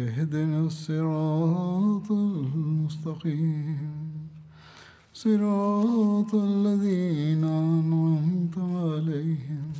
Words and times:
اهدنا 0.00 0.60
الصراط 0.60 2.08
المستقيم 2.12 3.92
صراط 5.14 6.34
الذين 6.34 7.44
أنعمت 7.44 8.56
عليهم 8.58 9.72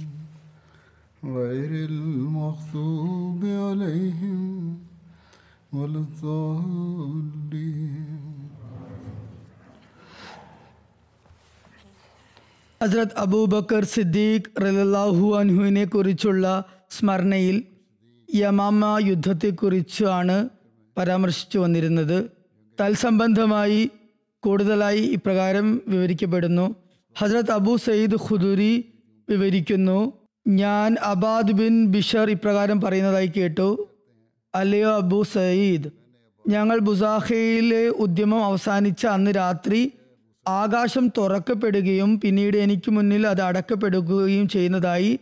غير 1.22 1.70
المغضوب 1.84 3.44
عليهم 3.66 4.42
ولا 5.72 5.98
الضالين 5.98 7.96
ഹസ്രത് 12.80 13.14
അബൂബക്കർ 13.22 13.84
സിദ്ദീഖ് 13.92 14.50
റലാഹു 14.64 15.26
അൻഹുവിനെ 15.38 15.84
കുറിച്ചുള്ള 15.84 16.46
സ്മരണയിൽ 16.96 17.56
യമാമ 18.35 18.99
യുദ്ധത്തെക്കുറിച്ചാണ് 19.03 20.49
പരാമർശിച്ചു 20.97 21.59
വന്നിരുന്നത്. 21.59 22.29
തൽസംബന്ധമായി 22.81 23.89
കൂടുതലായി 24.43 24.99
ഇപ്രകാരം 24.99 25.81
വിവരിക്കപ്പെടുന്നു. 25.87 26.75
ഹസ്രത് 27.17 27.51
അബു 27.51 27.75
സയ്യിദ് 27.75 28.15
ഖുദുരി 28.15 28.85
വിവരിക്കുന്നു 29.29 30.13
ഞാൻ 30.47 30.95
അബാദ് 31.03 31.51
ബിൻ 31.51 31.87
ബിഷർ 31.87 32.29
ഇപ്രകാരം 32.29 32.81
പറയുന്നതായി 32.81 33.31
കേട്ടു. 33.37 33.87
അല്ലയോ 34.55 34.95
അബു 34.95 35.23
സയ്യിദ് 35.33 35.89
ഞങ്ങൾ 36.49 36.79
ബുസാഖയിലെ 36.79 37.87
ഉദ്യമം 37.87 38.45
അവസാനിച്ച 38.45 39.05
അന്ന് 39.05 39.31
രാത്രി 39.35 39.91
ആകാശം 40.47 41.07
തുറക്കപ്പെടുകയും 41.07 42.19
പിന്നീട് 42.19 42.57
എനിക്ക് 42.57 42.91
മുന്നിൽ 42.91 43.27
അത് 43.27 43.41
അടക്കപ്പെടുകയും 43.41 44.47
ചെയ്യുന്നതായി 44.47 45.19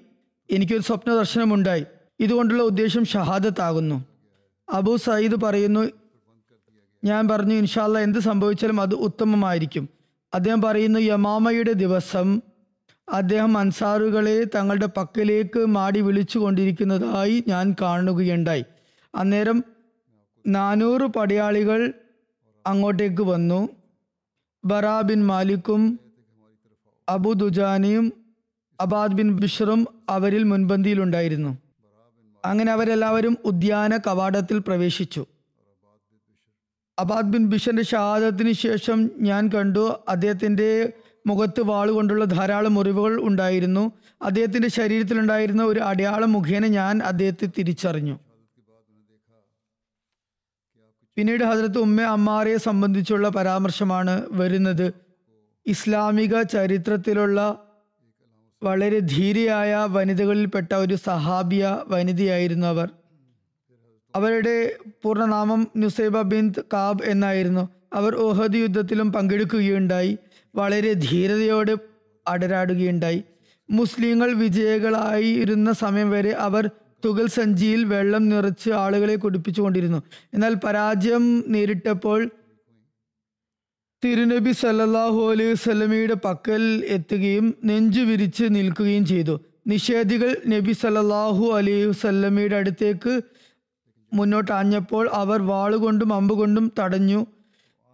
എനിക്കൊരു 0.51 0.81
സ്വപ്ന 0.81 1.15
ദർശനമുണ്ടായി 1.15 1.85
ഇതുകൊണ്ടുള്ള 2.19 2.63
ഉദ്ദേശം 2.63 3.05
ഷഹാദത്താകുന്നു. 3.05 4.05
അബു 4.73 4.95
സയ്യിദ് 4.95 5.41
പറയുന്നു 5.43 5.89
ഞാൻ 7.03 7.27
പറഞ്ഞു 7.27 7.55
ഇൻഷാല്ല 7.55 7.99
എന്ത് 7.99 8.19
സംഭവിച്ചാലും 8.19 8.81
അത് 8.81 8.95
ഉത്തമമായിരിക്കും. 8.95 9.89
അദ്ദേഹം 10.33 10.61
പറയുന്നു 10.61 10.99
യമാമയുടെ 10.99 11.71
ദിവസം 11.71 12.41
അദ്ദേഹം 13.09 13.57
അൻസാറുകളെ 13.57 14.43
തങ്ങളുടെ 14.43 14.89
പക്കലേക്ക് 14.97 15.65
മാടി 15.65 16.01
വിളിച്ചു 16.01 16.39
കൊണ്ടിരിക്കുന്നതായി 16.39 17.43
ഞാൻ 17.47 17.75
കാണുകയുണ്ടായി. 17.81 18.65
അന്നേരം 19.15 19.63
നാനൂറ് 20.47 21.01
പടയാളികൾ 21.01 21.93
അങ്ങോട്ടേക്ക് 22.67 23.21
വന്നു. 23.21 23.69
ബറാ 24.65 25.01
ബിൻ 25.01 25.25
മാലിക്കും 25.25 25.99
അബു 27.09 27.33
ദുജാനിയും 27.33 28.13
അബാദ് 28.81 29.11
ബിൻ 29.11 29.35
ബിഷറും 29.35 29.87
അവരിൽ 30.09 30.43
മുൻപന്തിയിലുണ്ടായിരുന്നു. 30.43 31.57
അങ്ങനെ 32.45 32.71
അവരെല്ലാവരും 32.71 33.37
ഉദ്യാന 33.45 33.97
കവാടത്തിൽ 33.97 34.59
പ്രവേശിച്ചു. 34.59 35.25
അബാദ് 36.99 37.25
ബിൻ 37.25 37.49
ബിഷന്റെ 37.49 37.83
ഷഹാദത്തിന് 37.83 38.51
ശേഷം 38.51 39.09
ഞാൻ 39.17 39.47
കണ്ടു 39.47 40.03
അദ്ദേഹത്തിന്റെ 40.07 40.93
മുഖത്ത് 41.27 41.61
വാളുകൊണ്ടുള്ള 41.61 42.25
ധാരാളം 42.25 42.73
മുറിവുകൾ 42.73 43.21
ഉണ്ടായിരുന്നു. 43.21 43.91
അദ്ദേഹത്തിന്റെ 44.21 44.67
ശരീരത്തിലുണ്ടായിരുന്ന 44.67 45.63
ഒരു 45.63 45.79
അടയാളം 45.79 46.31
മുഖേന 46.31 46.67
ഞാൻ 46.67 47.03
അദ്ദേഹത്തെ 47.03 47.49
തിരിച്ചറിഞ്ഞു. 47.57 48.19
പിന്നീട് 51.15 51.43
ഹജരത്ത് 51.43 51.77
ഉമ്മ 51.77 52.01
അമ്മാറയെ 52.01 52.57
സംബന്ധിച്ചുള്ള 52.57 53.29
പരാമർശമാണ് 53.29 54.25
വരുന്നത്. 54.31 54.93
ഇസ്ലാമിക 55.65 56.41
ചരിത്രത്തിലുള്ള 56.41 57.68
വളരെ 58.63 58.99
ധീരയായ 58.99 59.87
വനിതകളിൽപ്പെട്ട 59.89 60.73
ഒരു 60.73 60.95
സഹാബിയ 60.95 61.83
വനിതയായിരുന്നു 61.87 62.67
അവർ. 62.67 62.89
അവരുടെ 64.15 64.75
പൂർണനാമം 65.03 65.67
നുസൈബ 65.77 66.21
ബിന്ദ് 66.21 66.61
കാബ് 66.73 67.03
എന്നായിരുന്നു. 67.03 67.69
അവർ 67.93 68.15
ഓഹദ് 68.15 68.55
യുദ്ധത്തിലും 68.55 69.13
പങ്കെടുക്കുകയുണ്ടായി. 69.13 70.17
വളരെ 70.55 70.93
ധീരതയോടെ 70.93 71.77
അടരാടുകയുണ്ടായി. 72.27 73.23
മുസ്ലിങ്ങൾ 73.69 74.33
വിജയികളായിരുന്ന 74.33 75.71
സമയം 75.71 76.11
വരെ 76.11 76.31
അവർ 76.31 76.69
തുകൽ 77.05 77.27
സഞ്ചിയിൽ 77.27 77.83
വെള്ളം 77.83 78.29
നിറച്ച് 78.29 78.71
ആളുകളെ 78.71 79.15
കുടിപ്പിച്ചുകൊണ്ടിരുന്നു. 79.15 80.03
എന്നാൽ 80.33 80.53
പരാജയം 80.53 81.43
നേരിട്ടപ്പോൾ 81.47 82.29
തിരുനബി 84.03 84.51
സല്ലാഹു 84.59 85.21
അലൈഹി 85.31 85.55
സ്വലമിയുടെ 85.63 86.15
പക്കൽ 86.25 86.61
എത്തുകയും 86.95 87.47
നെഞ്ചു 87.69 88.01
വിരിച്ച് 88.09 88.45
നിൽക്കുകയും 88.55 89.03
ചെയ്തു. 89.05 89.35
നിഷേധികൾ 89.71 90.29
നബി 90.53 90.73
സല്ലാഹു 90.81 91.45
അലൈഹി 91.57 91.87
വസല്ലമയുടെ 91.89 92.55
അടുത്തേക്ക് 92.55 93.13
മുന്നോട്ട് 94.11 94.51
ആഞ്ഞപ്പോൾ 94.51 95.03
അവർ 95.21 95.39
വാളുകൊണ്ടും 95.51 96.13
അമ്പുകൊണ്ടും 96.13 96.65
തടഞ്ഞു. 96.79 97.19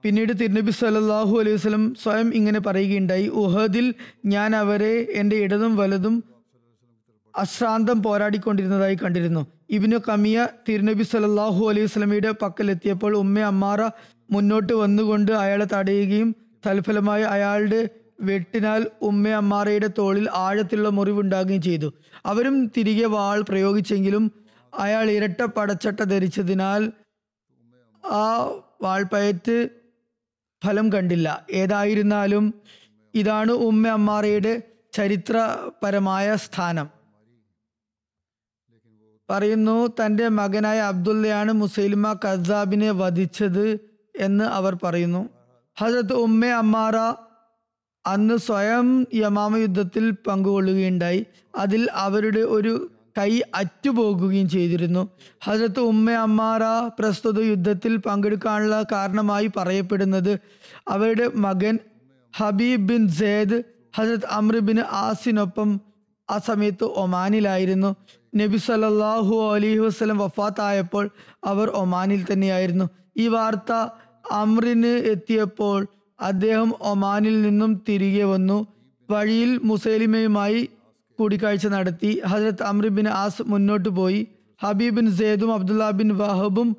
പിന്നീട് 0.04 0.34
തിരുനബി 0.42 0.74
സല്ലാഹു 0.82 1.34
അലൈഹി 1.42 1.58
വസല്ലം 1.60 1.86
സ്വയം 2.04 2.30
ഇങ്ങനെ 2.36 2.60
പറയുകയുണ്ടായി 2.60 3.28
ഉഹദിൽ 3.44 3.88
ഞാൻ 4.34 4.56
അവരെ 4.56 4.96
എന്റെ 5.22 5.38
ഇടതും 5.46 5.74
വലതും 5.82 6.16
അശ്രാന്തം 7.34 7.98
പോരാടിക്കൊണ്ടിരുന്നതായി 8.04 8.98
കണ്ടിരുന്നു. 9.02 9.42
ഇബിനു 9.76 9.98
കമിയ 10.08 10.48
തിരുനബി 10.68 11.06
സല്ലാഹു 11.14 11.64
അലൈഹി 11.70 11.88
വസല്ലമയുടെ 11.88 12.32
പക്കലെത്തിയപ്പോൾ 12.44 13.14
ഉമ്മ 13.24 13.40
അമ്മാറ 13.54 13.82
മുന്നോട്ട് 14.30 14.74
വന്നുകൊണ്ട് 14.74 15.32
അയാളെ 15.32 15.68
തടയുകയും 15.74 16.36
തൽഫലമായി 16.68 17.24
അയാളുടെ 17.24 17.90
വെട്ടിനാൽ 18.20 18.88
ഉമ്മ 19.02 19.28
അമ്മാറയുടെ 19.28 19.90
തോളിൽ 19.98 20.30
ആഴത്തിലുള്ള 20.30 20.90
മുറിവുണ്ടാകുകയും 20.90 21.62
ചെയ്തു. 21.62 21.94
അവരും 22.26 22.72
തിരികെ 22.78 23.06
വാൾ 23.06 23.42
പ്രയോഗിച്ചെങ്കിലും 23.42 24.32
അയാൾ 24.80 25.12
ഇരട്ട 25.12 25.44
പടച്ചട്ട 25.44 26.04
ധരിച്ചതിനാൽ 26.04 26.92
ആ 28.06 28.52
വാൾപ്പയറ്റ് 28.82 29.70
ഫലം 30.66 30.94
കണ്ടില്ല. 30.94 31.46
ഏതായിരുന്നാലും 31.52 32.54
ഇതാണ് 33.14 33.52
ഉമ്മ 33.52 33.88
അമ്മാറയുടെ 33.88 34.62
ചരിത്രപരമായ 34.94 36.36
സ്ഥാനം. 36.36 36.90
പറയുന്നു 39.30 39.88
തന്റെ 39.88 40.28
മകനായ 40.28 40.80
അബ്ദുള്ളയാണ് 40.80 41.52
മുസൈലിമ 41.52 42.14
കസാബിനെ 42.14 42.92
വധിച്ചത്. 42.92 43.95
എന്ന് 44.20 44.44
അവർ 44.44 44.78
പറയുന്നു. 44.84 45.30
ഹസരത്ത് 45.80 46.14
ഉമ്മ 46.14 46.46
അമ്മാറ 46.46 46.98
അന്ന് 48.06 48.38
സ്വയം 48.38 49.08
യമാമ 49.14 49.58
യുദ്ധത്തിൽ 49.58 50.12
പങ്കുകൊള്ളുകയുണ്ടായി. 50.12 51.26
അതിൽ 51.58 51.90
അവരുടെ 51.92 52.40
ഒരു 52.40 52.92
കൈ 53.18 53.42
അറ്റുപോകുകയും 53.56 54.50
ചെയ്തിരുന്നു. 54.50 55.10
ഹസരത്ത് 55.44 55.80
ഉമ്മ 55.80 56.12
അമ്മാറ 56.12 56.64
പ്രസ്തുത 57.00 57.40
യുദ്ധത്തിൽ 57.40 57.98
പങ്കെടുക്കാനുള്ള 57.98 58.86
കാരണമായി 58.92 59.52
പറയപ്പെടുന്നത് 59.58 60.40
അവരുടെ 60.88 61.28
മകൻ 61.36 61.80
ഹബീബ് 62.38 62.82
ബിൻ 62.82 63.08
സെയ്ദ് 63.08 63.64
ഹജരത് 63.98 64.26
അമ്ര 64.32 64.58
ബിൻ 64.58 64.80
ആസിനൊപ്പം 64.80 65.82
ആ 66.30 66.38
സമയത്ത് 66.38 66.84
ഒമാനിലായിരുന്നു. 66.84 67.96
നബി 68.36 68.58
സല്ലാഹു 68.58 69.54
അലൈഹി 69.54 69.80
വസ്ലം 69.80 70.18
വഫാത്തായപ്പോൾ 70.18 71.10
അവർ 71.44 71.70
ഒമാനിൽ 71.70 72.26
തന്നെയായിരുന്നു. 72.34 72.90
ഈ 73.18 73.28
വാർത്ത 73.28 73.88
അമ്രിന് 74.32 74.88
എത്തിയപ്പോൾ 74.88 75.88
അദ്ദേഹം 76.20 76.74
ഒമാനിൽ 76.82 77.42
നിന്നും 77.42 77.82
തിരികെ 77.90 78.24
വന്നു. 78.24 78.68
വഴിയിൽ 79.10 79.60
മുസൈലിമയുമായി 79.64 80.70
കൂടിക്കാഴ്ച 81.20 81.68
നടത്തി. 81.68 82.22
ഹജരത്ത് 82.26 82.64
അമ്രി 82.64 82.88
ബിൻ 82.88 83.08
ആസ് 83.08 83.44
മുന്നോട്ട് 83.46 83.90
പോയി. 83.90 84.28
ഹബീബിൻ 84.64 85.12
സെയ്ദും 85.12 85.54
അബ്ദുല്ല 85.54 85.92
ബിൻ 85.92 86.18
വഹബും 86.18 86.76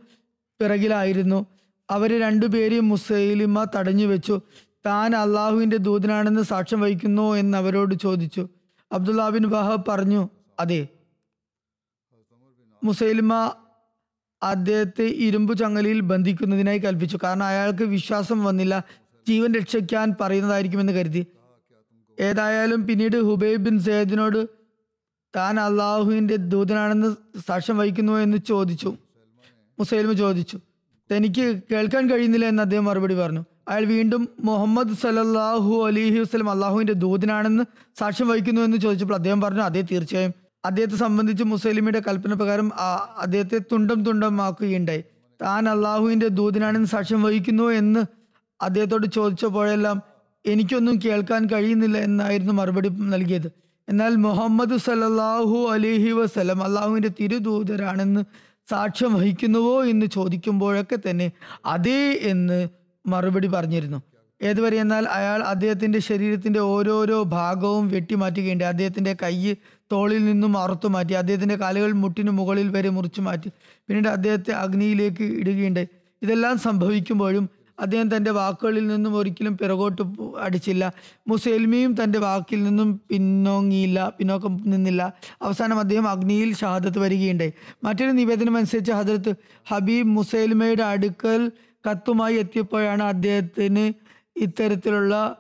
പിറകിലായിരുന്നു. 0.61 1.47
അവരെ 1.91 2.19
രണ്ടുപേരെയും 2.19 2.89
മുസൈലിമ 2.89 3.67
തടഞ്ഞു 3.77 4.07
വെച്ചു. 4.07 4.41
താൻ 4.87 5.17
അള്ളാഹുവിന്റെ 5.17 5.77
ദൂതനാണെന്ന് 5.77 6.43
സാക്ഷ്യം 6.43 6.81
വഹിക്കുന്നു 6.81 7.33
എന്ന് 7.33 7.59
അവരോട് 7.59 7.95
ചോദിച്ചു. 7.95 8.49
അബ്ദുല്ലാ 8.93 9.29
ബിൻ 9.29 9.49
വഹബ് 9.49 9.85
പറഞ്ഞു 9.89 10.29
അതെ. 10.61 10.89
മുസൈലിമ 12.85 13.53
അദ്ദേഹത്തെ 14.47 15.03
ഇരുമ്പു 15.03 15.55
ചങ്ങലയിൽ 15.55 16.01
ബന്ധിക്കുന്നതിനായി 16.01 16.79
കൽപ്പിച്ചു. 16.79 17.19
കാരണം 17.25 17.45
അയാൾക്ക് 17.45 17.83
വിശ്വാസം 17.83 18.45
വന്നില്ല. 18.45 18.85
ജീവൻ 19.29 19.55
രക്ഷിക്കാൻ 19.55 20.15
പറയുന്നതായിരിക്കുമെന്ന് 20.21 20.93
കരുതി. 20.93 21.27
ഏതായാലും 22.21 22.87
പിന്നീട് 22.87 23.17
ഹുബൈബ് 23.17 23.61
ബിൻ 23.61 23.79
സെയ്ദിനോട് 23.79 24.47
താൻ 25.37 25.61
അള്ളാഹുവിന്റെ 25.61 26.37
ദൂതനാണെന്ന് 26.37 27.41
സാക്ഷ്യം 27.49 27.79
വഹിക്കുന്നു 27.79 28.13
എന്ന് 28.13 28.37
ചോദിച്ചു. 28.37 28.97
മുസൈലിമ 29.79 30.13
ചോദിച്ചു 30.13 30.61
തനിക്ക് 31.13 31.61
കേൾക്കാൻ 31.73 32.11
കഴിയുന്നില്ല 32.11 32.47
എന്ന് 32.47 32.63
അദ്ദേഹം 32.63 32.85
മറുപടി 32.85 33.15
പറഞ്ഞു. 33.15 33.45
അയാൾ 33.69 33.85
വീണ്ടും 33.85 34.29
മുഹമ്മദ് 34.41 34.95
സലല്ലാഹു 34.95 35.87
അലിഹി 35.87 36.19
വസ്ലം 36.19 36.51
അള്ളാഹുവിന്റെ 36.51 36.93
ദൂതനാണെന്ന് 36.93 37.65
സാക്ഷ്യം 37.99 38.29
വഹിക്കുന്നു 38.29 38.61
എന്ന് 38.61 38.77
ചോദിച്ചപ്പോൾ 38.77 39.15
അദ്ദേഹം 39.15 39.41
പറഞ്ഞു 39.41 39.63
അതേ 39.63 39.81
തീർച്ചയായും. 39.81 40.46
അദ്ദേഹത്തെ 40.67 40.97
സംബന്ധിച്ച് 40.97 41.45
മുസൈലിമിയുടെ 41.45 42.03
കൽപ്പന 42.09 42.33
പ്രകാരം 42.33 42.69
അദ്ദേഹത്തെ 43.19 43.59
തുണ്ടം 43.73 44.05
തുണ്ടമാക്കുകയുണ്ടായി. 44.05 45.03
താൻ 45.41 45.69
അള്ളാഹുവിന്റെ 45.69 46.29
ദൂതനാണെന്ന് 46.29 46.89
സാക്ഷ്യം 46.89 47.23
വഹിക്കുന്നു 47.23 47.67
എന്ന് 47.81 48.03
അദ്ദേഹത്തോട് 48.61 49.07
ചോദിച്ചപ്പോഴെല്ലാം 49.07 49.97
എനിക്കൊന്നും 50.45 50.97
കേൾക്കാൻ 51.05 51.43
കഴിയുന്നില്ല 51.47 51.99
എന്നായിരുന്നു 51.99 52.53
മറുപടി 52.53 52.89
നൽകിയത്. 52.89 53.49
എന്നാൽ 53.89 54.13
മുഹമ്മദ് 54.17 54.77
സല്ലല്ലാഹു 54.77 55.59
അലിഹി 55.73 56.11
വസ്ലം 56.11 56.63
അള്ളാഹുവിന്റെ 56.63 57.11
തിരുദൂതരാണെന്ന് 57.21 58.23
സാക്ഷ്യം 58.71 59.15
വഹിക്കുന്നുവോ 59.15 59.85
എന്ന് 59.85 60.07
ചോദിക്കുമ്പോഴൊക്കെ 60.07 60.99
തന്നെ 61.05 61.27
അതേ 61.67 62.01
എന്ന് 62.23 62.59
മറുപടി 63.05 63.47
പറഞ്ഞിരുന്നു. 63.47 63.99
ഏതുവരെ 64.41 64.77
എന്നാൽ 64.77 65.05
അയാൾ 65.09 65.41
അദ്ദേഹത്തിന്റെ 65.43 65.99
ശരീരത്തിന്റെ 65.99 66.61
ഓരോരോ 66.61 67.23
ഭാഗവും 67.23 67.85
വെട്ടിമാറ്റുകയുണ്ട് 67.89 68.65
അദ്ദേഹത്തിന്റെ 68.65 69.13
കൈ 69.23 69.37
തോളിൽ 69.93 70.25
നിന്നും 70.25 70.59
അറുത്തു 70.59 70.89
മാറ്റി 70.89 71.13
അദ്ദേഹത്തിന്റെ 71.13 71.57
കാലുകൾ 71.57 71.93
മുട്ടിന് 71.93 72.31
മുകളിൽ 72.31 72.69
വരെ 72.69 72.89
മുറിച്ചു 72.89 73.21
മാറ്റി. 73.21 73.49
പിന്നീട് 73.89 74.09
അദ്ദേഹത്തെ 74.09 74.51
അഗ്നിയിലേക്ക് 74.51 75.23
ഇടുകയുണ്ടായി. 75.23 75.89
ഇതെല്ലാം 76.23 76.59
സംഭവിക്കുമ്പോഴും 76.59 77.51
അദ്ദേഹം 77.81 78.17
തന്റെ 78.17 78.31
വാക്കുകളിൽ 78.31 78.87
നിന്നും 78.87 79.17
ഒരിക്കലും 79.17 79.59
പിറകോട്ട് 79.59 80.03
അടിച്ചില്ല. 80.41 80.93
മുസൈൽമിയും 81.29 82.05
തന്റെ 82.05 82.19
വാക്കിൽ 82.19 82.63
നിന്നും 82.63 83.01
പിന്നോങ്ങിയില്ല 83.11 84.13
പിന്നോക്കം 84.19 84.63
നിന്നില്ല. 84.67 85.13
അവസാനം 85.43 85.79
അദ്ദേഹം 85.79 86.09
അഗ്നിയിൽ 86.09 86.55
ഷഹാദത്ത് 86.55 86.99
വരികയുണ്ടായി. 86.99 87.53
മറ്റൊരു 87.85 88.11
നിവേദനം 88.11 88.57
അനുസരിച്ച് 88.57 88.93
ഹജരത്ത് 88.93 89.35
ഹബീബ് 89.67 90.09
മുസൈൽമയുടെ 90.09 90.83
അടുക്കൽ 90.83 91.51
കത്തുമായി 91.91 92.37
എത്തിയപ്പോഴാണ് 92.37 93.03
അദ്ദേഹത്തിന് 93.03 93.93
ഇത്തരത്തിലുള്ള 94.37 95.37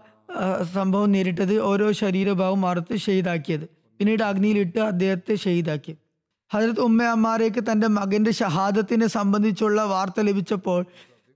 സംഭവം 0.74 1.12
നേരിട്ടത്. 1.12 1.58
ഓരോ 1.60 1.92
ശരീരഭാഗം 1.92 2.60
മറുത്ത് 2.60 2.96
ഷെയ്താക്കിയത് 2.96 3.76
പിന്നീട് 3.98 4.22
അഗ്നിയിലിട്ട് 4.22 4.78
അദ്ദേഹത്തെ 4.80 5.34
ഷെയ്ദാക്കി 5.34 5.96
ഹജരത് 6.52 6.80
ഉമ്മ 6.80 7.02
അമ്മാരേക്ക് 7.02 7.64
തന്റെ 7.72 7.86
മകന്റെ 7.86 8.30
ഷഹാദത്തിനെ 8.30 9.06
സംബന്ധിച്ചുള്ള 9.06 9.84
വാർത്ത 9.84 10.20
ലഭിച്ചപ്പോൾ 10.20 10.86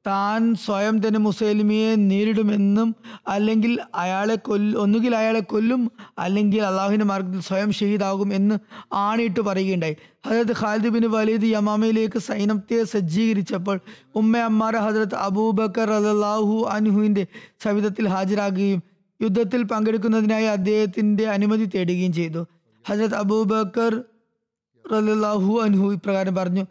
താൻ 0.06 0.54
സ്വയം 0.54 1.06
തന്നെ 1.06 1.20
മുസൈലിമിയെ 1.20 1.94
നേരിടുമെന്നും 1.94 2.94
അല്ലെങ്കിൽ 3.28 3.78
അയാളെ 3.94 4.34
കൊല്ല 4.34 4.76
ഒന്നുകിൽ 4.76 5.16
അയാളെ 5.16 5.40
കൊല്ലും 5.40 5.90
അല്ലെങ്കിൽ 6.18 6.62
അള്ളാഹുവിന്റെ 6.62 7.04
മാർഗത്തിൽ 7.04 7.40
സ്വയം 7.40 7.72
ഷഹീദാകും 7.72 8.34
എന്ന് 8.34 8.58
ആണിയിട്ട് 8.92 9.40
പറയുകയുണ്ടായി. 9.40 9.96
ഹജരത് 10.26 10.52
ഖാലിദ് 10.60 10.88
ബിൻ 10.88 11.06
വലീദ് 11.06 11.42
യമാമയിലേക്ക് 11.42 12.18
സൈനത്തെ 12.18 12.84
സജ്ജീകരിച്ചപ്പോൾ 12.84 13.80
ഉമ്മ 14.14 14.38
അമ്മാര 14.38 14.76
ഹജരത് 14.76 15.14
അബൂബക്കർ 15.14 15.90
അലാഹു 15.92 16.66
അനുഹുവിന്റെ 16.70 17.26
സവിധത്തിൽ 17.64 18.08
ഹാജരാകുകയും 18.08 18.89
യുദ്ധത്തിൽ 19.22 19.62
പങ്കെടുക്കുന്നതിനായി 19.62 20.44
അദ്ദേഹത്തിന്റെ 20.44 21.28
അനുമതി 21.28 21.64
തേടുകയും 21.64 22.12
ചെയ്തു. 22.12 22.46
ഹജരത് 22.88 23.14
അബൂബക്കർ 23.14 24.04
റലാഹു 24.92 25.60
അൻഹു 25.62 25.92
ഇപ്രകാരം 25.92 26.34
പറഞ്ഞു 26.34 26.64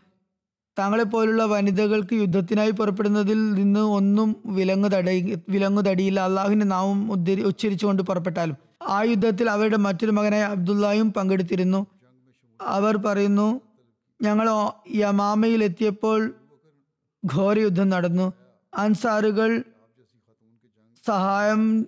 താങ്കളെ 0.80 1.04
പോലുള്ള 1.04 1.46
വനിതകൾക്ക് 1.46 2.14
യുദ്ധത്തിനായി 2.14 2.72
പുറപ്പെടുന്നതിൽ 2.72 3.54
നിന്ന് 3.54 3.80
ഒന്നും 3.80 4.36
വിലങ്ങു 4.46 4.90
തട 4.90 5.10
വിലങ്ങു 5.50 5.82
തടിയില്ല. 5.82 6.20
അള്ളാഹുവിന്റെ 6.20 6.66
നാമം 6.66 7.12
ഉദ്ധരി 7.12 7.42
ഉച്ചരിച്ചുകൊണ്ട് 7.42 8.04
പുറപ്പെട്ടാലും. 8.04 8.58
ആ 8.88 9.04
യുദ്ധത്തിൽ 9.04 9.50
അവരുടെ 9.50 9.78
മറ്റൊരു 9.78 10.12
മകനായ 10.12 10.42
അബ്ദുള്ളയും 10.42 11.14
പങ്കെടുത്തിരുന്നു. 11.14 11.88
അവർ 12.62 12.98
പറയുന്നു 12.98 13.62
ഞങ്ങൾ 14.22 14.48
യമാമയിൽ 14.96 15.64
എത്തിയപ്പോൾ 15.64 16.34
ഘോര 17.34 17.60
യുദ്ധം 17.60 17.90
നടന്നു. 17.90 18.34
അൻസാറുകൾ 18.74 19.64
സഹായം 21.08 21.86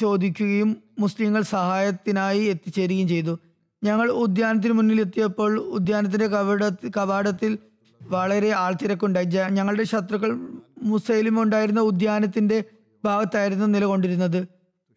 ചോദിക്കുകയും 0.00 0.76
മുസ്ലിങ്ങൾ 0.98 1.42
സഹായത്തിനായി 1.42 2.44
എത്തിച്ചേരുകയും 2.44 3.08
ചെയ്തു. 3.08 3.38
ഞങ്ങൾ 3.84 4.10
ഉദ്യാനത്തിന് 4.10 4.72
മുന്നിൽ 4.72 5.00
എത്തിയപ്പോൾ 5.00 5.58
ഉദ്യാനത്തിന്റെ 5.60 6.26
കവാട 6.26 6.68
കവാടത്തിൽ 6.98 7.58
വളരെ 8.02 8.50
ആൾത്തിരക്കുണ്ടായി. 8.50 9.28
ഞങ്ങളുടെ 9.50 9.82
ശത്രുക്കൾ 9.82 10.48
മുസൈലിം 10.82 11.42
ഉണ്ടായിരുന്ന 11.42 11.80
ഉദ്യാനത്തിന്റെ 11.80 12.64
ഭാഗത്തായിരുന്നു 13.04 13.66
നിലകൊണ്ടിരുന്നത്. 13.66 14.48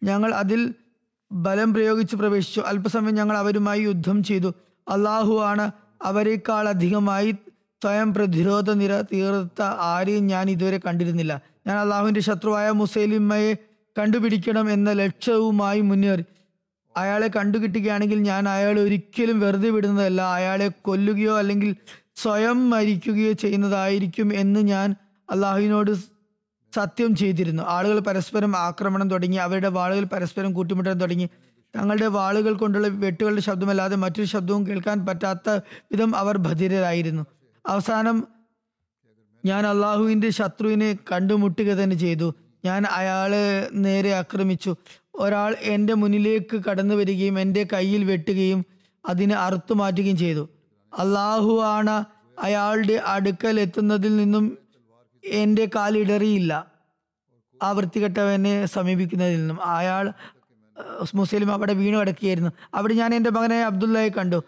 ഞങ്ങൾ 0.02 0.34
അതിൽ 0.34 0.74
ബലം 1.32 1.74
പ്രയോഗിച്ച് 1.74 2.16
പ്രവേശിച്ചു. 2.16 2.60
അല്പസമയം 2.60 3.14
ഞങ്ങൾ 3.14 3.38
അവരുമായി 3.38 3.80
യുദ്ധം 3.80 4.24
ചെയ്തു. 4.24 4.54
അള്ളാഹു 4.88 5.38
ആണ് 5.38 5.70
അവരെക്കാൾ 6.02 6.68
അധികമായി 6.68 7.32
സ്വയം 7.82 8.14
പ്രതിരോധ 8.14 8.70
നിര 8.70 9.00
തീർത്ത 9.00 9.62
ആരെയും 9.62 10.26
ഞാൻ 10.26 10.50
ഇതുവരെ 10.50 10.80
കണ്ടിരുന്നില്ല. 10.86 11.40
ഞാൻ 11.66 11.78
അള്ളാഹുവിന്റെ 11.78 12.20
ശത്രുവായ 12.20 12.70
മുസൈലിമ്മയെ 12.70 13.54
കണ്ടുപിടിക്കണം 13.98 14.70
എന്ന 14.70 14.92
ലക്ഷ്യവുമായി 14.92 15.80
മുന്നേറി. 15.80 16.24
അയാളെ 16.96 17.30
കണ്ടുകിട്ടുകയാണെങ്കിൽ 17.36 18.18
ഞാൻ 18.18 18.48
അയാളെ 18.48 18.82
ഒരിക്കലും 18.82 19.40
വെറുതെ 19.40 19.70
വിടുന്നതല്ല. 19.70 20.22
അയാളെ 20.22 20.68
കൊല്ലുകയോ 20.68 21.38
അല്ലെങ്കിൽ 21.38 21.76
സ്വയം 22.16 22.70
മരിക്കുകയോ 22.70 23.32
ചെയ്യുന്നതായിരിക്കും 23.32 24.34
എന്ന് 24.34 24.60
ഞാൻ 24.60 24.94
അള്ളാഹുവിനോട് 25.30 25.94
സത്യം 26.74 27.16
ചെയ്തിരുന്നു. 27.16 27.62
ആളുകൾ 27.66 27.98
പരസ്പരം 27.98 28.56
ആക്രമണം 28.56 29.10
തുടങ്ങി 29.10 29.36
അവരുടെ 29.36 29.68
വാളുകൾ 29.68 30.04
പരസ്പരം 30.04 30.52
കൂട്ടിമുട്ടാൻ 30.52 31.00
തുടങ്ങി. 31.00 31.28
തങ്ങളുടെ 31.76 32.06
വാളുകൾ 32.06 32.52
കൊണ്ടുള്ള 32.52 32.88
വെട്ടുകളുടെ 32.88 33.40
ശബ്ദമല്ലാതെ 33.40 33.96
മറ്റൊരു 33.96 34.26
ശബ്ദവും 34.26 34.66
കേൾക്കാൻ 34.66 35.06
പറ്റാത്ത 35.06 35.50
വിധം 35.92 36.16
അവർ 36.16 36.36
ഭദ്രരായിരുന്നു. 36.36 37.26
അവസാനം 37.66 38.28
ഞാൻ 39.44 39.66
അള്ളാഹുവിന്റെ 39.66 40.30
ശത്രുവിനെ 40.30 40.98
കണ്ടുമുട്ടുക 41.12 41.64
തന്നെ 41.64 41.96
ചെയ്തു. 41.96 42.34
ഞാൻ 42.64 42.84
അയാളെ 42.84 43.68
നേരെ 43.72 44.12
ആക്രമിച്ചു. 44.12 44.76
ഒരാൾ 45.14 45.56
എന്റെ 45.60 45.94
മുന്നിലേക്ക് 45.94 46.64
കടന്നു 46.64 46.94
വരികയും 46.94 47.40
എന്റെ 47.40 47.66
കയ്യിൽ 47.72 48.04
വെട്ടുകയും 48.04 48.64
അതിനെ 49.08 49.34
അറുത്തു 49.34 49.74
മാറ്റുകയും 49.74 50.16
ചെയ്തു. 50.16 50.48
അള്ളാഹു 50.98 51.60
ആണ് 51.62 52.04
അയാളുടെ 52.38 53.02
അടുക്കൽ 53.06 53.60
എത്തുന്നതിൽ 53.60 54.16
നിന്നും 54.16 54.58
എന്റെ 55.24 55.68
കാലിടറിയില്ല 55.74 56.66
ആ 57.62 57.70
വൃത്തികെട്ടവനെ 57.70 58.66
സമീപിക്കുന്നതിൽ 58.66 59.36
നിന്നും. 59.36 59.62
അയാൾ 59.62 60.12
മുസ്ലിം 61.14 61.52
അവിടെ 61.52 61.72
വീണു 61.72 61.96
കിടക്കുകയായിരുന്നു. 61.96 62.50
അവിടെ 62.74 62.94
ഞാൻ 62.94 63.14
എന്റെ 63.14 63.30
മകനായ 63.30 63.62
അബ്ദുള്ളയെ 63.62 64.08
കണ്ടു. 64.08 64.42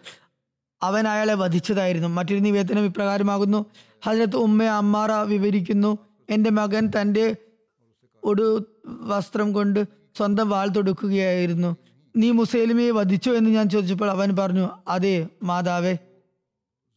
അവൻ 0.81 1.07
അയാളെ 1.07 1.33
വധിച്ചതായിരുന്നു. 1.33 2.07
മറ്റൊരു 2.07 2.39
നിവേദനം 2.39 2.85
ഇപ്രകാരമാകുന്നു. 2.85 3.65
ഹജരത്ത് 4.05 4.35
ഉമ്മ 4.35 4.63
അമ്മാറ 4.63 5.11
വിവരിക്കുന്നു 5.11 5.97
എന്റെ 6.29 6.49
മകൻ 6.49 6.91
തന്റെ 7.01 7.35
ഒരു 8.23 8.65
വസ്ത്രം 8.87 9.53
കൊണ്ട് 9.53 9.87
സ്വന്തം 10.17 10.49
വാൾ 10.49 10.67
തൊടുക്കുകയായിരുന്നു. 10.67 11.75
നീ 12.15 12.31
മുസൈലിമയെ 12.31 12.91
വധിച്ചോ 12.91 13.33
എന്ന് 13.33 13.49
ഞാൻ 13.49 13.69
ചോദിച്ചപ്പോൾ 13.69 14.11
അവൻ 14.11 14.35
പറഞ്ഞു 14.39 14.69
അതെ 14.87 15.27
മാതാവേ. 15.43 15.97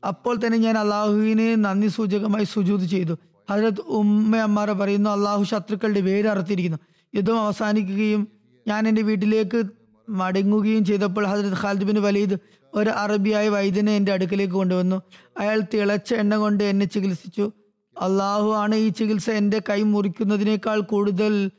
അപ്പോൾ 0.08 0.36
തന്നെ 0.36 0.58
ഞാൻ 0.58 0.78
അള്ളാഹുവിനെ 0.78 1.54
നന്ദി 1.54 1.86
സൂചകമായി 1.86 2.44
സുജൂത് 2.44 2.82
ചെയ്തു. 2.82 3.18
ഹജരത് 3.50 3.80
ഉമ്മ 3.80 4.36
അമ്മാറ 4.36 4.72
പറയുന്നു 4.72 5.10
അള്ളാഹു 5.10 5.42
ശത്രുക്കളുടെ 5.42 6.00
വേര് 6.00 6.26
അറുത്തിരിക്കുന്നു 6.26 6.78
യുദ്ധം 7.14 7.40
അവസാനിക്കുകയും 7.40 8.28
ഞാൻ 8.68 8.88
എന്റെ 8.88 9.02
വീട്ടിലേക്ക് 9.02 9.62
മടങ്ങുകയും 10.08 10.84
ചെയ്തപ്പോൾ 10.84 11.26
ഹജരത് 11.26 11.58
ഖാലിദ് 11.62 11.84
ബിൻ 11.84 11.98
വലീദ് 12.00 12.36
ഒരു 12.74 12.90
അറബിയായ 12.90 13.48
വൈദ്യനെ 13.48 13.96
എന്റെ 13.96 14.12
അടുക്കലേക്ക് 14.12 14.52
കൊണ്ടുവന്നു. 14.52 15.02
അയാൾ 15.38 15.62
തിളച്ച 15.74 16.14
എണ്ണ 16.14 16.36
കൊണ്ട് 16.36 16.64
എന്നെ 16.64 16.86
ചികിത്സിച്ചു. 16.86 17.52
അള്ളാഹു 18.00 18.52
ആണ് 18.52 18.74
ഈ 18.74 18.88
ചികിത്സ 18.88 19.30
എന്റെ 19.30 19.62
കൈ 19.70 19.82
മുറിക്കുന്നതിനേക്കാൾ 19.82 20.80
കൂടുതൽ 20.80 21.50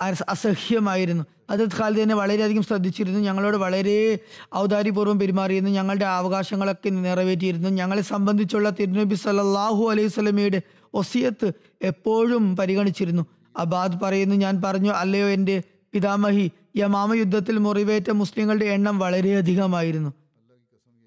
അസ- 0.00 0.24
അസഹ്യമായിരുന്നു. 0.28 1.24
അതത് 1.50 1.68
ഖാലിദ് 1.78 2.00
എന്നെ 2.00 2.14
വളരെയധികം 2.14 2.62
ശ്രദ്ധിച്ചിരുന്നു. 2.62 3.20
ഞങ്ങളോട് 3.20 3.56
വളരെ 3.56 4.18
ഔദാര്യപൂർവം 4.56 5.18
പെരുമാറിയിരുന്നു. 5.18 5.70
ഞങ്ങളുടെ 5.70 6.04
അവകാശങ്ങളൊക്കെ 6.04 6.90
നിറവേറ്റിയിരുന്നു. 6.90 7.68
ഞങ്ങളെ 7.68 8.02
സംബന്ധിച്ചുള്ള 8.02 8.70
തിരുനബി 8.70 9.14
സല്ലല്ലാഹു 9.14 9.90
അലൈഹി 9.90 10.08
സ്വലമയുടെ 10.08 10.62
ഒസിയത്ത് 10.94 11.52
എപ്പോഴും 11.82 12.56
പരിഗണിച്ചിരുന്നു. 12.56 13.26
അബാദ് 13.56 14.00
പറയുന്നു 14.00 14.34
ഞാൻ 14.34 14.62
പറഞ്ഞു 14.64 14.90
അല്ലയോ 14.90 15.28
എന്റെ 15.28 15.62
പിതാമഹി 15.92 16.50
യമാമ 16.76 17.14
യുദ്ധത്തിൽ 17.14 17.58
മുറിവേറ്റ 17.58 18.10
മുസ്ലിങ്ങളുടെ 18.10 18.64
എണ്ണം 18.64 18.98
വളരെയധികമായിരുന്നു. 18.98 20.12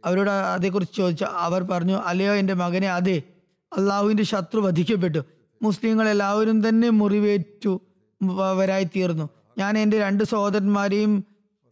അവരോട് 0.06 0.30
അതേക്കുറിച്ച് 0.30 0.98
ചോദിച്ചു. 0.98 1.24
അവർ 1.24 1.63
പറഞ്ഞു 1.63 1.94
അല്ലയോ 1.94 2.34
എന്റെ 2.34 2.54
മകനെ 2.54 2.89
അതെ 2.92 3.22
അള്ളാഹുവിന്റെ 3.77 4.24
ശത്രു 4.24 4.60
വധിക്കപ്പെട്ടു. 4.60 5.22
മുസ്ലിങ്ങൾ 5.62 6.10
എല്ലാവരും 6.10 6.70
തന്നെ 6.70 6.89
മുറിവേറ്റു 6.89 7.82
വരായി 8.58 8.84
തീർന്നു 8.84 9.30
ഞാൻ 9.58 9.77
എന്റെ 9.77 10.00
രണ്ട് 10.00 10.24
സഹോദരന്മാരെയും 10.24 11.24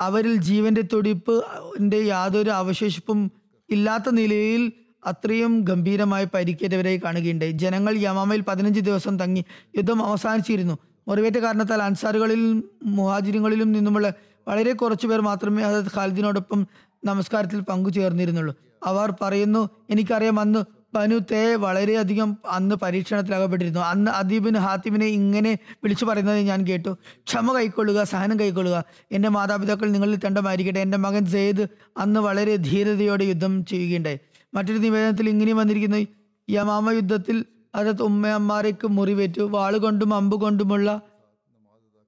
അവരിൽ 0.02 0.36
ജീവന്റെ 0.36 0.82
തുടിപ്പ് 0.82 1.44
എന്റെ 1.80 1.98
യാതൊരു 1.98 2.50
അവശേഷിപ്പും 2.50 3.32
ഇല്ലാത്ത 3.70 4.10
നിലയിൽ 4.10 4.72
അത്രയും 5.06 5.62
ഗംഭീരമായി 5.62 6.28
പരിക്കേറ്റവരായി 6.34 6.98
കാണുകയുണ്ടായി. 6.98 7.52
ജനങ്ങൾ 7.52 7.98
യമാമയിൽ 7.98 8.42
പതിനഞ്ച് 8.42 8.80
ദിവസം 8.80 9.20
തങ്ങി 9.20 9.46
യുദ്ധം 9.78 10.06
അവസാനിച്ചിരുന്നു. 10.06 10.78
മുറിവേറ്റ 11.08 11.36
കാരണത്താൽ 11.36 11.82
അൻസാറുകളിലും 11.82 12.70
മുഹാജിരങ്ങളിലും 12.84 13.72
നിന്നുമുള്ള 13.72 14.14
വളരെ 14.48 14.74
കുറച്ചു 14.74 15.08
പേർ 15.08 15.22
മാത്രമേ 15.22 15.64
ഹസരത് 15.64 15.92
ഖാലിദിനോടൊപ്പം 15.96 16.68
നമസ്കാരത്തിൽ 17.06 17.60
പങ്കുചേർന്നിരുന്നുള്ളൂ. 17.60 18.56
അവർ 18.86 19.14
പറയുന്നു 19.22 19.70
എനിക്കറിയാം 19.90 20.40
അന്ന് 20.40 20.60
ബനു 20.94 21.18
തേ 21.32 21.56
വളരെയധികം 21.56 22.38
അന്ന് 22.50 22.76
പരീക്ഷണത്തിലകപ്പെട്ടിരുന്നു. 22.76 23.80
അന്ന് 23.80 24.12
അദീബിന് 24.12 24.58
ഹാത്തിമിനെ 24.58 25.06
ഇങ്ങനെ 25.06 25.60
വിളിച്ചു 25.84 26.06
പറയുന്നത് 26.06 26.38
ഞാൻ 26.38 26.68
കേട്ടു. 26.68 26.98
ക്ഷമ 27.28 27.56
കൈക്കൊള്ളുക 27.58 28.04
സഹനം 28.04 28.40
കൈക്കൊള്ളുക. 28.40 28.84
എന്റെ 29.12 29.30
മാതാപിതാക്കൾ 29.30 29.90
നിങ്ങളിൽ 29.90 30.16
തണ്ടമായിരിക്കട്ടെ. 30.16 30.80
എന്റെ 30.80 30.98
മകൻ 30.98 31.26
സെയ്ദ് 31.26 31.68
അന്ന് 31.98 32.20
വളരെ 32.20 32.56
ധീരതയോടെ 32.56 33.24
യുദ്ധം 33.24 33.66
ചെയ്യുകയുണ്ടായി. 33.66 34.20
മറ്റൊരു 34.54 34.78
നിവേദനത്തിൽ 34.78 35.30
ഇങ്ങനെ 35.30 35.54
വന്നിരിക്കുന്നു. 35.54 36.06
യമാമ 36.50 36.92
യുദ്ധത്തിൽ 36.92 37.46
അതത് 37.76 38.02
ഉമ്മയമ്മാരേക്ക് 38.02 38.88
മുറിവേറ്റു. 38.88 39.42
വാളുകൊണ്ടും 39.42 40.14
അമ്പ് 40.14 40.42
കൊണ്ടുമുള്ള 40.42 41.02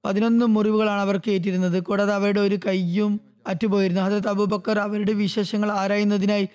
പതിനൊന്ന് 0.04 0.46
മുറിവുകളാണ് 0.46 1.00
അവർക്ക് 1.00 1.30
ഏറ്റിരുന്നത്. 1.30 1.82
കൂടാതെ 1.82 2.14
അവരുടെ 2.14 2.40
ഒരു 2.40 2.58
കയ്യും 2.66 3.20
അറ്റുപോയിരുന്നു. 3.48 4.02
ഹസരത് 4.02 4.28
അബൂബക്കർ 4.28 4.78
അവരുടെ 4.78 5.12
വിശേഷങ്ങൾ 5.12 5.70
ആരായുന്നതിനായി 5.72 6.48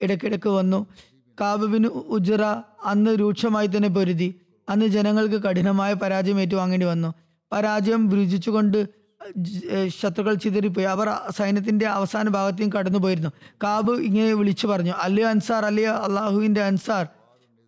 ഇടയ്ക്കിടയ്ക്ക് 0.00 0.48
വന്നു. 0.48 0.80
കാബുബിന് 1.40 1.88
ഉജറ 2.16 2.42
അന്ന് 2.84 3.10
രൂക്ഷമായി 3.20 3.66
തന്നെ 3.66 3.88
പൊരുതി. 3.88 4.28
അന്ന് 4.68 4.86
ജനങ്ങൾക്ക് 4.86 5.38
കഠിനമായ 5.42 5.92
പരാജയം 5.94 6.40
ഏറ്റുവാങ്ങേണ്ടി 6.40 6.86
വന്നു. 6.86 7.10
പരാജയം 7.52 8.02
രുചിച്ചുകൊണ്ട് 8.12 8.80
ശത്രുക്കൾ 10.00 10.34
ചിതറിപ്പോയി. 10.34 10.86
അവർ 10.86 11.08
സൈന്യത്തിന്റെ 11.36 11.86
അവസാന 11.86 12.28
ഭാഗത്തേക്കും 12.28 12.72
കടന്നുപോയിരുന്നു. 12.72 13.30
കാബു 13.64 13.92
ഇങ്ങനെ 13.92 14.32
വിളിച്ചു 14.34 14.66
പറഞ്ഞു 14.66 14.94
അല്ലയോ 15.02 15.28
അൻസാർ 15.28 15.64
അല്ലയോ 15.64 15.92
അള്ളാഹുവിന്റെ 15.92 16.62
അൻസാർ 16.62 17.04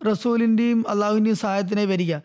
റസൂലിന്റെയും 0.09 0.85
അള്ളാഹുവിന്റെയും 0.89 1.35
സഹായത്തിനായി 1.35 1.85
വരിക. 1.85 2.15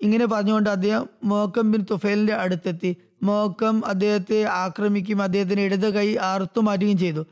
ഇങ്ങനെ 0.00 0.26
പറഞ്ഞുകൊണ്ട് 0.26 0.70
അദ്ദേഹം 0.70 1.04
മോക്കം 1.24 1.66
ബിൻ 1.72 1.82
തുഫേലിന്റെ 1.90 2.34
അടുത്തെത്തി. 2.34 2.96
മോക്കം 3.22 3.86
അദ്ദേഹത്തെ 3.86 4.44
ആക്രമിക്കുകയും 4.44 5.22
അദ്ദേഹത്തിന് 5.22 5.60
ഇടത് 5.60 5.94
കൈ 5.94 6.16
ആർത്തു 6.16 6.60
മാറ്റുകയും 6.60 6.98
ചെയ്തു. 6.98 7.26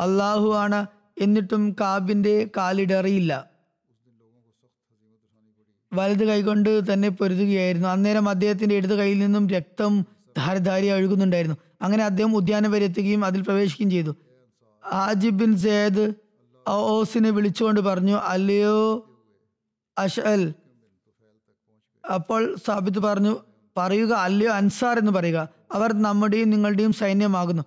അള്ളാഹു 0.00 0.54
ആണ് 0.54 0.86
എന്നിട്ടും 1.18 1.72
കാബിന്റെ 1.80 2.50
കാലിടറിയില്ല 2.56 3.50
വലത് 5.94 6.24
കൈകൊണ്ട് 6.24 6.92
തന്നെ 6.92 7.08
പൊരുതുകയായിരുന്നു. 7.08 7.88
അന്നേരം 7.88 8.28
അദ്ദേഹത്തിന്റെ 8.28 8.74
ഇടത് 8.74 8.94
കൈയിൽ 8.94 9.18
നിന്നും 9.18 9.48
രക്തം 9.48 10.04
ധാരധാരി 10.36 10.88
ഒഴുകുന്നുണ്ടായിരുന്നു 10.88 11.56
അങ്ങനെ 11.82 12.04
അദ്ദേഹം 12.04 12.36
ഉദ്യാനം 12.36 12.70
വരെ 12.70 12.84
എത്തുകയും 12.84 13.24
അതിൽ 13.24 13.42
പ്രവേശിക്കുകയും 13.42 13.90
ചെയ്തു. 13.90 14.14
ആജിബ് 14.92 15.38
ബിൻ 15.38 15.56
സെയ്ദ് 15.56 16.14
ഓസിനെ 16.66 17.30
വിളിച്ചുകൊണ്ട് 17.30 17.80
പറഞ്ഞു 17.80 18.12
അല്ലയോ 18.12 19.08
അഷൽ 19.98 20.54
അപ്പോൾ 22.14 22.54
സാബിത്ത് 22.66 22.98
പറഞ്ഞു 22.98 23.36
പറയുക 23.76 24.12
അല്ലയോ 24.12 24.52
അൻസാർ 24.52 24.98
എന്ന് 24.98 25.12
പറയുക. 25.12 25.48
അവർ 25.72 25.92
നമ്മുടെയും 25.92 26.50
നിങ്ങളുടെയും 26.50 26.92
സൈന്യമാകുന്നു. 26.92 27.62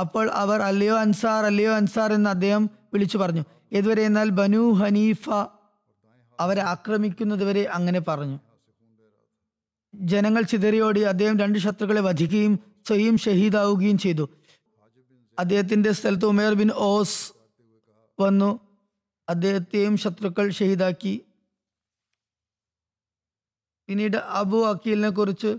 അപ്പോൾ 0.00 0.30
അവർ 0.30 0.60
അല്ലയോ 0.60 0.98
അൻസാർ 0.98 1.44
അല്ലയോ 1.44 1.72
അൻസാർ 1.72 2.12
എന്ന് 2.12 2.30
അദ്ദേഹം 2.30 2.70
വിളിച്ചു 2.92 3.18
പറഞ്ഞു. 3.18 3.44
ഇതുവരെ 3.72 4.02
എന്നാൽ 4.02 4.28
ബനു 4.28 4.72
ഹനീഫ 4.72 5.30
അവരെ 6.40 6.62
ആക്രമിക്കുന്നതുവരെ 6.62 7.62
അങ്ങനെ 7.62 8.00
പറഞ്ഞു. 8.00 8.38
ജനങ്ങൾ 9.94 10.42
ചിതറിയോടി 10.42 11.00
അദ്ദേഹം 11.00 11.38
രണ്ട് 11.38 11.58
ശത്രുക്കളെ 11.58 12.00
വധിക്കുകയും 12.00 12.58
സ്വയം 12.88 13.18
ഷഹീദാവുകയും 13.18 13.98
ചെയ്തു. 13.98 14.28
അദ്ദേഹത്തിന്റെ 15.38 15.92
സ്ഥലത്ത് 15.92 16.24
ഉമേർ 16.24 16.54
ബിൻ 16.54 16.70
ഓസ് 16.74 17.32
വന്നു. 18.20 18.60
അദ്ദേഹത്തെയും 19.28 19.96
ശത്രുക്കൾ 19.96 20.50
ഷഹീദാക്കി. 20.50 21.22
പിന്നീട് 23.92 24.16
അബു 24.16 24.66
അക്കീലിനെ 24.66 25.10
കുറിച്ച് 25.10 25.58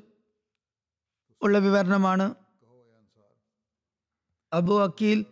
ഉള്ള 1.42 1.58
വിവരണമാണ്. 1.58 2.36
അബു 4.54 4.84
അക്കീൽ 4.84 5.25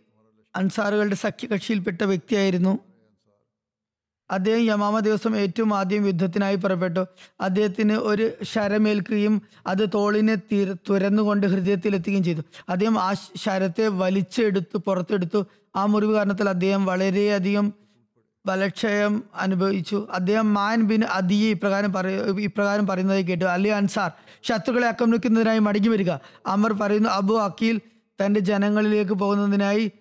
അൻസാറുകളുടെ 0.56 1.14
സഖ്യകക്ഷിയിൽപ്പെട്ട 1.14 2.02
വ്യക്തിയായിരുന്നു. 2.02 2.78
അദ്ദേഹം 4.30 4.58
യമാമ 4.58 4.98
ദിവസം 4.98 5.36
ഏറ്റവും 5.36 5.74
ആദ്യം 5.74 6.06
യുദ്ധത്തിനായി 6.06 6.56
പുറപ്പെട്ടു. 6.56 7.06
അദ്ദേഹത്തിന് 7.40 7.92
ഒരു 7.92 8.30
ശരമേൽക്കുകയും 8.42 9.42
അത് 9.66 9.88
തോളിനെ 9.94 10.34
തീർ 10.34 10.76
തുരന്നുകൊണ്ട് 10.90 11.46
ഹൃദയത്തിലെത്തുകയും 11.46 12.24
ചെയ്തു. 12.24 12.40
അദ്ദേഹം 12.68 13.00
ആ 13.00 13.12
ശരത്തെ 13.36 13.88
വലിച്ചെടുത്തു 13.88 14.76
പുറത്തെടുത്തു. 14.76 15.46
ആ 15.76 15.86
മുറിവ് 15.86 16.12
കാരണത്തിൽ 16.12 16.48
അദ്ദേഹം 16.48 16.86
വളരെയധികം 16.86 17.81
ബലക്ഷയം 18.46 19.24
അനുഭവിച്ചു. 19.34 20.08
അദ്ദേഹം 20.10 20.54
മാൻ 20.54 20.82
ബിൻ 20.82 21.04
അദിയെ 21.04 21.50
ഇപ്രകാരം 21.50 21.92
പറയ 21.92 22.16
ഇപ്രകാരം 22.20 22.86
പറയുന്നതായി 22.86 23.22
കേട്ടു. 23.22 23.44
അലി 23.44 23.68
അൻസാർ 23.68 24.10
ശത്രുക്കളെ 24.42 24.88
ആക്രമിക്കുന്നതിനായി 24.88 25.58
മടങ്ങി 25.58 25.88
വരിക. 25.88 26.10
അമർ 26.46 26.72
പറയുന്നു 26.72 27.08
അബു 27.08 27.34
അക്കീൽ 27.34 27.80
തന്റെ 28.24 28.40
ജനങ്ങളിലേക്ക് 28.40 29.12
പോകുന്നതിനായി 29.12 29.92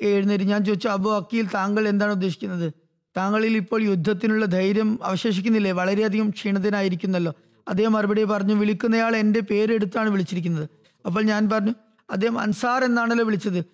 എഴുന്നേരി 0.00 0.44
ഞാൻ 0.44 0.64
ചോദിച്ചു 0.64 0.88
അബു 0.88 1.10
അക്കീൽ 1.10 1.46
താങ്കൾ 1.54 1.88
എന്താണ് 1.88 2.12
ഉദ്ദേശിക്കുന്നത്? 2.12 2.72
താങ്കളിൽ 3.16 3.56
ഇപ്പോൾ 3.56 3.82
യുദ്ധത്തിനുള്ള 3.82 4.44
ധൈര്യം 4.44 4.98
അവശേഷിക്കുന്നില്ലേ? 5.02 5.72
വളരെയധികം 5.72 6.30
ക്ഷീണിതനായിരിക്കുന്നല്ലോ. 6.30 7.32
അദ്ദേഹം 7.68 7.92
മറുപടി 7.92 8.24
പറഞ്ഞു 8.24 8.54
വിളിക്കുന്നയാൾ 8.54 9.16
എന്റെ 9.16 9.40
പേരെടുത്താണ് 9.40 10.10
വിളിച്ചിരിക്കുന്നത്. 10.10 10.68
അപ്പോൾ 11.06 11.22
ഞാൻ 11.22 11.50
പറഞ്ഞു 11.50 11.74
അദ്ദേഹം 12.10 12.38
അൻസാർ 12.38 12.84
എന്നാണല്ലോ 12.84 13.24
വിളിച്ചത്. 13.24 13.64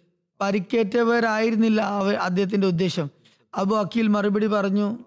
പരിക്കേറ്റവരായിരുന്നില്ല 0.40 1.80
അവ 1.80 2.12
അദ്ദേഹത്തിന്റെ 2.12 2.66
ഉദ്ദേശം. 2.66 3.15
അബു 3.56 3.74
അക്കീൽ 3.76 4.08
മറുപടി 4.08 4.46
പറഞ്ഞു 4.46 4.98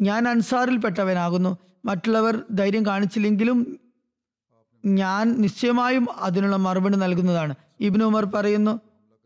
ഞാൻ 0.00 0.28
അൻസാറിൽപ്പെട്ടവനാകുന്നു. 0.28 1.58
മറ്റുള്ളവർ 1.84 2.42
ധൈര്യം 2.50 2.86
കാണിച്ചില്ലെങ്കിലും 2.86 3.80
ഞാൻ 4.86 5.34
നിശ്ചയമായും 5.38 6.06
അതിനുള്ള 6.18 6.56
മറുപടി 6.56 6.96
നൽകുന്നതാണ്. 6.96 7.54
ഇബ്നു 7.80 8.04
ഉമർ 8.04 8.24
പറയുന്നു 8.24 8.80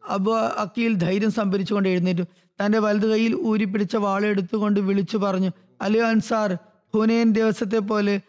അബു 0.08 0.32
അക്കീൽ 0.32 0.94
ധൈര്യം 0.94 1.30
സംഭരിച്ചുകൊണ്ട് 1.30 1.88
എഴുന്നേറ്റു. 1.88 2.22
തന്റെ 2.60 2.78
വലതു 2.78 3.06
കൈയിൽ 3.06 3.34
ഊരിപ്പിടിച്ച 3.34 3.96
വാളെടുത്തുകൊണ്ട് 3.96 4.80
വിളിച്ചു 4.80 5.16
പറഞ്ഞു 5.16 5.50
അലിയോ 5.82 6.06
അൻസാർ 6.06 6.58
ഹുനൈൻ 6.94 7.32
ദിവസത്തെ 7.32 7.78
പോലെ 7.78 8.20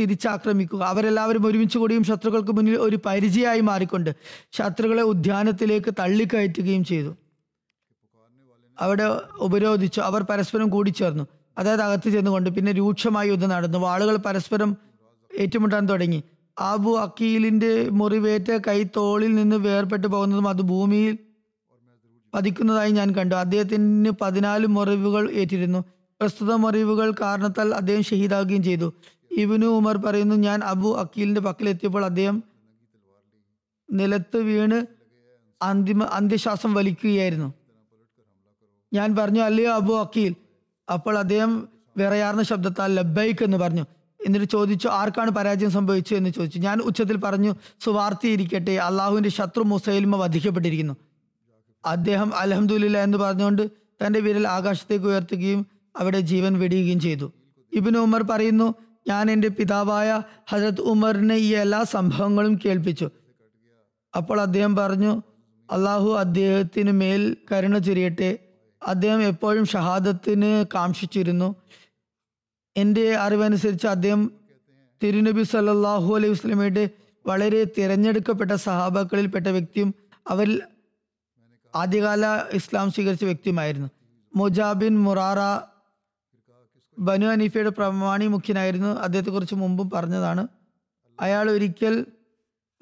തിരിച്ചാക്രമിക്കുക. 0.00 0.82
അവരെല്ലാവരും 0.82 1.46
ഒരുമിച്ച് 1.46 1.78
കൂടിയും 1.78 2.04
ശത്രുക്കൾക്ക് 2.04 2.52
മുന്നിൽ 2.52 2.76
ഒരു 2.76 2.98
പരിചയമായി 3.06 3.60
മാറിക്കൊണ്ട് 3.60 4.10
ശത്രുക്കളെ 4.52 5.02
ഉദ്യാനത്തിലേക്ക് 5.02 5.94
തള്ളിക്കയറ്റുകയും 5.98 6.84
ചെയ്തു. 6.84 7.16
അവിടെ 8.80 9.20
ഉപരോധിച്ചു. 9.34 10.00
അവർ 10.00 10.22
പരസ്പരം 10.22 10.68
കൂടിച്ചേർന്നു. 10.68 11.26
അതായത് 11.58 11.82
അകത്ത് 11.82 12.10
ചെന്നുകൊണ്ട് 12.10 12.50
പിന്നെ 12.50 12.72
രൂക്ഷമായ 12.72 13.26
യുദ്ധം 13.28 13.48
നടന്നു. 13.48 13.78
വാളുകൾ 13.78 14.16
പരസ്പരം 14.16 14.76
ഏറ്റുമുട്ടാൻ 15.38 15.88
തുടങ്ങി. 15.88 16.22
ആബു 16.60 16.90
അക്കീലിന്റെ 16.90 17.88
മുറിവേറ്റ 17.88 18.50
കൈ 18.68 18.82
തോളിൽ 18.96 19.34
നിന്ന് 19.34 19.56
വേർപെട്ടു 19.56 20.06
പോകുന്നതും 20.06 20.48
അത് 20.48 20.62
ഭൂമിയിൽ 20.62 21.18
പതിക്കുന്നതായി 22.34 22.90
ഞാൻ 22.90 23.14
കണ്ടു. 23.14 23.34
അദ്ദേഹത്തിന് 23.34 24.10
പതിനാല് 24.20 24.66
മുറിവുകൾ 24.66 25.30
ഏറ്റിരുന്നു. 25.30 25.84
പ്രസ്തുത 26.20 26.52
മുറിവുകൾ 26.52 27.10
കാരണത്താൽ 27.20 27.74
അദ്ദേഹം 27.74 28.02
ഷഹീദാകുകയും 28.02 28.62
ചെയ്തു. 28.62 28.92
ഇബിനു 29.30 29.66
ഉമർ 29.66 29.96
പറയുന്നു 29.96 30.34
ഞാൻ 30.34 30.64
അബു 30.64 30.96
അക്കീലിന്റെ 30.96 31.40
പക്കലെത്തിയപ്പോൾ 31.40 32.04
അദ്ദേഹം 32.04 32.42
നിലത്ത് 33.92 34.36
വീണ് 34.36 34.86
അന്തിമ 35.62 36.04
അന്ത്യശ്വാസം 36.04 36.74
വലിക്കുകയായിരുന്നു. 36.74 37.54
ഞാൻ 38.92 39.16
പറഞ്ഞു 39.16 39.40
അല്ലയോ 39.40 39.72
അബു 39.72 39.92
അക്കീൽ 39.92 40.34
അപ്പോൾ 40.92 41.18
അദ്ദേഹം 41.18 41.68
വിറയാർന്ന 41.96 42.42
ശബ്ദത്താൽ 42.42 42.94
ലബൈക്ക് 42.94 43.44
എന്ന് 43.44 43.56
പറഞ്ഞു. 43.56 43.84
എന്നിട്ട് 44.26 44.46
ചോദിച്ചു 44.46 44.88
ആർക്കാണ് 44.88 45.30
പരാജയം 45.30 45.70
സംഭവിച്ചു 45.70 46.14
എന്ന് 46.14 46.30
ചോദിച്ചു. 46.30 46.58
ഞാൻ 46.58 46.80
ഉച്ചത്തിൽ 46.80 47.16
പറഞ്ഞു 47.16 47.54
സുവാർത്തിയിരിക്കട്ടെ 47.80 48.70
അള്ളാഹുവിന്റെ 48.70 49.30
ശത്രു 49.30 49.62
മുസൈൽമ 49.62 50.16
വധിക്കപ്പെട്ടിരിക്കുന്നു. 50.16 50.96
അദ്ദേഹം 51.86 52.34
അലഹമുല്ല 52.34 52.98
എന്ന് 52.98 53.18
പറഞ്ഞുകൊണ്ട് 53.18 53.70
തന്റെ 54.06 54.20
വിരൽ 54.20 54.48
ആകാശത്തേക്ക് 54.48 55.06
ഉയർത്തുകയും 55.06 55.66
അവിടെ 55.98 56.20
ജീവൻ 56.20 56.58
വെടിയുകയും 56.58 57.00
ചെയ്തു. 57.00 57.32
ഇബിൻ 57.72 57.96
ഉമർ 57.96 58.22
പറയുന്നു 58.22 58.74
ഞാൻ 59.08 59.30
എന്റെ 59.30 59.48
പിതാവായ 59.48 60.22
ഹജരത് 60.48 60.80
ഉമറിനെ 60.80 61.34
ഈ 61.34 61.48
എല്ലാ 61.48 61.82
സംഭവങ്ങളും 61.82 62.58
കേൾപ്പിച്ചു. 62.64 63.10
അപ്പോൾ 64.16 64.40
അദ്ദേഹം 64.40 64.76
പറഞ്ഞു 64.76 65.22
അള്ളാഹു 65.72 66.10
അദ്ദേഹത്തിന് 66.14 66.92
മേൽ 66.92 67.36
കരുണ 67.52 67.78
ചൊരിയട്ടെ 67.78 68.38
അദ്ദേഹം 68.82 69.22
എപ്പോഴും 69.22 69.66
ഷഹാദത്തിന് 69.66 70.64
കാക്ഷിച്ചിരുന്നു. 70.74 71.54
എന്റെ 72.76 73.14
അറിവനുസരിച്ച് 73.14 73.86
അദ്ദേഹം 73.86 74.30
തിരുനബി 75.02 75.42
സല്ലാഹു 75.42 76.16
അലൈഹി 76.16 76.32
വസ്ലമയുടെ 76.32 76.90
വളരെ 77.26 77.64
തിരഞ്ഞെടുക്കപ്പെട്ട 77.64 78.50
സഹാബാക്കളിൽപ്പെട്ട 78.50 79.46
വ്യക്തിയും 79.46 79.94
അവരിൽ 80.28 80.62
ആദ്യകാല 81.74 82.26
ഇസ്ലാം 82.52 82.90
സ്വീകരിച്ച 82.90 83.24
വ്യക്തിയുമായിരുന്നു. 83.24 83.88
മുജാബിൻ 84.36 84.98
മുറാറ 84.98 85.70
ബനു 86.98 87.26
അനീഫയുടെ 87.26 87.70
പ്രമാണി 87.70 88.26
മുഖ്യനായിരുന്നു. 88.26 88.88
അദ്ദേഹത്തെക്കുറിച്ച് 88.88 89.54
മുമ്പും 89.54 89.90
പറഞ്ഞതാണ്. 89.90 90.48
അയാൾ 91.20 91.50
ഒരിക്കൽ 91.50 92.06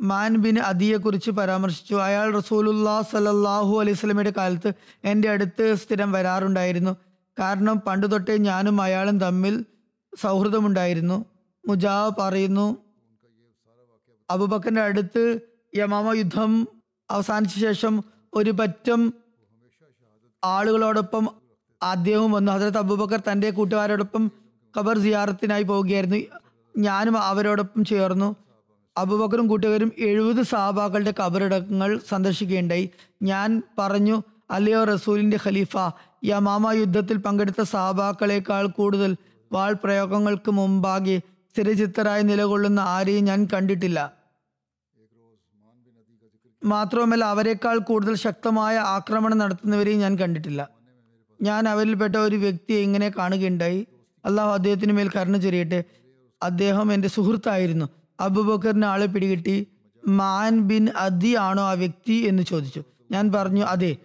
മാൻ 0.01 0.37
ബിൻ 0.37 0.59
അദിയെക്കുറിച്ച് 0.59 1.31
പരാമർശിച്ചു. 1.31 1.95
അയാൾ 1.95 2.37
റസൂലുല്ലാ 2.37 3.01
സലല്ലാഹു 3.01 3.81
അലൈഹി 3.81 3.97
സ്വലമയുടെ 3.97 4.33
കാലത്ത് 4.37 4.73
എന്റെ 5.05 5.29
അടുത്ത് 5.29 5.75
സ്ഥിരം 5.75 6.13
വരാറുണ്ടായിരുന്നു. 6.13 6.97
കാരണം 7.39 7.81
പണ്ടു 7.87 8.07
തൊട്ടേ 8.07 8.37
ഞാനും 8.37 8.83
അയാളും 8.83 9.19
തമ്മിൽ 9.21 9.65
സൗഹൃദമുണ്ടായിരുന്നു. 10.21 11.25
മുജാബ് 11.67 12.17
പറയുന്നു 12.21 12.67
അബുബക്കറിന്റെ 14.31 14.83
അടുത്ത് 14.83 15.41
യമാമ 15.77 16.13
യുദ്ധം 16.13 16.69
അവസാനിച്ച 17.11 17.59
ശേഷം 17.59 18.05
ഒരു 18.35 18.51
പറ്റം 18.51 19.13
ആളുകളോടൊപ്പം 20.45 21.29
അദ്ദേഹം 21.83 22.33
വന്നു. 22.33 22.53
ഹസരത്ത് 22.53 22.79
അബൂബക്കർ 22.79 23.21
തന്റെ 23.33 23.51
കൂട്ടുകാരോടൊപ്പം 23.51 24.31
ഖബർ 24.79 24.99
സിയാറത്തിനായി 24.99 25.63
പോവുകയായിരുന്നു. 25.63 26.17
ഞാനും 26.79 27.19
അവരോടൊപ്പം 27.19 27.85
ചേർന്നു. 27.85 28.37
അബൂബക്കറും 28.99 29.47
കൂട്ടുകാരും 29.47 29.93
എഴുപത് 29.99 30.43
സഹാബാക്കളുടെ 30.43 31.15
കബറടക്കങ്ങൾ 31.21 32.01
സന്ദർശിക്കുകയുണ്ടായി. 32.09 32.91
ഞാൻ 33.23 33.63
പറഞ്ഞു 33.79 34.23
അല്ലയോ 34.51 34.85
റസൂലിന്റെ 34.85 35.39
ഖലീഫ 35.45 35.77
യമാമ 36.25 36.73
യുദ്ധത്തിൽ 36.73 37.17
പങ്കെടുത്ത 37.17 37.63
സാബാക്കളെക്കാൾ 37.63 38.67
കൂടുതൽ 38.67 39.17
വാൾ 39.53 39.73
പ്രയോഗങ്ങൾക്ക് 39.73 40.51
മുമ്പാകെ 40.51 41.19
സ്ഥിരചിത്തരായി 41.53 42.23
നിലകൊള്ളുന്ന 42.23 42.81
ആരെയും 42.81 43.25
ഞാൻ 43.25 43.49
കണ്ടിട്ടില്ല. 43.53 44.13
മാത്രവുമല്ല 46.65 47.25
അവരെക്കാൾ 47.25 47.79
കൂടുതൽ 47.79 48.15
ശക്തമായ 48.15 48.77
ആക്രമണം 48.77 49.39
നടത്തുന്നവരെയും 49.39 49.99
ഞാൻ 49.99 50.19
കണ്ടിട്ടില്ല. 50.19 50.69
ഞാൻ 51.43 51.69
അവരിൽപ്പെട്ട 51.69 52.17
ഒരു 52.17 52.37
വ്യക്തിയെ 52.37 52.79
ഇങ്ങനെ 52.79 53.09
കാണുകയുണ്ടായി. 53.19 53.87
അള്ളാഹു 54.25 54.51
അദ്ദേഹത്തിന് 54.51 54.93
മേൽ 54.93 55.11
കരുണ 55.17 55.37
ചൊരിയട്ടെ. 55.37 55.85
അദ്ദേഹം 56.43 56.93
എന്റെ 56.93 57.09
സുഹൃത്തായിരുന്നു. 57.09 57.98
അബുബക്കറിന് 58.21 58.85
ആളെ 58.85 59.07
പിടികിട്ടി. 59.07 59.67
മാൻ 60.09 60.61
ബിൻ 60.61 60.89
അദി 60.97 61.37
ആണോ 61.37 61.63
ആ 61.63 61.73
വ്യക്തി 61.73 62.13
എന്ന് 62.13 62.43
ചോദിച്ചു. 62.43 62.83
ഞാൻ 63.11 63.33
പറഞ്ഞു 63.33 63.65
അതെ. 63.65 63.97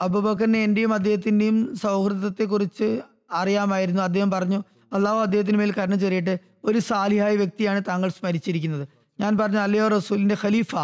അബുബക്കറിനെ 0.00 0.58
എന്റെയും 0.58 0.94
അദ്ദേഹത്തിന്റെയും 0.94 1.76
സൗഹൃദത്തെക്കുറിച്ച് 1.76 3.00
അറിയാമായിരുന്നു. 3.32 4.02
അദ്ദേഹം 4.02 4.30
പറഞ്ഞു 4.30 4.62
അള്ളാഹു 4.92 5.18
അദ്ദേഹത്തിന് 5.18 5.58
മേൽ 5.58 5.72
കരുണ 5.72 5.94
ചെറിയിട്ട്. 5.94 6.38
ഒരു 6.64 6.78
സാലിഹായ 6.78 7.36
വ്യക്തിയാണ് 7.36 7.82
താങ്കൾ 7.88 8.08
സ്മരിച്ചിരിക്കുന്നത്. 8.08 8.88
ഞാൻ 9.20 9.38
പറഞ്ഞു 9.38 9.58
അല്ലയോ 9.58 9.88
റസൂലിന്റെ 9.88 10.36
ഖലീഫ 10.44 10.76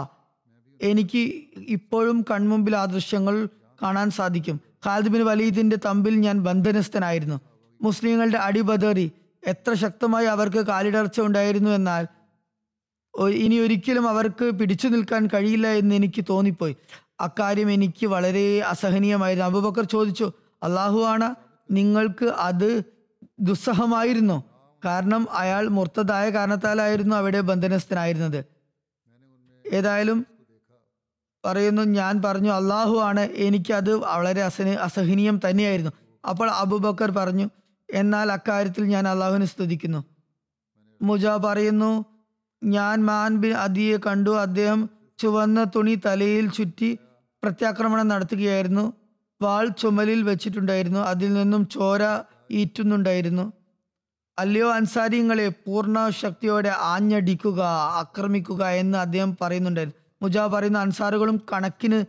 എനിക്ക് 0.82 1.42
ഇപ്പോഴും 1.68 2.24
കൺമുമ്പിൽ 2.30 2.76
ആ 2.76 2.84
ദൃശ്യങ്ങൾ 2.84 3.48
കാണാൻ 3.82 4.10
സാധിക്കും. 4.10 4.60
ഖാലിദ് 4.86 5.08
ബിൻ 5.08 5.24
വലീദിന്റെ 5.24 5.76
തമ്പിൽ 5.86 6.14
ഞാൻ 6.14 6.38
ബന്ധനസ്ഥനായിരുന്നു. 6.40 7.40
മുസ്ലിങ്ങളുടെ 7.82 8.36
അടിബദറി 8.36 9.12
എത്ര 9.46 9.74
ശക്തമായി 9.74 10.26
അവർക്ക് 10.26 10.66
കാലിടർച്ച 10.66 11.20
ഉണ്ടായിരുന്നു 11.20 11.70
എന്നാൽ 11.70 12.06
ഇനി 13.20 13.54
ഒരിക്കലും 13.54 14.08
അവർക്ക് 14.08 14.50
പിടിച്ചു 14.50 14.88
നിൽക്കാൻ 14.88 15.26
കഴിയില്ല 15.26 15.66
എന്ന് 15.66 15.94
എനിക്ക് 15.94 16.24
തോന്നിപ്പോയി. 16.28 16.76
അക്കാര്യം 17.20 17.70
എനിക്ക് 17.70 18.06
വളരെ 18.06 18.60
അസഹനീയമായിരുന്നു. 18.60 19.46
അബുബക്കർ 19.46 19.84
ചോദിച്ചു 19.84 20.32
അള്ളാഹു 20.62 21.00
ആണ് 21.00 21.34
നിങ്ങൾക്ക് 21.70 22.24
അത് 22.24 22.82
ദുസ്സഹമായിരുന്നോ? 23.40 24.44
കാരണം 24.84 25.26
അയാൾ 25.30 25.68
മുർത്തതായ 25.68 26.30
കാരണത്താലായിരുന്നു 26.30 27.16
അവിടെ 27.16 27.40
ബന്ധനസ്ഥനായിരുന്നത്. 27.40 28.44
ഏതായാലും 29.72 30.26
പറയുന്നു 31.44 31.82
ഞാൻ 31.82 32.22
പറഞ്ഞു 32.24 32.50
അള്ളാഹു 32.50 32.98
ആണ് 32.98 33.20
എനിക്കത് 33.20 33.94
വളരെ 33.94 34.42
അസഹ 34.42 34.68
അസഹനീയം 34.68 35.40
തന്നെയായിരുന്നു. 35.50 35.90
അപ്പോൾ 36.28 36.50
അബുബക്കർ 36.50 37.10
പറഞ്ഞു 37.10 37.48
എന്നാൽ 37.94 38.32
അക്കാര്യത്തിൽ 38.32 38.84
ഞാൻ 38.84 39.08
അള്ളാഹുവിനെ 39.08 39.46
സ്തുതിക്കുന്നു. 39.46 40.04
മുജ 41.02 41.26
പറയുന്നു 41.26 42.04
ഞാൻ 42.62 43.04
മാൻ 43.04 43.36
ബിൻ 43.36 43.52
അദിയെ 43.52 43.96
കണ്ടു. 43.96 44.30
അദ്ദേഹം 44.30 44.90
ചുവന്ന 45.18 45.64
തുണി 45.64 46.00
തലയിൽ 46.06 46.50
ചുറ്റി 46.50 46.98
പ്രത്യാക്രമണം 47.42 48.08
നടത്തുകയായിരുന്നു. 48.08 48.92
വാൾ 49.42 49.68
ചുമലിൽ 49.68 50.22
വെച്ചിട്ടുണ്ടായിരുന്നു. 50.22 51.00
അതിൽ 51.00 51.32
നിന്നും 51.32 51.68
ചോര 51.68 52.22
ഈറ്റുന്നുണ്ടായിരുന്നു. 52.50 53.52
അല്ലയോ 54.38 54.72
അൻസാരിങ്ങളെ 54.72 55.48
പൂർണ 55.48 56.08
ശക്തിയോടെ 56.08 56.68
ആഞ്ഞടിക്കുക 56.68 57.60
ആക്രമിക്കുക 58.00 58.64
എന്ന് 58.64 58.98
അദ്ദേഹം 58.98 59.36
പറയുന്നുണ്ടായിരുന്നു. 59.40 60.14
മുജാ 60.22 60.46
പറയുന്ന 60.46 60.78
അൻസാറുകളും 60.78 61.40
കണക്കിന് 61.52 62.04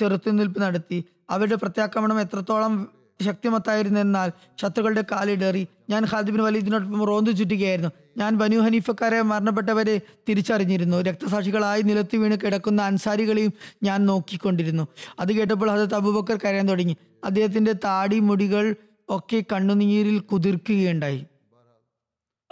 ചെറുത്തുനിൽപ്പ് 0.00 0.62
നടത്തി. 0.62 1.04
അവരുടെ 1.30 1.54
പ്രത്യാക്രമണം 1.54 2.20
എത്രത്തോളം 2.20 2.88
ശക്തിമത്തായിരുന്നെന്നാൽ 3.22 4.32
ശത്രുക്കളുടെ 4.60 5.04
കാലിടേറി. 5.12 5.66
ഞാൻ 5.90 6.04
ഖാദിബിൻ 6.04 6.42
വലീദിനോടൊപ്പം 6.42 7.04
റോന്തു 7.04 7.30
ചുറ്റുകയായിരുന്നു. 7.30 7.90
ഞാൻ 8.16 8.36
ബനു 8.36 8.58
ഹനീഫക്കാരെ 8.58 9.22
മരണപ്പെട്ടവരെ 9.22 10.00
തിരിച്ചറിഞ്ഞിരുന്നു. 10.28 10.96
രക്തസാക്ഷികളായി 10.96 11.82
നിലത്ത് 11.82 12.16
വീണ് 12.16 12.36
കിടക്കുന്ന 12.44 12.82
അൻസാരികളെയും 12.82 13.52
ഞാൻ 13.82 14.06
നോക്കിക്കൊണ്ടിരുന്നു. 14.06 14.88
അത് 15.20 15.32
കേട്ടപ്പോൾ 15.32 15.70
ഹസരത്ത് 15.70 15.94
അബൂബക്കർ 15.94 16.38
കരയാൻ 16.44 16.68
തുടങ്ങി. 16.68 16.96
അദ്ദേഹത്തിന്റെ 17.24 17.72
താടി 17.72 18.18
മുടികൾ 18.18 18.74
ഒക്കെ 19.08 19.44
കണ്ണുനീരിൽ 19.52 20.18
കുതിർക്കുകയുണ്ടായി. 20.18 21.26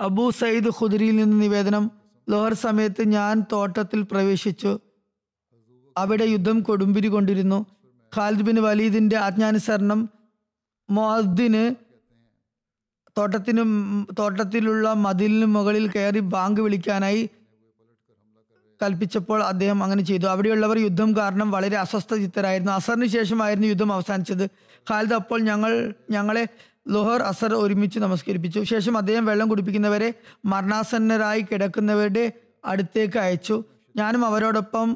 അബൂ 0.01 0.31
സയ്യിദ് 0.31 0.69
ഖുദരിയിൽ 0.69 1.17
നിന്ന് 1.17 1.43
നിവേദനം. 1.43 1.91
ലോഹർ 2.31 2.55
സമയത്ത് 2.55 3.09
ഞാൻ 3.09 3.45
തോട്ടത്തിൽ 3.53 4.03
പ്രവേശിച്ചു. 4.03 4.79
അവിടെ 5.97 6.25
യുദ്ധം 6.25 6.61
കൊടുമ്പിരി 6.61 7.09
കൊണ്ടിരുന്നു. 7.09 7.67
ഖാലിദ് 8.17 8.43
ബിൻ 8.43 8.63
വലീദിന്റെ 8.63 9.17
ആജ്ഞാനുസരണം 9.17 10.18
മുഅദ്ദിന് 10.89 11.65
തോട്ടത്തിന് 13.17 13.63
തോട്ടത്തിലുള്ള 14.19 14.93
മതിലിന് 15.07 15.47
മുകളിൽ 15.47 15.85
കയറി 15.91 16.21
ബാങ്ക് 16.35 16.61
വിളിക്കാനായി 16.61 17.23
കൽപ്പിച്ചപ്പോൾ 18.81 19.41
അദ്ദേഹം 19.43 19.79
അങ്ങനെ 19.83 20.03
ചെയ്തു. 20.03 20.27
അവിടെയുള്ളവർ 20.27 20.77
യുദ്ധം 20.79 21.17
കാരണം 21.17 21.49
വളരെ 21.51 21.77
അസ്വസ്ഥ 21.77 21.97
അസ്വസ്ഥചിത്തരായിരുന്നു. 21.97 22.73
അസറിന് 22.73 23.07
ശേഷമായിരുന്നു 23.07 23.69
യുദ്ധം 23.69 23.91
അവസാനിച്ചത്. 23.93 24.45
ഖാലിദ് 24.91 25.15
അപ്പോൾ 25.15 25.41
ഞങ്ങൾ 25.41 25.73
ഞങ്ങളെ 26.11 26.45
ലോഹർ 26.89 27.23
അസർ 27.23 27.53
ഒരുമിച്ച് 27.55 27.99
നമസ്കരിപ്പിച്ചു. 27.99 28.61
ശേഷം 28.73 28.95
അദ്ദേഹം 28.99 29.25
വെള്ളം 29.27 29.49
കുടിപ്പിക്കുന്നവരെ 29.49 30.11
മരണാസന്നരായി 30.45 31.43
കിടക്കുന്നവരുടെ 31.47 32.25
അടുത്തേക്ക് 32.65 33.19
അയച്ചു. 33.19 33.57
ഞാനും 33.97 34.23
അവരോടൊപ്പം 34.27 34.89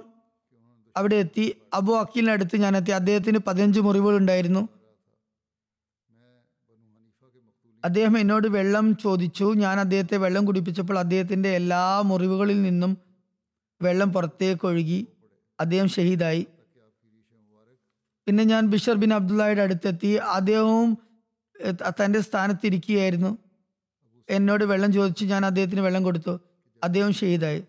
അവിടെ 0.96 1.18
എത്തി. 1.24 1.46
അബു 1.74 1.92
അക്കീലിനടുത്ത് 1.94 2.56
ഞാൻ 2.56 2.76
എത്തി. 2.76 2.94
അദ്ദേഹത്തിന് 3.00 3.40
പതിനഞ്ച് 3.48 3.80
മുറിവുകൾ 3.80 4.16
ഉണ്ടായിരുന്നു 4.16 4.62
അദ്ദേഹം 7.84 8.18
എന്നോട് 8.18 8.48
വെള്ളം 8.48 8.96
ചോദിച്ചു. 8.96 9.52
ഞാൻ 9.56 9.80
അദ്ദേഹത്തെ 9.80 10.16
വെള്ളം 10.16 10.44
കുടിപ്പിച്ചപ്പോൾ 10.44 10.98
അദ്ദേഹത്തിന്റെ 10.98 11.48
എല്ലാ 11.48 12.00
മുറിവുകളിൽ 12.00 12.62
നിന്നും 12.62 12.96
വെള്ളം 13.82 14.12
പുറത്തേക്ക് 14.12 14.66
ഒഴുകി 14.66 15.06
അദ്ദേഹം 15.60 15.88
ഷഹീദായി. 15.88 16.46
പിന്നെ 18.26 18.44
ഞാൻ 18.44 18.66
ബിഷർ 18.66 18.92
ബിൻ 18.92 19.14
അബ്ദുള്ളയുടെ 19.14 19.62
അടുത്തെത്തി. 19.62 20.06
അദ്ദേഹവും 20.06 20.98
തന്റെ 21.88 22.20
സ്ഥാനത്തിരിക്കുകയായിരുന്നു. 22.20 23.38
എന്നോട് 24.30 24.64
വെള്ളം 24.64 24.92
ചോദിച്ചു. 24.92 25.24
ഞാൻ 25.24 25.46
അദ്ദേഹത്തിന് 25.46 25.80
വെള്ളം 25.80 26.02
കൊടുത്തു. 26.02 26.40
അദ്ദേഹം 26.84 27.12
ഷഹീദായി. 27.12 27.64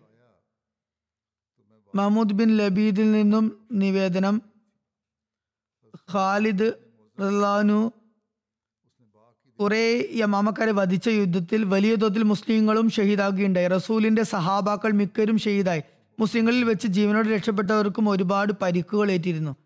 മഹമ്മൂദ് 1.94 2.32
ബിൻ 2.32 2.56
ലബീദിൽ 2.56 3.10
നിന്നും 3.10 3.66
നിവേദനം. 3.72 4.42
ഖാലിദ് 6.12 6.72
റലാനു 7.20 7.92
കുറെ 9.60 10.08
യമാമക്കാരെ 10.14 10.72
വധിച്ച 10.72 11.08
യുദ്ധത്തിൽ 11.08 11.64
വലിയ 11.64 11.94
തോതിൽ 11.94 12.22
മുസ്ലിങ്ങളും 12.22 12.90
ഷഹീദാകുകയുണ്ടായി. 12.90 13.68
റസൂലിന്റെ 13.68 14.22
സഹാബാക്കൾ 14.22 14.90
മിക്കരും 14.92 15.38
ഷഹീദായി. 15.38 15.82
മുസ്ലിങ്ങളിൽ 16.20 16.64
വെച്ച് 16.64 16.86
ജീവനോട് 16.86 17.28
രക്ഷപ്പെട്ടവർക്കും 17.28 18.08
ഒരുപാട് 18.08 18.52
പരിക്കുകൾ 18.62 19.10
ഏറ്റിരുന്നു. 19.10 19.56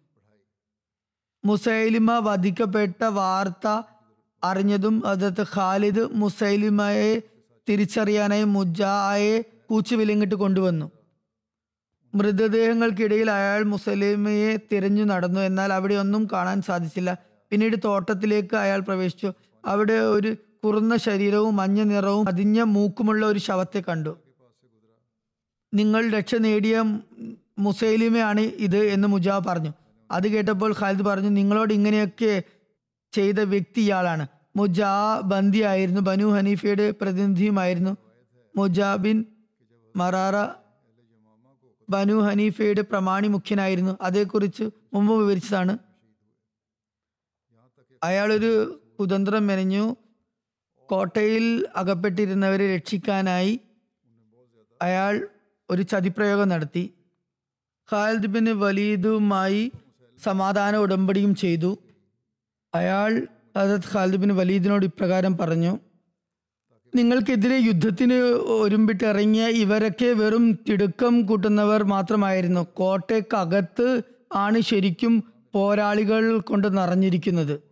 മുസൈലിമ 1.44 2.18
വധിക്കപ്പെട്ട 2.18 3.04
വാർത്ത 3.04 3.82
അറിഞ്ഞതും 4.44 5.06
അതത് 5.06 5.42
ഖാലിദ് 5.56 6.08
മുസൈലിമയെ 6.12 7.22
തിരിച്ചറിയാനായി 7.68 8.44
മുജായെ 8.44 9.44
കൂച്ചുവിലങ്ങിട്ട് 9.70 10.34
കൊണ്ടുവന്നു. 10.34 10.90
മൃതദേഹങ്ങൾക്കിടയിൽ 12.14 13.30
അയാൾ 13.30 13.62
മുസലിമയെ 13.62 14.56
തിരഞ്ഞു 14.72 15.04
നടന്നു. 15.04 15.40
എന്നാൽ 15.40 15.72
അവിടെ 15.72 15.94
ഒന്നും 15.94 16.28
കാണാൻ 16.32 16.62
സാധിച്ചില്ല. 16.62 17.18
പിന്നീട് 17.50 17.76
തോട്ടത്തിലേക്ക് 17.84 18.56
അയാൾ 18.56 18.80
പ്രവേശിച്ചു. 18.80 19.32
അവിടെ 19.68 19.92
ഒരു 19.92 20.36
കുറുന്ന 20.64 20.96
ശരീരവും 20.96 21.56
മഞ്ഞ 21.56 21.82
നിറവും 21.82 22.28
അതിഞ്ഞ 22.28 22.62
മൂക്കുമുള്ള 22.62 23.26
ഒരു 23.26 23.38
ശവത്തെ 23.38 23.82
കണ്ടു. 23.88 24.18
നിങ്ങൾ 25.74 26.10
രക്ഷ 26.10 26.34
നേടിയ 26.34 26.76
മുസൈലിമയാണ് 27.58 28.40
ഇത് 28.40 28.76
എന്ന് 28.76 29.08
മുജാബ് 29.08 29.44
പറഞ്ഞു. 29.44 29.72
അത് 30.10 30.28
കേട്ടപ്പോൾ 30.28 30.74
ഖാലിദ് 30.80 31.02
പറഞ്ഞു 31.02 31.28
നിങ്ങളോട് 31.28 31.72
ഇങ്ങനെയൊക്കെ 31.74 32.42
ചെയ്ത 33.12 33.40
വ്യക്തി 33.40 33.80
ഇയാളാണ്. 33.80 34.26
മുജാ 34.56 35.20
ബന്ദിയായിരുന്നു 35.24 36.00
ബനു 36.00 36.24
ഹനീഫയുടെ 36.24 36.86
പ്രതിനിധിയുമായിരുന്നു. 36.90 37.96
മുജാബിൻ 38.56 39.24
മറാറ 39.96 40.36
ബനു 41.88 42.14
ഹനീഫയുടെ 42.14 42.82
പ്രമാണി 42.82 43.28
മുഖ്യനായിരുന്നു 43.28 43.98
അതേക്കുറിച്ച് 44.02 44.64
മുമ്പ് 44.94 45.12
വിവരിച്ചതാണ്. 45.14 45.78
അയാളൊരു 48.02 48.52
കുതന്ത്രം 48.98 49.46
മെനഞ്ഞു 49.46 49.96
കോട്ടയിൽ 50.88 51.66
അകപ്പെട്ടിരുന്നവരെ 51.76 52.76
രക്ഷിക്കാനായി 52.76 53.60
അയാൾ 54.82 55.28
ഒരു 55.70 55.82
ചതിപ്രയോഗം 55.82 56.48
നടത്തി. 56.48 56.90
ഖാലിദ് 57.92 58.26
ബിൻ 58.26 58.58
വലീദുമായി 58.58 59.72
സമാധാന 60.24 60.76
ഉടമ്പടിയും 60.76 61.34
ചെയ്തു. 61.34 61.78
അയാൾ 62.74 63.26
അതത് 63.56 63.80
ഖാലിദ് 63.92 64.16
ബിൻ 64.16 64.36
വലീദിനോട് 64.36 64.84
ഇപ്രകാരം 64.84 65.38
പറഞ്ഞു 65.38 65.78
നിങ്ങൾക്കെതിരെ 66.94 67.56
യുദ്ധത്തിന് 67.56 68.18
ഒരുമ്പിട്ട് 68.50 69.04
ഇറങ്ങിയ 69.04 69.46
ഇവരൊക്കെ 69.46 70.12
വെറും 70.12 70.52
തിടുക്കം 70.52 71.22
കൂട്ടുന്നവർ 71.22 71.84
മാത്രമായിരുന്നു. 71.84 72.66
കോട്ടയ്ക്കകത്ത് 72.74 74.02
ആണ് 74.34 74.60
ശരിക്കും 74.60 75.24
പോരാളികൾ 75.54 76.40
കൊണ്ട് 76.40 76.76
നിറഞ്ഞിരിക്കുന്നത്. 76.78 77.67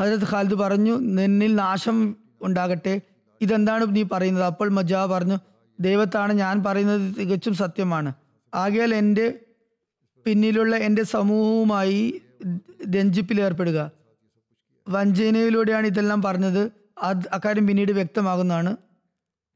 ഹജരത് 0.00 0.28
ഖാലിദ് 0.30 0.54
പറഞ്ഞു 0.54 0.98
നിന്നിൽ 0.98 1.54
നാശം 1.54 2.16
ഉണ്ടാകട്ടെ. 2.42 3.00
ഇതെന്താണ് 3.40 3.96
നീ 3.96 4.02
പറയുന്നത്? 4.02 4.44
അപ്പോൾ 4.44 4.68
മജാ 4.68 5.06
പറഞ്ഞു 5.06 5.36
ദൈവത്താണ് 5.80 6.32
ഞാൻ 6.32 6.64
പറയുന്നത് 6.64 7.16
തികച്ചും 7.16 7.54
സത്യമാണ്. 7.54 8.12
ആകയാൽ 8.54 8.94
എന്റെ 8.94 9.38
പിന്നിലുള്ള 10.24 10.76
എന്റെ 10.76 11.02
സമൂഹവുമായി 11.02 12.22
രഞ്ജിപ്പിൽ 12.96 13.40
ഏർപ്പെടുക. 13.40 13.90
വഞ്ചനയിലൂടെയാണ് 14.88 15.86
ഇതെല്ലാം 15.86 16.22
പറഞ്ഞത്. 16.22 16.72
അത് 16.98 17.28
അക്കാര്യം 17.32 17.66
പിന്നീട് 17.66 17.92
വ്യക്തമാകുന്നതാണ്. 17.92 18.76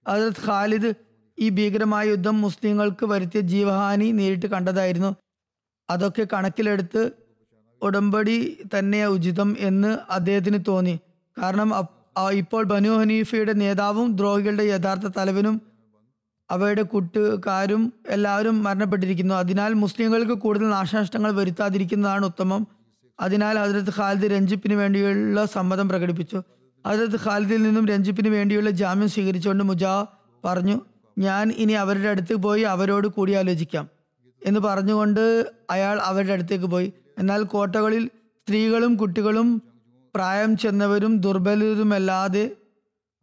ഹജരത് 0.09 0.46
ഖാലിദ് 0.46 0.94
ഈ 1.38 1.49
ഭീകരമായ 1.49 2.09
യുദ്ധം 2.09 2.40
മുസ്ലിങ്ങൾക്ക് 2.40 3.07
വരുത്തിയ 3.07 3.40
ജീവഹാനി 3.40 4.12
നേരിട്ട് 4.12 4.46
കണ്ടതായിരുന്നു. 4.46 5.16
അതൊക്കെ 5.90 6.27
കണക്കിലെടുത്ത് 6.33 7.11
ഉടമ്പടി 7.87 8.37
തന്നെ 8.72 9.01
ഉചിതം 9.14 9.51
എന്ന് 9.68 9.90
അദ്ദേഹത്തിന് 10.12 10.59
തോന്നി. 10.68 10.94
കാരണം 11.37 11.70
ഇപ്പോൾ 12.33 12.62
ബനു 12.72 12.90
ഹനീഫയുടെ 13.01 13.53
നേതാവും 13.62 14.09
ദ്രോഹികളുടെ 14.16 14.64
യഥാർത്ഥ 14.64 15.07
തലവനും 15.18 15.57
അവയുടെ 16.51 16.83
കൂട്ടുകാരും 16.92 17.83
എല്ലാവരും 18.09 18.57
മരണപ്പെട്ടിരിക്കുന്നു. 18.64 19.35
അതിനാൽ 19.35 19.72
മുസ്ലിങ്ങൾക്ക് 19.83 20.37
കൂടുതൽ 20.44 20.66
നാശനഷ്ടങ്ങൾ 20.68 21.31
വരുത്താതിരിക്കുന്നതാണ് 21.38 22.25
ഉത്തമം. 22.25 22.62
അതിനാൽ 23.18 23.57
ഹജരത് 23.62 23.92
ഖാലിദ് 23.99 24.27
രഞ്ജിപ്പിന് 24.31 24.75
വേണ്ടിയുള്ള 24.75 25.44
സമ്മതം 25.57 25.87
പ്രകടിപ്പിച്ചു. 25.88 26.38
ഹജരത് 26.85 27.18
ഖാലിദിൽ 27.25 27.61
നിന്നും 27.62 27.85
രഞ്ജിപ്പിന് 27.92 28.31
വേണ്ടിയുള്ള 28.37 28.70
ജാമ്യം 28.83 29.11
സ്വീകരിച്ചുകൊണ്ട് 29.14 29.64
മുജാ 29.64 29.94
പറഞ്ഞു 30.44 30.77
ഞാൻ 31.16 31.44
ഇനി 31.62 31.75
അവരുടെ 31.83 32.09
അടുത്ത് 32.09 32.35
പോയി 32.46 32.62
അവരോട് 32.75 33.09
കൂടിയാലോചിക്കാം 33.16 33.87
എന്ന് 34.42 34.61
പറഞ്ഞുകൊണ്ട് 34.61 35.22
അയാൾ 35.70 35.96
അവരുടെ 36.09 36.33
അടുത്തേക്ക് 36.33 36.68
പോയി. 36.75 36.88
എന്നാൽ 37.18 37.42
കോട്ടകളിൽ 37.42 38.07
സ്ത്രീകളും 38.07 38.94
കുട്ടികളും 38.96 39.62
പ്രായം 40.14 40.57
ചെന്നവരും 40.57 41.20
ദുർബലരുമല്ലാതെ 41.20 42.50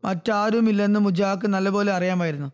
മറ്റാരുമില്ലെന്ന് 0.06 1.00
മുജാക്ക് 1.00 1.48
നല്ലപോലെ 1.48 1.92
അറിയാമായിരുന്നു. 1.92 2.52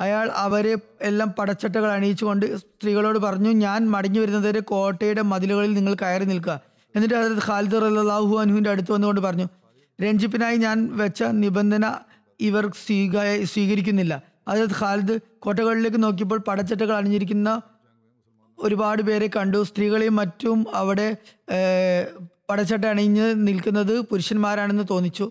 അയാൾ 0.00 0.28
അവരെ 0.28 0.76
എല്ലാം 1.00 1.34
പടച്ചട്ടകൾ 1.38 1.90
അണിയിച്ചുകൊണ്ട് 1.92 2.56
സ്ത്രീകളോട് 2.56 3.18
പറഞ്ഞു 3.18 3.50
ഞാൻ 3.50 3.90
മടങ്ങി 3.90 4.18
വരുന്നതുവരെ 4.18 4.60
കോട്ടയുടെ 4.60 5.22
മതിലുകളിൽ 5.22 5.74
നിങ്ങൾ 5.74 5.94
കയറി 5.94 6.24
നിൽക്കുക. 6.24 6.60
എന്നിട്ട് 6.96 7.14
അതായത് 7.14 7.42
ഖാലിദ് 7.46 7.72
റല്ലാഹു 7.72 8.38
അനുവിന്റെ 8.40 8.70
അടുത്ത് 8.70 8.92
വന്നുകൊണ്ട് 8.92 9.20
പറഞ്ഞു 9.20 9.46
രഞ്ജിപ്പിനായി 10.02 10.56
ഞാൻ 10.56 10.96
വെച്ച 10.96 11.22
നിബന്ധന 11.22 11.98
ഇവർ 12.40 12.70
സ്വീക 12.86 13.44
സ്വീകരിക്കുന്നില്ല. 13.44 14.22
അതായത് 14.48 14.74
ഖാലിദ് 14.78 15.20
കോട്ടകളിലേക്ക് 15.38 16.02
നോക്കിയപ്പോൾ 16.02 16.38
പടച്ചട്ടകൾ 16.38 16.96
അണിഞ്ഞിരിക്കുന്ന 16.96 17.62
ഒരുപാട് 18.60 19.02
പേരെ 19.02 19.30
കണ്ടു. 19.36 19.58
സ്ത്രീകളെയും 19.62 20.16
മറ്റും 20.16 20.66
അവിടെ 20.74 21.16
പടച്ചട്ട 22.50 22.84
അണിഞ്ഞ് 22.84 23.26
നിൽക്കുന്നത് 23.48 24.00
പുരുഷന്മാരാണെന്ന് 24.00 24.84
തോന്നിച്ചു. 24.90 25.30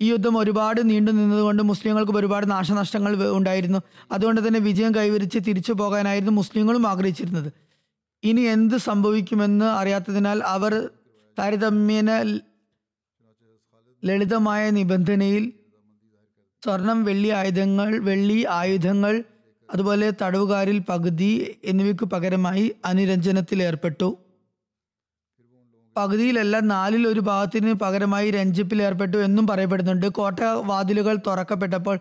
ഈ 0.00 0.08
യുദ്ധം 0.10 0.38
ഒരുപാട് 0.38 0.80
നീണ്ടു 0.90 1.10
നിന്നതുകൊണ്ട് 1.10 1.62
മുസ്ലിങ്ങൾക്ക് 1.62 2.12
ഒരുപാട് 2.12 2.50
നാശനഷ്ടങ്ങൾ 2.50 3.12
ഉണ്ടായിരുന്നു. 3.32 3.78
അതുകൊണ്ട് 4.12 4.40
തന്നെ 4.46 4.60
വിജയം 4.60 4.94
കൈവരിച്ച് 4.94 5.38
തിരിച്ചു 5.48 5.72
പോകാനായിരുന്നു 5.72 6.32
മുസ്ലിങ്ങളും 6.32 6.86
ആഗ്രഹിച്ചിരുന്നത്. 6.86 7.52
ഇനി 8.22 8.40
എന്ത് 8.40 8.76
സംഭവിക്കുമെന്ന് 8.76 9.64
അറിയാത്തതിനാൽ 9.64 10.38
അവർ 10.38 10.90
താരതമ്യേന 11.38 12.10
ലളിതമായ 14.04 14.70
നിബന്ധനയിൽ 14.70 15.52
സ്വർണം 16.64 17.04
വെള്ളി 17.04 17.28
ആയുധങ്ങൾ 17.28 17.98
വെള്ളി 17.98 18.46
ആയുധങ്ങൾ 18.50 19.24
അതുപോലെ 19.70 20.12
തടവുകാരിൽ 20.22 20.78
പകുതി 20.88 21.56
എന്നിവയ്ക്ക് 21.64 22.04
പകരമായി 22.04 22.74
അനുരഞ്ജനത്തിൽ 22.84 23.62
ഏർപ്പെട്ടു. 23.62 24.16
പകുതിയിലല്ല 25.96 26.60
നാലിൽ 26.60 27.08
ഒരു 27.08 27.20
ഭാഗത്തിന് 27.20 27.72
പകരമായി 27.72 28.30
രഞ്ജിപ്പിൽ 28.30 28.82
ഏർപ്പെട്ടു 28.82 29.16
എന്നും 29.16 29.46
പറയപ്പെടുന്നുണ്ട്. 29.46 30.06
കോട്ട 30.06 30.40
വാതിലുകൾ 30.40 31.16
തുറക്കപ്പെട്ടപ്പോൾ 31.26 31.98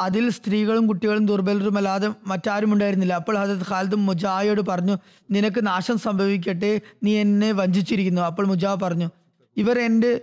അതിൽ 0.00 0.30
സ്ത്രീകളും 0.30 0.86
കുട്ടികളും 0.86 1.26
ദുർബലരുമല്ലാതെ 1.26 2.08
മറ്റാരും 2.26 2.72
ഉണ്ടായിരുന്നില്ല 2.72 3.14
അപ്പോൾ 3.14 3.38
ഹസരത് 3.38 3.66
ഖാലിദ് 3.68 3.94
മുജായോട് 3.94 4.60
പറഞ്ഞു 4.60 4.96
നിനക്ക് 5.30 5.66
നാശം 5.66 5.98
സംഭവിക്കട്ടെ 5.98 6.80
നീ 7.02 7.16
എന്നെ 7.16 7.52
വഞ്ചിച്ചിരിക്കുന്നു. 7.52 8.20
അപ്പോൾ 8.20 8.46
മുജാ 8.46 8.74
പറഞ്ഞു 8.82 9.08
ഇവർ 9.56 9.78
എന്റെ 9.78 10.20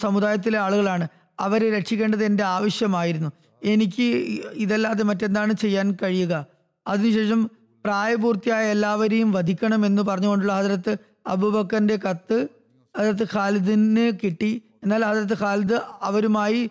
സമുദായത്തിലെ 0.00 0.58
ആളുകളാണ്. 0.58 1.08
അവരെ 1.40 1.78
രക്ഷിക്കേണ്ടത് 1.78 2.24
എന്റെ 2.24 2.44
ആവശ്യമായിരുന്നു. 2.44 3.30
എനിക്ക് 3.64 4.02
ഇതല്ലാതെ 4.52 5.02
മറ്റെന്താണ് 5.02 5.52
ചെയ്യാൻ 5.52 5.96
കഴിയുക? 6.02 6.46
അതിനുശേഷം 6.86 7.50
പ്രായപൂർത്തിയായ 7.84 8.70
എല്ലാവരെയും 8.70 9.32
വധിക്കണം 9.32 9.86
എന്ന് 9.86 10.02
പറഞ്ഞുകൊണ്ടുള്ള 10.02 10.52
ഹജരത്ത് 10.52 10.96
അബൂബക്കറിന്റെ 11.26 11.98
കത്ത് 12.10 12.48
ഹജരത്ത് 12.98 13.26
ഖാലിദിന് 13.34 14.12
കിട്ടി. 14.24 14.62
എന്നാൽ 14.82 15.04
ഹജരത്ത് 15.04 15.38
ഖാലിദ് 15.40 15.80
അവരുമായി 16.02 16.70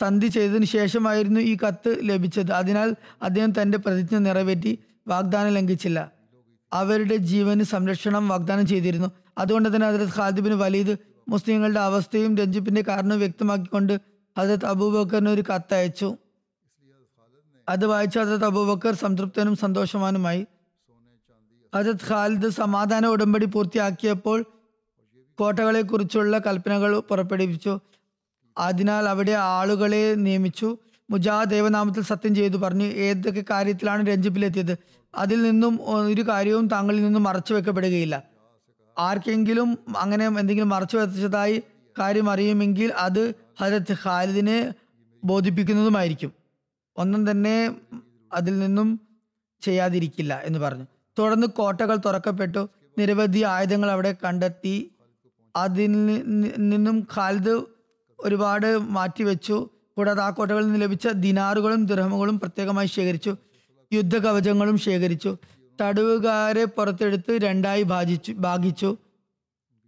സന്ധി 0.00 0.26
ചെയ്തതിന് 0.26 0.64
ശേഷമായിരുന്നു 0.64 1.40
ഈ 1.40 1.56
കത്ത് 1.56 1.98
ലഭിച്ചത്. 2.02 2.50
അതിനാൽ 2.50 2.96
അദ്ദേഹം 3.22 3.62
തന്റെ 3.62 3.78
പ്രതിജ്ഞ 3.78 4.18
നിറവേറ്റി 4.18 4.78
വാഗ്ദാനം 5.08 5.54
ലംഘിച്ചില്ല. 5.54 6.12
അവരുടെ 6.72 7.16
ജീവന് 7.16 7.62
സംരക്ഷണം 7.62 8.28
വാഗ്ദാനം 8.28 8.66
ചെയ്തിരുന്നു. 8.66 9.12
അതുകൊണ്ട് 9.38 9.74
തന്നെ 9.74 9.86
ഹജരത് 9.86 10.14
ഖാലിദ് 10.16 10.52
വലീദ് 10.52 10.96
മുസ്ലിങ്ങളുടെ 11.28 11.80
അവസ്ഥയും 11.80 12.36
രഞ്ജിപ്പിന്റെ 12.36 12.84
കാരണവും 12.88 13.18
വ്യക്തമാക്കിക്കൊണ്ട് 13.18 14.00
ഹജരത് 14.38 14.66
അബൂബക്കറിന് 14.66 15.28
ഒരു 15.28 15.44
കത്ത് 15.54 15.74
അയച്ചു 15.74 16.16
അത് 17.68 17.86
വായിച്ച 17.86 18.18
ഹജരത് 18.18 18.44
അബൂബക്കർ 18.44 18.94
സംതൃപ്തനും 18.94 19.56
സന്തോഷവാനുമായി. 19.56 20.46
ഹജരത് 21.74 22.06
ഖാലിദ് 22.08 22.48
സമാധാന 22.48 23.06
ഉടമ്പടി 23.06 23.44
പൂർത്തിയാക്കിയപ്പോൾ 23.44 24.44
കോട്ടകളെ 25.38 25.82
കുറിച്ചുള്ള 25.82 26.38
കൽപ്പനകൾ 26.38 26.98
പുറപ്പെടുവിച്ചു. 26.98 27.78
അതിനാൽ 28.58 29.08
അവിടെ 29.08 29.32
ആളുകളെ 29.32 30.14
നിയമിച്ചു. 30.14 30.76
മുജാ 31.10 31.44
ദേവനാമത്തിൽ 31.44 32.02
സത്യം 32.02 32.34
ചെയ്തു 32.34 32.56
പറഞ്ഞു. 32.56 32.84
ഏതൊക്കെ 32.84 33.44
കാര്യത്തിലാണ് 33.50 34.08
രഞ്ജിപ്പിലെത്തിയത്? 34.08 34.78
അതിൽ 35.14 35.42
നിന്നും 35.42 35.78
ഒരു 35.82 36.22
കാര്യവും 36.22 36.68
താങ്കളിൽ 36.68 37.04
നിന്നും 37.04 37.22
മറച്ചു 37.22 37.54
വെക്കപ്പെടുകയില്ല. 37.54 38.22
ആർക്കെങ്കിലും 38.98 39.78
അങ്ങനെ 39.96 40.26
എന്തെങ്കിലും 40.26 40.68
മറച്ചു 40.68 40.96
വെച്ചതായി 40.96 41.62
കാര്യം 41.98 42.30
അറിയുമെങ്കിൽ 42.30 42.92
അത് 42.92 43.34
ഹരത് 43.60 43.92
ഖാലിദിനെ 43.92 44.74
ബോധിപ്പിക്കുന്നതുമായിരിക്കും. 45.24 46.37
ഒന്നും 46.98 47.30
തന്നെ 47.30 47.74
അതിൽ 48.32 48.58
നിന്നും 48.58 49.00
ചെയ്യാതിരിക്കില്ല 49.60 50.40
എന്ന് 50.44 50.58
പറഞ്ഞു. 50.58 50.84
തുടർന്ന് 51.18 51.46
കോട്ടകൾ 51.46 51.96
തുറക്കപ്പെട്ടു. 51.96 52.68
നിരവധി 52.98 53.42
ആയുധങ്ങൾ 53.42 53.90
അവിടെ 53.90 54.16
കണ്ടെത്തി. 54.24 54.90
അതിൽ 55.56 55.92
നിന്നും 56.56 57.06
ഖാലിദ് 57.16 57.62
ഒരുപാട് 58.20 58.78
മാറ്റിവെച്ചു. 58.78 59.70
കൂടാതെ 59.96 60.22
ആ 60.22 60.30
കോട്ടകളിൽ 60.30 60.66
നിന്ന് 60.66 60.80
ലഭിച്ച 60.80 61.08
ദിനാറുകളും 61.08 61.86
ദിർഹമുകളും 61.86 62.40
പ്രത്യേകമായി 62.40 62.86
ശേഖരിച്ചു. 62.86 63.36
യുദ്ധകവചങ്ങളും 63.92 64.78
ശേഖരിച്ചു. 64.78 65.36
തടവുകാരെ 65.80 66.64
പുറത്തെടുത്ത് 66.64 67.38
രണ്ടായി 67.38 67.82
ഭാജിച്ചു 67.82 68.32
ഭാഗിച്ചു. 68.32 68.96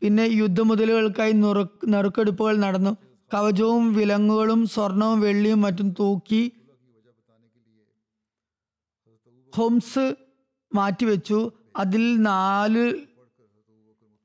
പിന്നെ 0.01 0.23
യുദ്ധമുതലുകൾക്കായി 0.23 1.33
നുറു 1.33 1.69
നറുക്കെടുപ്പുകൾ 1.89 2.57
നടന്നു. 2.57 2.97
കവചവും 3.35 3.95
വിലങ്ങുകളും 3.95 4.67
സ്വർണവും 4.67 5.21
വെള്ളിയും 5.21 5.61
മറ്റും 5.61 5.91
തൂക്കി 5.91 6.53
ഹോംസ് 9.55 10.15
മാറ്റിവെച്ചു. 10.75 11.53
അതിൽ 11.77 12.17
നാല് 12.17 12.95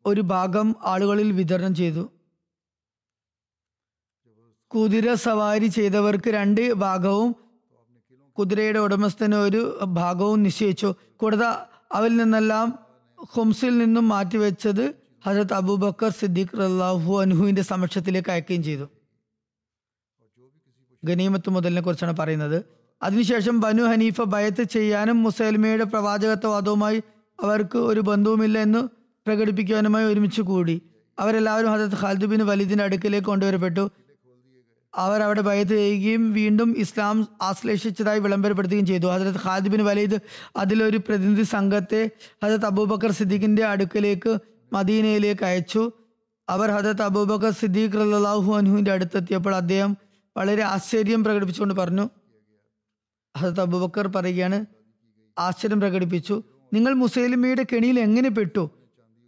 ഒരു 0.06 0.22
ഭാഗം 0.22 0.76
ആളുകളിൽ 0.84 1.32
വിതരണം 1.32 1.76
ചെയ്തു. 1.76 2.10
കുതിര 4.68 5.14
സവാരി 5.14 5.68
ചെയ്തവർക്ക് 5.68 6.30
രണ്ട് 6.30 6.74
ഭാഗവും 6.74 7.36
കുതിരയുടെ 8.38 8.80
ഉടമസ്ഥന് 8.80 9.36
ഒരു 9.36 9.80
ഭാഗവും 9.84 10.44
നിശ്ചയിച്ചു. 10.44 10.94
കൂടാതെ 11.16 11.50
അവൽ 11.92 12.16
നിന്നെല്ലാം 12.16 12.80
ഹുംസിൽ 13.34 13.78
നിന്നും 13.78 14.08
മാറ്റിവെച്ചത് 14.08 14.96
ഹജരത് 15.26 15.54
അബൂബക്കർ 15.54 16.10
സിദ്ദീഖ് 16.10 16.58
റല്ലാഹു 16.58 17.22
അൻഹുവിന്റെ 17.22 17.62
സമക്ഷത്തിലേക്ക് 17.62 18.30
അയക്കുകയും 18.30 18.64
ചെയ്തു. 18.64 18.90
ഗനീമത്ത് 21.04 21.50
മുതലിനെ 21.50 21.82
കുറിച്ചാണ് 21.82 22.18
പറയുന്നത്. 22.18 22.75
അതിനുശേഷം 23.04 23.60
ബനു 23.60 23.84
ഹനീഫ 23.84 24.22
ബയത്ത് 24.22 24.64
ചെയ്യാനും 24.64 25.24
മുസൈൽമയുടെ 25.24 25.84
പ്രവാചകത്വവാദവുമായി 25.84 27.04
അവർക്ക് 27.44 27.78
ഒരു 27.78 28.00
ബന്ധവുമില്ല 28.00 28.60
എന്ന് 28.60 28.82
പ്രകടിപ്പിക്കുവാനുമായി 29.28 30.06
ഒരുമിച്ച് 30.06 30.42
കൂടി. 30.42 30.82
അവരെല്ലാവരും 31.20 31.72
ഹജരത് 31.72 31.98
ഖാലിദ് 32.02 32.26
ബിൻ 32.26 32.82
അടുക്കിലേക്ക് 32.82 33.28
കൊണ്ടുവരപ്പെട്ടു. 33.28 33.92
അവർ 34.96 35.22
അവിടെ 35.22 35.42
ഭയത്ത് 35.42 35.72
ചെയ്യുകയും 35.72 36.34
വീണ്ടും 36.34 36.76
ഇസ്ലാം 36.78 37.28
ആശ്ലേഷിച്ചതായി 37.42 38.20
വിളംബരപ്പെടുത്തുകയും 38.20 38.86
ചെയ്തു. 38.86 39.08
ഹജരത് 39.08 39.40
ഖാലിദ് 39.46 39.82
വലീദ് 39.82 40.20
അതിലൊരു 40.58 40.98
പ്രതിനിധി 40.98 41.42
സംഘത്തെ 41.42 42.10
ഹജരത് 42.44 42.66
അബൂബക്കർ 42.66 43.12
സിദ്ദീഖിന്റെ 43.12 43.64
അടുക്കലേക്ക് 43.66 44.38
മദീനയിലേക്ക് 44.74 45.46
അയച്ചു. 45.46 45.92
അവർ 46.50 46.72
ഹജരത് 46.72 47.02
അബൂബക്കർ 47.02 47.52
സിദ്ദീഖ് 47.52 47.94
റല്ലാഹു 47.94 48.56
അൻഹുവിന്റെ 48.56 48.92
അടുത്തെത്തിയപ്പോൾ 48.92 49.56
അദ്ദേഹം 49.56 49.98
വളരെ 50.38 50.64
ആശ്ചര്യം 50.64 51.24
പ്രകടിപ്പിച്ചുകൊണ്ട് 51.24 51.74
പറഞ്ഞു 51.74 52.10
ഹജരത് 53.38 53.62
അബൂബക്കർ 53.62 54.08
പറയുകയാണ് 54.08 54.66
ആശ്ചര്യം 55.40 55.80
പ്രകടിപ്പിച്ചു. 55.80 56.44
നിങ്ങൾ 56.74 56.94
മുസൈലിമയുടെ 56.94 57.66
കെണിയിൽ 57.74 58.00
എങ്ങനെ 58.00 58.30
പെട്ടു? 58.30 58.70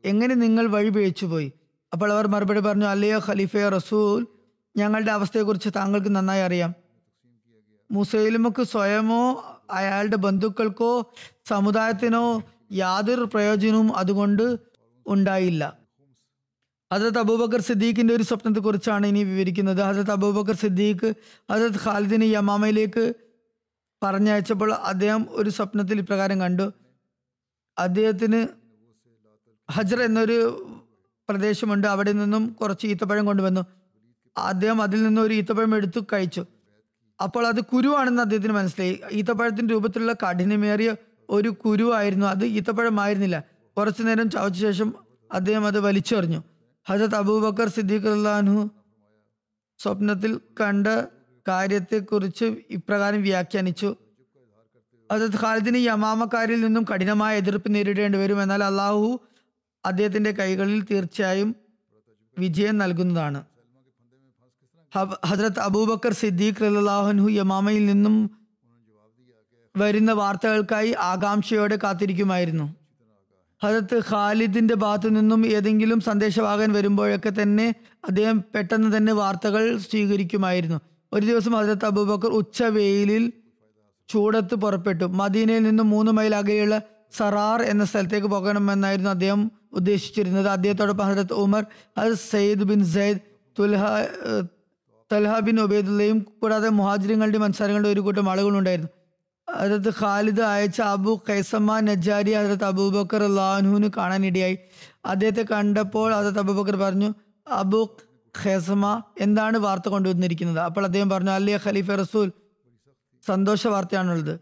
എങ്ങനെ 0.05 0.35
നിങ്ങൾ 0.35 0.67
വഴി 0.67 0.89
പോയി 0.89 1.51
അപ്പോൾ 1.93 2.13
അവർ 2.13 2.27
മറുപടി 2.27 2.59
പറഞ്ഞു 2.59 2.85
അല്ലയോ 2.85 3.19
ഖലീഫ 3.27 3.57
റസൂൽ 3.57 4.27
ഞങ്ങളുടെ 4.77 5.11
അവസ്ഥയെക്കുറിച്ച് 5.11 5.69
താങ്കൾക്ക് 5.75 6.15
നന്നായി 6.15 6.41
അറിയാം. 6.41 6.73
മുസൈലിമക്ക് 7.91 8.63
സ്വയമോ 8.63 9.45
അയാളുടെ 9.71 10.15
ബന്ധുക്കൾക്കോ 10.15 11.13
സമുദായത്തിനോ 11.47 12.43
യാതൊരു 12.71 13.23
പ്രയോജനവും 13.23 13.95
അതുകൊണ്ട് 13.95 14.57
ഉണ്ടായില്ല. 15.07 15.77
ഹജരത് 16.93 17.17
അബൂബക്കർ 17.17 17.61
സിദ്ദീഖിന്റെ 17.61 18.13
ഒരു 18.13 18.23
സ്വപ്നത്തെ 18.23 18.59
കുറിച്ചാണ് 18.59 19.07
ഇനി 19.07 19.23
വിവരിക്കുന്നത്. 19.23 19.77
ഹജരത് 19.77 20.11
അബൂബക്കർ 20.11 20.55
സിദ്ദീഖ് 20.55 21.13
ഹജരത് 21.51 21.79
ഖാലിദിനെ 21.85 22.25
യമാമയിലേക്ക് 22.25 23.13
പറഞ്ഞയച്ചപ്പോൾ 24.03 24.73
അദ്ദേഹം 24.73 25.27
ഒരു 25.29 25.49
സ്വപ്നത്തിൽ 25.49 25.99
ഇപ്രകാരം 25.99 26.41
കണ്ടു. 26.41 26.73
അദ്ദേഹത്തിന് 27.77 28.47
ഹജർ 29.71 30.01
എന്നൊരു 30.01 30.67
പ്രദേശമുണ്ട്. 31.29 31.87
അവിടെ 31.87 32.11
നിന്നും 32.11 32.55
കുറച്ച് 32.61 32.87
ഈത്തപ്പഴം 32.87 33.25
കൊണ്ടുവന്നു. 33.25 33.61
അദ്ദേഹം 34.37 34.81
അതിൽ 34.81 35.03
നിന്ന് 35.03 35.21
ഒരു 35.21 35.33
ഈത്തപ്പഴം 35.33 35.75
എടുത്തു 35.75 35.99
കഴിച്ചു. 36.13 36.45
അപ്പോൾ 37.23 37.47
അത് 37.47 37.63
കുരുവാണെന്ന് 37.63 38.21
അദ്ദേഹത്തിന് 38.21 38.53
മനസ്സിലായി. 38.53 38.99
ഈത്തപ്പഴത്തിന്റെ 39.11 39.73
രൂപത്തിലുള്ള 39.73 40.13
കഠിനമേറിയ 40.13 40.95
ഒരു 41.29 41.49
കുരുവായിരുന്നു. 41.49 42.25
അത് 42.25 42.45
ഈത്തപ്പഴമായിരുന്നില്ല. 42.45 43.43
കുറച്ചു 43.77 44.03
നേരം 44.03 44.29
ചവച്ച 44.29 44.61
ശേഷം 44.61 44.93
അദ്ദേഹം 45.31 45.67
അത് 45.67 45.79
വലിച്ചെറിഞ്ഞു. 45.79 46.43
ഹജത് 46.89 47.15
അബൂബക്കർ 47.15 47.67
സിദ്ദീഖ് 47.67 48.69
സ്വപ്നത്തിൽ 49.77 50.39
കണ്ട 50.61 50.87
കാര്യത്തെക്കുറിച്ച് 51.47 52.45
ഇപ്രകാരം 52.69 53.21
വ്യാഖ്യാനിച്ചു. 53.21 53.95
അതത് 55.11 55.35
ഖാലിദിന് 55.43 55.77
യമാമക്കാരിൽ 55.77 56.61
നിന്നും 56.61 56.85
കഠിനമായ 56.93 57.37
എതിർപ്പ് 57.37 57.75
നേരിടേണ്ടി 57.75 58.19
വരും 58.19 58.41
എന്നാൽ 58.41 58.63
അള്ളാഹു 58.63 59.19
അദ്ദേഹത്തിന്റെ 59.85 60.31
കൈകളിൽ 60.31 60.83
തീർച്ചയായും 60.91 61.55
വിജയം 62.39 62.77
നൽകുന്നതാണ്. 62.77 63.45
ഹജ്രത് 65.25 65.59
അബൂബക്കർ 65.59 66.13
സിദ്ദീഖ് 66.13 66.61
റലാഹുൻഹു 66.61 67.29
യമാമയിൽ 67.29 67.85
നിന്നും 67.85 68.47
വരുന്ന 69.77 70.11
വാർത്തകൾക്കായി 70.11 70.95
ആകാംക്ഷയോടെ 70.99 71.79
കാത്തിരിക്കുമായിരുന്നു. 71.83 72.75
ഹജത്ത് 73.63 74.01
ഖാലിദിന്റെ 74.11 74.75
ഭാഗത്തു 74.75 75.09
നിന്നും 75.09 75.47
ഏതെങ്കിലും 75.47 75.99
സന്ദേശവാഹകൻ 75.99 76.73
വരുമ്പോഴൊക്കെ 76.73 77.31
തന്നെ 77.41 77.75
അദ്ദേഹം 78.07 78.43
പെട്ടെന്ന് 78.55 78.97
തന്നെ 78.97 79.13
വാർത്തകൾ 79.13 79.77
സ്വീകരിക്കുമായിരുന്നു. 79.77 80.79
ഒരു 81.13 81.25
ദിവസം 81.25 81.51
ഹസരത്ത് 81.51 81.85
അബൂബക്കർ 81.85 82.29
ഉച്ച 82.29 82.63
വെയിലിൽ 82.63 83.33
ചൂടത്ത് 84.09 84.55
പുറപ്പെട്ടു. 84.55 85.03
മദീനയിൽ 85.03 85.63
നിന്ന് 85.63 85.83
മൂന്ന് 85.83 86.11
മൈൽ 86.11 86.35
അകലെയുള്ള 86.35 86.81
സറാർ 87.17 87.61
എന്ന 87.61 87.85
സ്ഥലത്തേക്ക് 87.85 88.27
പോകണമെന്നായിരുന്നു 88.27 89.09
അദ്ദേഹം 89.09 89.51
ഉദ്ദേശിച്ചിരുന്നത്. 89.73 90.47
അദ്ദേഹത്തോടൊപ്പം 90.47 91.05
ഹസരത്ത് 91.05 91.33
ഉമർ 91.33 91.65
അത് 91.97 92.13
Sayyid 92.13 92.63
bin 92.63 92.85
Sayyid 92.85 93.19
Tulha 93.59 93.83
Talha 95.11 95.39
bin 95.39 95.59
ഉബൈദുള്ളയും 95.59 96.25
കൂടാതെ 96.41 96.69
മുഹാജിരങ്ങളുടെയും 96.69 97.41
മത്സരങ്ങളുടെ 97.41 97.89
ഒരു 97.89 97.99
കൂട്ടം 97.99 98.29
ആളുകളുണ്ടായിരുന്നു 98.29 98.89
ഹജരത്ത് 99.59 99.93
ഖാലിദ് 99.99 100.41
അയച്ച 100.41 100.81
അബു 100.81 101.21
ഖൈസമ്മ 101.29 101.79
നജാരി 101.79 102.31
ഹജരത്ത് 102.31 102.63
അബൂബക്കർ 102.63 103.35
ലാൻഹുവിന് 103.35 103.89
കാണാനിടയായി. 103.97 104.57
അദ്ദേഹത്തെ 105.05 105.45
കണ്ടപ്പോൾ 105.51 106.13
ഹജരത്ത് 106.13 106.39
അബൂബക്കർ 106.39 106.75
പറഞ്ഞു 106.75 107.13
അബു 107.47 107.89
ഖൈസമ്മ 108.45 109.03
എന്താണ് 109.19 109.57
വാർത്ത 109.57 109.89
കൊണ്ടുവന്നിരിക്കുന്നത്? 109.89 110.59
അപ്പോൾ 110.59 110.83
അദ്ദേഹം 110.85 111.09
പറഞ്ഞു 111.09 111.31
അല്ലേ 111.31 111.59
ഖലീഫ 111.65 111.91
റസൂൽ? 111.91 112.31
സന്തോഷ 113.25 113.67
വാർത്തയാണുള്ളത്. 113.67 114.39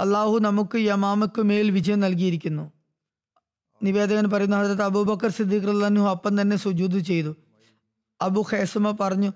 അള്ളാഹു 0.00 0.38
നമുക്ക് 0.38 0.78
യമാമക്ക് 0.78 1.42
മേൽ 1.42 1.70
വിജയം 1.70 2.00
നൽകിയിരിക്കുന്നു. 2.00 2.72
നിവേദകൻ 3.82 4.30
പറയുന്ന 4.30 4.56
ഹജരത്ത് 4.56 4.82
അബൂബക്കർ 4.82 5.30
സിദ്ദീഖ് 5.30 5.68
അള്ളാഹു 5.68 6.08
അപ്പം 6.08 6.40
തന്നെ 6.40 6.56
സുജൂത് 6.56 6.98
ചെയ്തു. 6.98 7.36
അബു 8.22 8.44
ഖേസമ 8.52 8.96
പറഞ്ഞു 9.00 9.32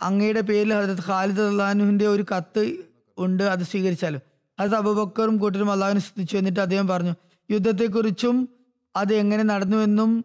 അങ്ങയുടെ 0.00 0.40
പേരിൽ 0.40 0.74
ഹജരത്ത് 0.74 1.02
ഖാലിദ് 1.06 1.40
അള്ളാഹുവിന്റെ 1.40 2.06
ഒരു 2.06 2.24
കത്ത് 2.36 2.76
ഉണ്ട് 3.18 3.42
അത് 3.42 3.60
സ്വീകരിച്ചാലും? 3.60 4.20
അതായത് 4.58 4.74
അബൂബക്കറും 4.74 5.36
കൂട്ടരും 5.36 5.70
അള്ളാഹുവിനെ 5.70 6.00
ശ്രദ്ധിച്ചു 6.00 6.36
എന്നിട്ട് 6.36 6.60
അദ്ദേഹം 6.60 6.88
പറഞ്ഞു 6.88 7.14
യുദ്ധത്തെക്കുറിച്ചും 7.50 8.48
അത് 8.96 9.14
എങ്ങനെ 9.14 9.42
നടന്നുവെന്നും 9.42 10.24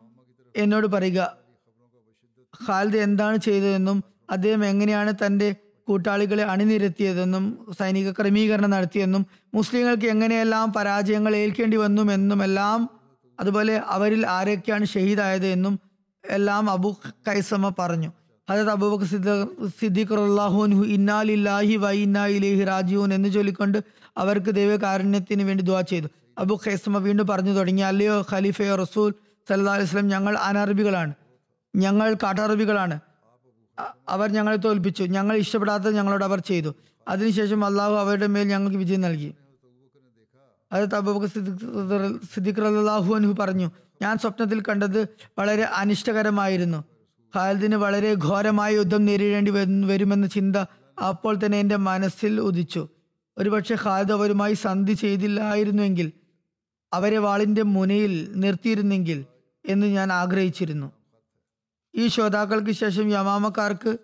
എന്നോട് 0.55 0.87
പറയുക. 0.87 1.40
ഖാലിദ് 2.67 2.99
എന്താണ് 3.07 3.37
ചെയ്തതെന്നും 3.37 3.97
അദ്ദേഹം 4.29 4.61
എങ്ങനെയാണ് 4.65 5.11
തന്റെ 5.25 5.49
കൂട്ടാളികളെ 5.87 6.43
അണിനിരത്തിയതെന്നും 6.43 7.43
സൈനിക 7.79 8.11
ക്രമീകരണം 8.11 8.69
നടത്തിയെന്നും 8.69 9.23
മുസ്ലിങ്ങൾക്ക് 9.53 10.05
എങ്ങനെയെല്ലാം 10.05 10.67
പരാജയങ്ങൾ 10.77 11.33
ഏൽക്കേണ്ടി 11.35 11.77
വന്നു 11.77 12.03
എന്നുമെല്ലാം 12.15 12.81
അതുപോലെ 13.39 13.75
അവരിൽ 13.95 14.21
ആരൊക്കെയാണ് 14.27 14.85
ഷഹീദായത് 14.85 15.47
എന്നും 15.47 15.75
എല്ലാം 16.23 16.65
അബു 16.69 16.89
കൈസമ 17.27 17.73
പറഞ്ഞു. 17.79 18.09
ഹജത് 18.47 18.69
അബൂബക് 18.69 19.05
സിദ്ദീഖ് 19.79 20.13
അള്ളാഹുൻഹു 20.13 20.83
ഇന്നാലില്ലാഹി 20.95 21.75
വൈ 21.75 21.97
ഇന്നാ 22.05 22.23
ഇലേഹി 22.37 22.63
രാജീവൻ 22.63 23.13
എന്ന് 23.13 23.29
ചൊല്ലിക്കൊണ്ട് 23.33 23.77
അവർക്ക് 24.17 24.51
ദൈവകാരുണ്യത്തിന് 24.59 25.43
വേണ്ടി 25.43 25.63
ദുവാ 25.63 25.81
ചെയ്തു. 25.91 26.07
അബു 26.37 26.55
ഖൈസമ 26.65 26.97
വീണ്ടും 26.97 27.27
പറഞ്ഞു 27.27 27.51
തുടങ്ങി 27.51 27.83
അല്ലയോ 27.91 28.15
ഖലീഫയോ 28.31 28.75
റസൂൽ 28.75 29.09
സല്ലാ 29.47 29.73
അലൈഹി 29.73 29.89
വസല്ലം 29.89 30.07
ഞങ്ങൾ 30.07 30.33
അനറബികളാണ് 30.47 31.13
ഞങ്ങൾ 31.75 32.13
കാട്ടറബികളാണ്. 32.13 32.99
അവർ 34.09 34.31
ഞങ്ങളെ 34.31 34.57
തോൽപ്പിച്ചു. 34.57 35.03
ഞങ്ങൾ 35.03 35.37
ഇഷ്ടപ്പെടാത്തത് 35.37 35.95
ഞങ്ങളോട് 35.95 36.23
അവർ 36.23 36.39
ചെയ്തു. 36.39 36.75
അതിനുശേഷം 37.07 37.65
അള്ളാഹു 37.65 37.93
അവരുടെ 37.93 38.27
മേൽ 38.27 38.47
ഞങ്ങൾക്ക് 38.47 38.77
വിജയം 38.77 39.01
നൽകി. 39.01 39.35
അത് 40.71 40.95
അബൂബക്കർ 40.95 41.27
സിദ്ദിഖ് 42.33 42.61
അള്ളാഹു 42.61 43.13
റളിയല്ലാഹു 43.13 43.35
പറഞ്ഞു. 43.39 43.71
ഞാൻ 44.01 44.17
സ്വപ്നത്തിൽ 44.17 44.61
കണ്ടത് 44.61 45.07
വളരെ 45.39 45.63
അനിഷ്ടകരമായിരുന്നു. 45.63 46.83
ഖാലിദിന് 47.35 47.75
വളരെ 47.75 48.13
ഘോരമായ 48.13 48.73
യുദ്ധം 48.73 49.05
നേരിടേണ്ടി 49.05 49.51
വരുമെന്ന 49.85 50.27
ചിന്ത 50.27 50.55
അപ്പോൾ 51.07 51.35
തന്നെ 51.45 51.59
എന്റെ 51.59 51.75
മനസ്സിൽ 51.75 52.41
ഉദിച്ചു. 52.41 52.87
ഒരുപക്ഷെ 53.37 53.77
ഖാലിദ് 53.83 54.11
അവരുമായി 54.11 54.53
സന്ധി 54.53 54.93
ചെയ്തില്ലായിരുന്നുവെങ്കിൽ 54.93 56.11
അവരെ 56.93 57.17
വാളിന്റെ 57.17 57.63
മുനയിൽ 57.63 58.31
നിർത്തിയിരുന്നെങ്കിൽ 58.35 59.25
എന്ന് 59.65 59.87
ഞാൻ 59.87 60.13
ആഗ്രഹിച്ചിരുന്നു. 60.13 60.91
ഈ 61.95 62.07
ശ്രോതാക്കൾക്ക് 62.07 62.71
ശേഷം 62.71 63.11
യമാമക്കാർക്ക് 63.11 63.97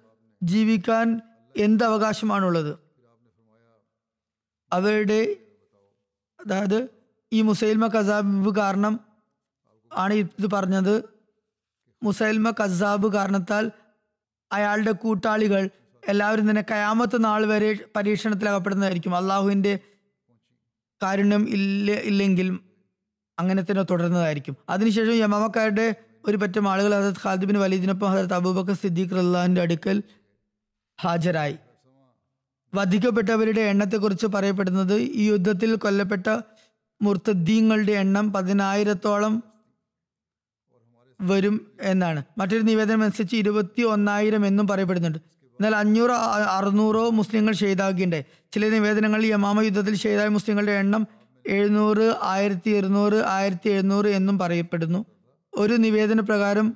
ജീവിക്കാൻ 0.43 1.21
എന്ത് 1.57 1.83
അവകാശമാണുള്ളത്? 1.83 2.79
അവരുടെ 4.73 5.35
അതായത് 6.45 6.89
ഈ 7.33 7.41
മുസൈൽമ 7.41 7.87
കസാബ് 7.87 8.55
കാരണം 8.55 8.99
ആണ് 9.93 10.13
ഇത് 10.13 10.47
പറഞ്ഞത്. 10.53 11.03
മുസൈൽമ 12.03 12.51
കസാബ് 12.51 13.13
കാരണത്താൽ 13.13 13.71
അയാളുടെ 14.51 14.91
കൂട്ടാളികൾ 14.91 15.69
എല്ലാവരും 16.07 16.49
തന്നെ 16.49 16.65
കയാമത്ത് 16.71 17.23
നാൾ 17.23 17.45
വരെ 17.45 17.79
പരീക്ഷണത്തിലകപ്പെടുന്നതായിരിക്കും. 17.95 19.15
അള്ളാഹുവിന്റെ 19.15 19.79
കാരുണ്യം 21.03 21.49
ഇല്ല 21.49 21.91
ഇല്ലെങ്കിൽ 21.91 22.59
അങ്ങനെ 23.39 23.61
തന്നെ 23.61 23.83
തുടരുന്നതായിരിക്കും. 23.83 24.57
അതിനുശേഷം 24.69 25.13
യമാമക്കാരുടെ 25.13 25.95
ഒരു 26.27 26.37
പറ്റം 26.37 26.69
ആളുകൾ 26.69 26.95
ഹസരത് 26.95 27.21
ഖാലിദ് 27.23 27.45
ബിൻ 27.45 27.59
വലീദിനൊപ്പം 27.59 28.11
ഹസരത് 28.11 28.33
അബൂബക്കർ 28.33 28.73
സിദ്ദീഖ് 28.73 29.09
റല്ലാന്റെ 29.09 29.61
അടുക്കൽ 29.61 30.03
ഹാജരായി. 31.01 31.57
വധിക്കപ്പെട്ടവരുടെ 32.75 33.61
എണ്ണത്തെക്കുറിച്ച് 33.61 34.27
പറയപ്പെടുന്നത് 34.27 34.93
ഈ 34.93 35.29
യുദ്ധത്തിൽ 35.29 35.75
കൊല്ലപ്പെട്ട 35.75 36.39
മുർത്തദ്ദീങ്ങളുടെ 37.01 37.91
എണ്ണം 37.91 38.33
പതിനായിരത്തോളം 38.33 39.43
വരും 41.21 41.71
എന്നാണ്. 41.81 42.23
മറ്റൊരു 42.37 42.61
നിവേദനം 42.61 43.03
അനുസരിച്ച് 43.03 43.35
ഇരുപത്തി 43.35 43.81
ഒന്നായിരം 43.81 44.45
എന്നും 44.45 44.67
പറയപ്പെടുന്നുണ്ട്. 44.67 45.17
എന്നാൽ 45.59 45.75
അഞ്ഞൂറോ 45.75 46.15
അറുന്നൂറോ 46.57 47.09
മുസ്ലിങ്ങൾ 47.09 47.53
ഷെയ്താക്കുകയുണ്ടായി 47.53 48.25
ചില 48.51 48.69
നിവേദനങ്ങളിൽ 48.69 49.27
യമാമ 49.27 49.61
യുദ്ധത്തിൽ 49.61 49.95
ഷെയ്തായ 49.95 50.27
മുസ്ലിങ്ങളുടെ 50.27 50.71
എണ്ണം 50.71 51.07
എഴുന്നൂറ് 51.45 52.15
ആയിരത്തി 52.21 52.69
ഇരുന്നൂറ് 52.69 53.23
ആയിരത്തി 53.25 53.69
എഴുന്നൂറ് 53.69 54.07
എന്നും 54.07 54.39
പറയപ്പെടുന്നു. 54.39 55.05
ഒരു 55.57 55.73
നിവേദന 55.73 56.19
പ്രകാരം 56.19 56.67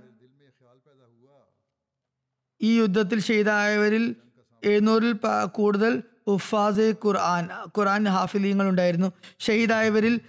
ഈ 2.61 2.79
യുദ്ധത്തിൽ 2.79 3.19
ഷെയ്ദായവരിൽ 3.19 4.15
എഴുന്നൂറിൽ 4.63 5.13
കൂടുതൽ 5.51 6.03
ഉഫാസെ 6.27 6.87
ഖുർആൻ 7.05 7.45
ഖുർആൻ 7.77 8.07
ഹാഫിലീങ്ങൾ 8.07 8.69
ഉണ്ടായിരുന്നു 8.69 9.11
ഷഹീദായവരിൽ 9.39 10.19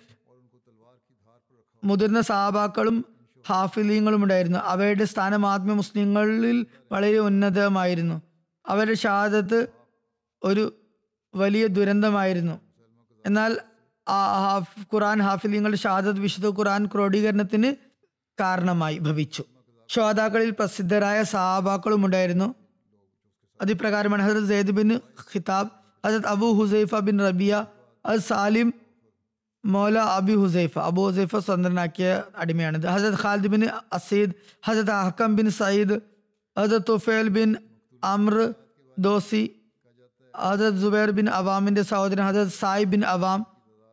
മുതിർന്ന 1.84 2.20
സഹാബാക്കളും 2.20 3.04
ഹാഫിലീങ്ങളും 3.48 4.24
ഉണ്ടായിരുന്നു 4.24 4.58
അവരുടെ 4.58 5.04
സ്ഥാനം 5.04 5.46
ആത്മീയ 5.46 5.74
മുസ്ലിങ്ങളിൽ 5.74 6.66
വളരെ 6.92 7.18
ഉന്നതമായിരുന്നു. 7.18 8.16
അവരുടെ 8.68 8.94
ഷഹാദത്ത് 8.94 9.58
ഒരു 10.42 10.64
വലിയ 11.34 11.66
ദുരന്തമായിരുന്നു. 11.66 12.60
എന്നാൽ 13.26 13.52
ഖുറാൻ 14.94 15.22
ഹാഫിലിങ്ങളുടെ 15.22 15.76
ഷഹാദത്ത് 15.76 16.20
വിശുദ്ധ 16.20 16.48
ഖുറാൻ 16.48 16.86
ക്രോഡീകരണത്തിന് 16.86 17.91
കാരണമായി 18.40 18.98
ഭവിച്ചു. 18.98 19.42
ശ്രോതാക്കളിൽ 19.88 20.50
പ്രസിദ്ധരായ 20.50 21.22
സഹാബാക്കളും 21.22 22.06
ഉണ്ടായിരുന്നു 22.06 22.54
അതിപ്രകാരമാണ് 23.62 24.22
ഹസരത് 24.22 24.48
സെയ്ദ് 24.48 24.70
ബിൻ 24.70 24.90
ഖിതാബ് 25.32 25.70
ഹസരത് 26.04 26.26
അബു 26.26 26.46
ഹുസൈഫ 26.60 26.94
ബിൻ 26.94 27.18
റബിയ 27.18 27.66
അത് 28.06 28.20
Salim 28.20 28.74
Maula 29.64 29.98
Abi 29.98 30.34
Hudhaifa. 30.34 30.78
Abu 30.78 31.02
Hudhaifa 31.08 31.36
സ്വതന്ത്രനാക്കിയ 31.36 32.22
അടിമയാണിത്. 32.36 32.86
ഹസരത് 32.86 33.18
ഖാലിദ് 33.22 33.46
ബിൻ 33.46 33.64
അസീദ് 33.92 34.32
ഹസരത് 34.66 34.90
അഹക്കം 34.90 35.36
ബിൻ 35.36 35.50
സയ്യിദ് 35.50 35.98
ഹസരത് 36.58 36.82
തുഫേൽ 36.88 37.28
ബിൻ 37.28 37.56
അമ്ര 38.04 38.52
ദോസി 38.96 39.42
ഹസരത് 40.34 40.78
ജുബൈർ 40.82 41.10
ബിൻ 41.10 41.28
അവാമിന്റെ 41.28 41.82
സഹോദരൻ 41.82 42.24
ഹസരത് 42.28 42.54
സായി 42.62 42.84
ബിൻ 42.84 43.04
അവാം 43.04 43.46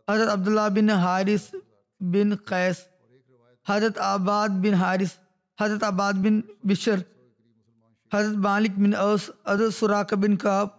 ഹസരത് 0.09 0.29
Abdullah 0.29 0.67
bin 0.67 0.87
Haris 1.05 1.51
bin 2.01 2.37
Qais 2.51 2.83
ഹസരത് 3.69 4.01
അബാദ് 4.07 4.57
ബിൻ 4.63 4.75
ഹാരിസ് 4.81 5.15
ഹസരത് 5.57 5.87
അബാദ് 5.89 6.21
ബിൻ 6.25 6.35
ബിഷർ 6.69 6.99
ഹസരത് 8.11 8.39
മാലിക് 8.45 8.79
ബിൻ 8.83 8.93
ഔസ് 9.03 9.27
ഹസരത് 9.47 9.75
Suraqa 9.79 10.15
bin 10.23 10.33
cab 10.43 10.71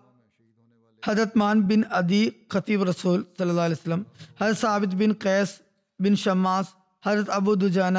ഹജത് 1.02 1.36
Maan 1.42 1.58
bin 1.68 1.82
Adi 1.98 2.22
ഖത്തീബ് 2.54 2.86
റസൂൽ 2.88 3.18
സല്ലല്ലാഹു 3.36 3.66
അലൈഹി 3.68 3.80
വസല്ലം 3.80 4.02
ഹജത് 4.40 4.60
Sabit 4.62 4.98
bin 5.02 5.12
Qais 5.24 5.54
bin 6.00 6.14
Shammas 6.24 6.72
ഹജത് 7.04 7.32
Abu 7.38 7.52
Dujana 7.62 7.98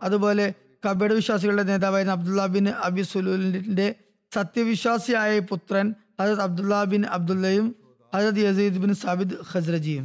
അതുപോലെ 0.00 0.46
കബയുടെ 0.82 1.14
വിശ്വാസികളുടെ 1.14 1.64
നേതാവായിരുന്ന 1.70 2.14
അബ്ദുള്ള 2.18 2.42
ബിൻ 2.54 2.66
അബി 2.86 3.04
സുലൂലിന്റെ 3.12 3.88
സത്യവിശ്വാസിയായ 4.32 5.32
പുത്രൻ 5.50 5.86
ഹജത് 6.20 6.42
അബ്ദുള്ള 6.42 6.76
ബിൻ 6.84 7.02
അബ്ദുള്ളയും 7.16 7.66
ഹജത് 8.12 8.40
യസീദ് 8.40 8.80
ബിൻ 8.84 8.92
സാബിദ് 8.96 9.36
ഖസ്രജിയും 9.50 10.04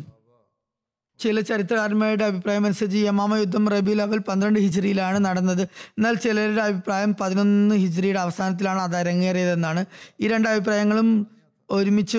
ചില 1.22 1.42
ചരിത്രകാരന്മാരുടെ 1.42 2.26
അഭിപ്രായം 2.26 2.66
അനുസരിച്ച് 2.66 2.98
യമാമ 2.98 3.36
യുദ്ധം 3.36 3.70
റബി 3.70 3.98
അവൽ 3.98 4.18
പന്ത്രണ്ട് 4.18 4.60
ഹിജ്രിയിലാണ് 4.60 5.20
നടന്നത്. 5.26 5.62
എന്നാൽ 5.62 6.14
ചിലരുടെ 6.14 6.62
അഭിപ്രായം 6.62 7.16
പതിനൊന്ന് 7.22 7.76
ഹിജ്രിയുടെ 7.76 8.20
അവസാനത്തിലാണ് 8.20 8.80
അത് 8.80 8.96
അരങ്ങേറിയതെന്നാണ് 8.96 9.86
ഈ 10.22 10.28
രണ്ട് 10.28 10.50
അഭിപ്രായങ്ങളും 10.50 11.28
ഒരുമിച്ച് 11.70 12.18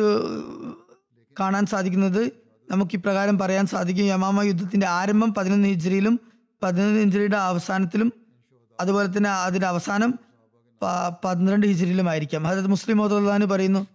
കാണാൻ 1.41 1.67
സാധിക്കുന്നത്. 1.67 2.31
നമുക്ക് 2.71 2.93
ഇപ്രകാരം 2.95 3.38
പറയാൻ 3.38 3.67
സാധിക്കും. 3.67 4.05
യമാമ 4.05 4.43
യുദ്ധത്തിന്റെ 4.43 4.87
ആരംഭം 4.87 5.35
പതിനൊന്ന് 5.35 5.69
ഹിജ്രിയിലും 5.69 6.21
പതിനൊന്ന് 6.62 7.01
ഹിജ്രിയുടെ 7.01 7.37
അവസാനത്തിലും 7.37 8.12
അതുപോലെ 8.81 9.09
തന്നെ 9.17 9.31
അതിന്റെ 9.31 9.67
അവസാനം 9.67 10.15
പന്ത്രണ്ട് 11.25 11.67
ഹിജ്രിയിലും 11.67 12.09
ആയിരിക്കാം. 12.09 12.47
അതായത് 12.47 12.67
മുസ്ലിം 12.67 12.97
മോദാന് 12.99 13.45
പറയുന്നു 13.45 13.87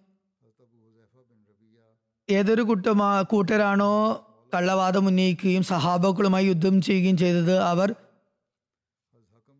ഏതൊരു 2.30 2.62
കൂട്ടമാ 2.62 3.22
കൂട്ടരാണോ 3.22 4.24
കള്ളവാദം 4.54 5.08
ഉന്നയിക്കുകയും 5.08 5.64
സഹാബക്കളുമായി 5.64 6.46
യുദ്ധം 6.46 6.82
ചെയ്യുകയും 6.82 7.18
ചെയ്തത് 7.18 7.60
അവർ 7.60 7.96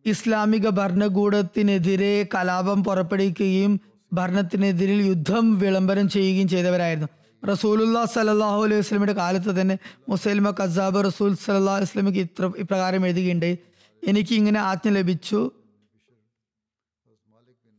ഇസ്ലാമിക 0.06 0.68
ഭരണകൂടത്തിനെതിരെ 0.68 2.28
കലാപം 2.34 2.84
പുറപ്പെടുവിക്കുകയും 2.84 3.80
ഭരണത്തിനെതിരിൽ 4.12 5.02
യുദ്ധം 5.02 5.58
വിളംബരം 5.58 6.08
ചെയ്യുകയും 6.08 6.48
ചെയ്തവരായിരുന്നു. 6.48 7.08
റസൂലുല്ലാ 7.48 8.04
സലാഹു 8.04 8.64
അലൈഹി 8.64 8.80
വസ്ലമിയുടെ 8.80 9.12
കാലത്ത് 9.12 9.60
തന്നെ 9.60 9.78
മുസൈൽമ 10.08 10.50
കസാബ് 10.50 11.04
റസൂൽ 11.04 11.34
സലാ 11.34 11.78
വസ്ലമിക്ക് 11.78 12.18
ഇത്ര 12.18 12.52
ഇപ്രകാരം 12.56 13.06
എഴുതുകയുണ്ട് 13.06 13.58
എനിക്ക് 14.08 14.34
ഇങ്ങനെ 14.34 14.60
ആജ്ഞ 14.60 14.90
ലഭിച്ചു. 14.90 15.50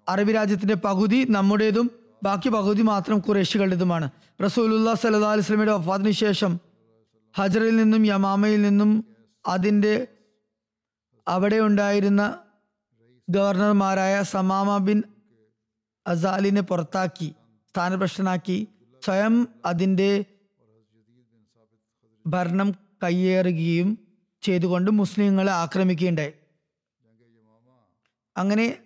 അറബി 0.10 0.32
രാജ്യത്തിന്റെ 0.32 0.76
പകുതി 0.76 1.26
നമ്മുടേതും 1.30 1.92
ബാക്കി 2.24 2.50
പകുതി 2.50 2.82
മാത്രം 2.82 3.20
കുറേശികളുടേതുമാണ് 3.20 4.10
റസൂലുല്ലാ 4.44 4.94
സല്ലാ 4.94 5.32
അലൈഹി 5.32 5.46
വസ്ലമിയുടെ 5.46 5.72
വഫാത്തിന് 5.72 6.12
ശേഷം 6.12 6.69
ഹജറിൽ 7.40 7.76
നിന്നും 7.76 8.06
യമാമയിൽ 8.06 8.62
നിന്നും 8.62 9.06
അതിന്റെ 9.48 10.08
അവിടെ 11.28 11.60
ഉണ്ടായിരുന്ന 11.60 12.40
ഗവർണർമാരായ 13.30 14.24
സമാമ 14.24 14.78
ബിൻ 14.78 15.04
അസാലിനെ 16.08 16.62
പുറത്താക്കി 16.62 17.36
സ്ഥാനഭ്രഷ്ടനാക്കി 17.72 18.68
സ്വയം 19.06 19.48
അതിന്റെ 19.66 20.26
ഭരണം 22.28 22.72
കയ്യേറുകയും 23.04 23.98
ചെയ്തുകൊണ്ട് 24.42 24.92
മുസ്ലിങ്ങളെ 24.92 25.52
ആക്രമിക്കുകയുണ്ടായി. 25.52 26.34
അങ്ങനെ 28.38 28.80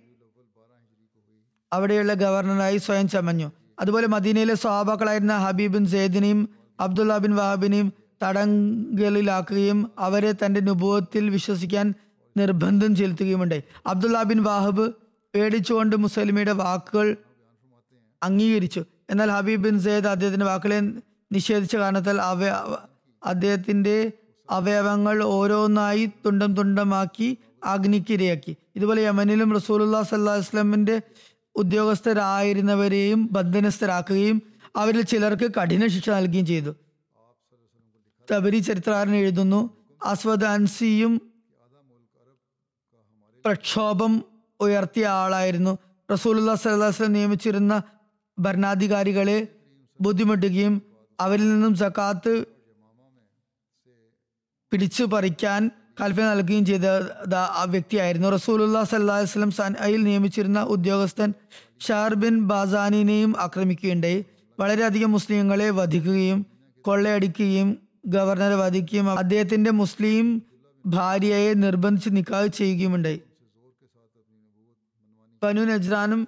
അവിടെയുള്ള 1.73 2.13
ഗവർണറായി 2.13 2.77
സ്വയം 2.77 3.09
ചമഞ്ഞു. 3.09 3.51
അതുപോലെ 3.79 4.07
മദീനയിലെ 4.07 4.55
സ്വഹാബാക്കളായിരുന്ന 4.55 5.37
ഹബീബിൻ 5.37 5.85
സെയ്ദിനെയും 5.85 6.49
അബ്ദുള്ള 6.79 7.17
ബിൻ 7.17 7.35
വഹാബിനെയും 7.35 8.02
തടങ്കലിലാക്കുകയും 8.23 9.91
അവരെ 9.99 10.31
തന്റെ 10.31 10.59
നുഭവത്തിൽ 10.59 11.29
വിശ്വസിക്കാൻ 11.29 11.93
നിർബന്ധം 12.37 12.95
ചെലുത്തുകയുമുണ്ടായി. 12.95 13.63
അബ്ദുള്ള 13.87 14.23
ബിൻ 14.23 14.43
വാഹബ് 14.43 14.91
പേടിച്ചുകൊണ്ട് 15.35 15.95
മുസലിമയുടെ 15.95 16.51
വാക്കുകൾ 16.51 17.17
അംഗീകരിച്ചു. 18.23 18.83
എന്നാൽ 19.09 19.31
ഹബീബ് 19.31 19.63
ബിൻ 19.63 19.79
സെയ്ദ് 19.79 20.07
അദ്ദേഹത്തിന്റെ 20.07 20.45
വാക്കുകളെ 20.45 20.79
നിഷേധിച്ച 21.31 21.75
കാരണത്താൽ 21.75 22.21
അവ 22.21 22.43
അദ്ദേഹത്തിന്റെ 23.25 24.11
അവയവങ്ങൾ 24.49 25.23
ഓരോന്നായി 25.23 26.05
തുണ്ടം 26.25 26.53
തുണ്ടമാക്കി 26.53 27.37
അഗ്നിക്കിരയാക്കി. 27.65 28.57
ഇതുപോലെ 28.75 29.01
യമനിലും 29.01 29.53
റസൂലുല്ലാ 29.53 30.01
സല്ലാ 30.01 30.33
വസ്ലമിന്റെ 30.33 31.01
ഉദ്യോഗസ്ഥരായിരുന്നവരെയും 31.55 33.29
ബന്ധനസ്ഥരാക്കുകയും 33.31 34.41
അവരിൽ 34.75 35.01
ചിലർക്ക് 35.01 35.51
കഠിന 35.51 35.87
ശിക്ഷ 35.87 36.09
നൽകുകയും 36.09 36.45
ചെയ്തു. 36.45 36.75
തബരി 38.31 38.59
ചരിത്രകാരൻ 38.59 39.15
എഴുതുന്നു. 39.15 39.77
അസ്വദാൻസിയും 40.05 41.13
പ്രക്ഷോഭം 43.45 44.23
ഉയർത്തിയ 44.59 45.07
ആളായിരുന്നു. 45.07 45.77
റസൂലുല്ലാ 46.11 46.55
സല്ലാസ്ലം 46.55 47.13
നിയമിച്ചിരുന്ന 47.13 47.81
ഭരണാധികാരികളെ 48.39 49.47
ബുദ്ധിമുട്ടുകയും 50.01 50.81
അവരിൽ 51.19 51.49
നിന്നും 51.49 51.75
സക്കാത്ത് 51.75 52.45
പിടിച്ചു 54.71 55.03
പറിക്കാൻ 55.03 55.71
കൽപ്പന 56.01 56.23
നൽകുകയും 56.23 56.65
ചെയ്ത 56.65 56.85
ആ 57.35 57.63
വ്യക്തിയായിരുന്നു. 57.63 58.27
റസൂലുല്ലാ 58.27 58.83
സല്ലാഹു 58.83 59.21
വസ്ലം 59.21 59.51
സനയിൽ 59.51 60.03
നിയമിച്ചിരുന്ന 60.03 60.63
ഉദ്യോഗസ്ഥൻ 60.63 61.33
ഷാർ 61.79 62.13
ബിൻ 62.13 62.41
ബാസാനിനെയും 62.41 63.33
ആക്രമിക്കുകയുണ്ടായി. 63.39 64.25
വളരെയധികം 64.59 65.11
മുസ്ലിങ്ങളെ 65.11 65.69
വധിക്കുകയും 65.69 66.45
കൊള്ളയടിക്കുകയും 66.81 67.69
ഗവർണറെ 68.05 68.55
വധിക്കുകയും 68.55 69.11
അദ്ദേഹത്തിന്റെ 69.11 69.71
മുസ്ലിം 69.71 70.41
ഭാര്യയെ 70.85 71.53
നിർബന്ധിച്ച് 71.53 72.09
നിക്കാഹ് 72.11 72.47
ചെയ്യുകയുമുണ്ടായി. 72.47 73.21
ബനു 75.43 75.61
നജ്രാനും 75.61 76.27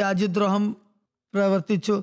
രാജ്യദ്രോഹം 0.00 0.76
പ്രവർത്തിച്ചു. 1.34 2.02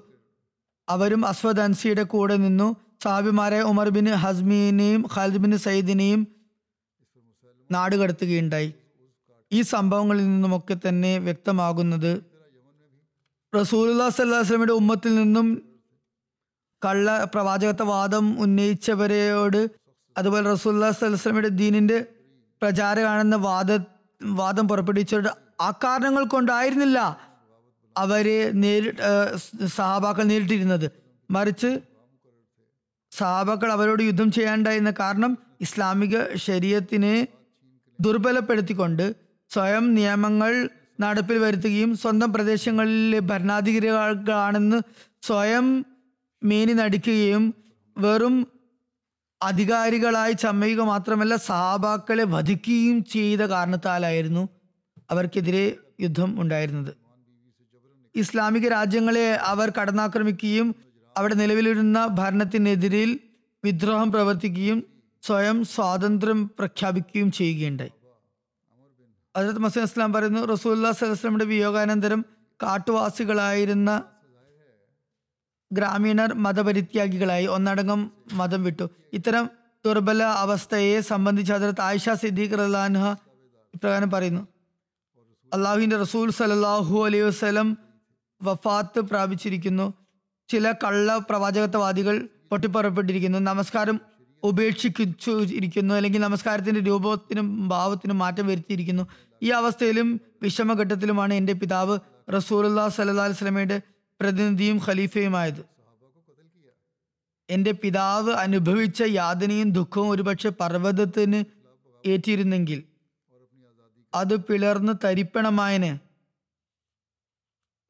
അവരും 0.89 1.25
അസ്വദ് 1.25 1.59
അൻസിയുടെ 1.59 2.03
കൂടെ 2.03 2.37
നിന്നു. 2.37 2.75
സാബിമാരെ 3.03 3.61
ഉമർ 3.61 3.89
ബിൻ 3.89 4.05
ഹസ്മീനെയും 4.05 5.05
ഖാലിദ് 5.15 5.37
ബിൻ 5.37 5.57
സയ്യിദിനെയും 5.57 6.27
നാടുകടത്തുകയുണ്ടായി 7.71 8.73
ഈ 9.51 9.61
സംഭവങ്ങളിൽ 9.61 10.23
നിന്നുമൊക്കെ 10.23 10.77
തന്നെ 10.87 11.17
വ്യക്തമാകുന്നത് 11.17 12.23
റസൂലുല്ലാ 13.55 14.09
സല്ലാസ്ലമിയുടെ 14.09 14.73
ഉമ്മത്തിൽ 14.73 15.15
നിന്നും 15.15 15.72
കള്ള 16.85 17.25
പ്രവാചകത്വവാദം 17.33 18.39
ഉന്നയിച്ചവരെയോട് 18.39 19.69
അതുപോലെ 20.17 20.51
റസൂല്ലാ 20.51 20.91
സ്വലമിയുടെ 20.91 21.47
ദീനിന്റെ 21.47 22.05
പ്രചാരമാണെന്ന 22.61 23.35
വാദ 23.35 23.71
വാദം 24.21 24.67
പുറപ്പെടുവിച്ചവരുടെ 24.67 25.31
ആ 25.61 25.71
കാരണങ്ങൾ 25.71 26.23
കൊണ്ടായിരുന്നില്ല 26.25 26.99
അവരെ 27.97 28.51
നേരി 28.51 28.91
സഹാബാക്കൾ 29.75 30.23
നേരിട്ടിരുന്നത്. 30.23 30.91
മറിച്ച് 31.29 31.81
സഹാബാക്കൾ 33.11 33.71
അവരോട് 33.71 34.03
യുദ്ധം 34.03 34.31
ചെയ്യാണ്ടായിരുന്ന 34.31 34.91
കാരണം 34.99 35.37
ഇസ്ലാമിക 35.61 36.35
ശരീരത്തിനെ 36.35 37.27
ദുർബലപ്പെടുത്തിക്കൊണ്ട് 37.99 39.15
സ്വയം 39.51 39.93
നിയമങ്ങൾ 39.93 40.69
നടപ്പിൽ 41.01 41.37
വരുത്തുകയും 41.37 41.97
സ്വന്തം 41.97 42.33
പ്രദേശങ്ങളിലെ 42.33 43.19
ഭരണാധികാരികളാണെന്ന് 43.19 44.79
സ്വയം 45.23 45.85
മേനി 46.43 46.73
നടിക്കുകയും 46.73 47.53
വെറും 47.97 48.47
അധികാരികളായി 49.43 50.33
ചമ്മയുക 50.33 50.81
മാത്രമല്ല 50.81 51.35
സഹാബാക്കളെ 51.35 52.23
വധിക്കുകയും 52.23 53.03
ചെയ്ത 53.03 53.39
കാരണത്താലായിരുന്നു 53.39 54.49
അവർക്കെതിരെ 55.11 55.75
യുദ്ധം 56.01 56.41
ഉണ്ടായിരുന്നത്. 56.41 56.93
ഇസ്ലാമിക 58.15 58.67
രാജ്യങ്ങളെ 58.67 59.35
അവർ 59.35 59.73
കടന്നാക്രമിക്കുകയും 59.81 60.75
അവിടെ 61.17 61.33
നിലവിലിരുന്ന 61.33 62.05
ഭരണത്തിനെതിരിൽ 62.05 63.19
വിദ്രോഹം 63.65 64.11
പ്രവർത്തിക്കുകയും 64.11 64.83
സ്വയം 65.23 65.65
സ്വാതന്ത്ര്യം 65.65 66.47
പ്രഖ്യാപിക്കുകയും 66.47 67.31
ചെയ്യുകയുണ്ടായി. 67.31 67.91
ഹജരത് 69.37 69.59
മസീം 69.59 69.83
ഇസ്ലാം 69.83 70.13
പറയുന്നു 70.13 70.39
റസൂല്ലാ 70.39 70.91
സലഹ്സ്ലമിന്റെ 70.91 71.45
വിയോഗാനന്തരം 71.45 72.25
കാട്ടുവാസികളായിരുന്ന 72.63 74.03
ഗ്രാമീണർ 75.73 76.33
മതപരിത്യാഗികളായി 76.33 77.45
ഒന്നടങ്കം 77.45 78.11
മതം 78.33 78.63
വിട്ടു. 78.63 78.89
ഇത്തരം 79.13 79.49
ദുർബല 79.85 80.23
അവസ്ഥയെ 80.23 81.01
സംബന്ധിച്ച് 81.01 81.53
ഹജറത്ത് 81.53 81.81
ആയിഷ 81.81 82.09
സിദ്ദീഖ് 82.09 82.59
റഹ്ലാൻഹ 82.59 83.07
ഇപ്രകാരം 83.75 84.11
പറയുന്നു. 84.11 84.47
അള്ളാഹുവിന്റെ 85.53 85.97
റസൂൽ 85.97 86.31
സലാഹു 86.31 87.05
അലൈഹി 87.05 87.23
വസ്ലം 87.23 87.77
വഫാത്ത് 88.43 88.99
പ്രാപിച്ചിരിക്കുന്നു. 88.99 89.93
ചില 90.49 90.71
കള്ള 90.71 91.17
പ്രവാചകത്വവാദികൾ 91.17 92.29
പൊട്ടിപ്പുറപ്പെട്ടിരിക്കുന്നു. 92.51 93.39
നമസ്കാരം 93.39 94.01
ഉപേക്ഷിച്ചു 94.43 95.31
ഇരിക്കുന്നു. 95.31 95.95
അല്ലെങ്കിൽ 95.95 96.19
നമസ്കാരത്തിന്റെ 96.19 96.81
രൂപത്തിനും 96.81 97.69
ഭാവത്തിനും 97.69 98.17
മാറ്റം 98.17 98.47
വരുത്തിയിരിക്കുന്നു. 98.47 99.07
ഈ 99.43 99.49
അവസ്ഥയിലും 99.49 100.21
വിഷമഘട്ടത്തിലുമാണ് 100.41 101.33
എന്റെ 101.33 101.53
പിതാവ് 101.53 101.99
റസൂലുല്ലാ 102.35 102.89
സല്ലാ 102.89 103.25
വസ്ലമയുടെ 103.25 103.81
പ്രതിനിധിയും 104.21 104.81
ഖലീഫയുമായത്. 104.85 105.63
എന്റെ 107.49 107.71
പിതാവ് 107.71 108.31
അനുഭവിച്ച 108.31 109.03
യാതനയും 109.07 109.71
ദുഃഖവും 109.71 110.09
ഒരുപക്ഷെ 110.09 110.49
പർവതത്തിന് 110.49 111.43
ഏറ്റിരുന്നെങ്കിൽ 112.07 112.83
അത് 114.13 114.35
പിളർന്ന് 114.35 114.93
തരിപ്പണമായന്. 115.03 115.97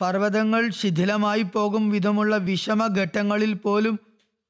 പർവതങ്ങൾ 0.02 0.70
ശിഥിലമായി 0.70 1.42
പോകും 1.42 1.90
വിധമുള്ള 1.90 2.38
വിഷമ 2.38 2.88
ഘട്ടങ്ങളിൽ 2.88 3.54
പോലും 3.54 4.00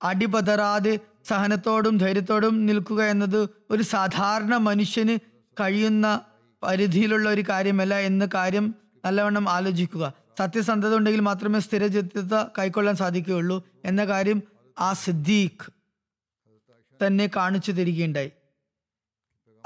അടിപതറാതെ 0.04 1.00
സഹനത്തോടും 1.26 1.98
ധൈര്യത്തോടും 1.98 2.66
നിൽക്കുക 2.66 3.04
എന്നത് 3.04 3.50
ഒരു 3.72 3.84
സാധാരണ 3.84 4.58
മനുഷ്യന് 4.58 5.20
കഴിയുന്ന 5.60 6.22
പരിധിയിലുള്ള 6.64 7.30
ഒരു 7.30 7.44
കാര്യമല്ല 7.50 7.94
എന്ന 8.00 8.30
കാര്യം 8.34 8.76
നല്ലവണ്ണം 9.06 9.50
ആലോചിക്കുക. 9.50 10.14
സത്യസന്ധത 10.40 10.96
ഉണ്ടെങ്കിൽ 10.96 11.20
മാത്രമേ 11.20 11.60
സ്ഥിരചിത്തത 11.60 12.44
കൈക്കൊള്ളാൻ 12.44 12.96
സാധിക്കുകയുള്ളൂ 12.96 13.68
എന്ന 13.86 14.06
കാര്യം 14.06 14.44
ആ 14.80 14.94
സിദ്ദീഖ് 14.94 15.72
തന്നെ 17.06 17.30
കാണിച്ചു 17.36 17.72
തരികയുണ്ടായി. 17.72 18.32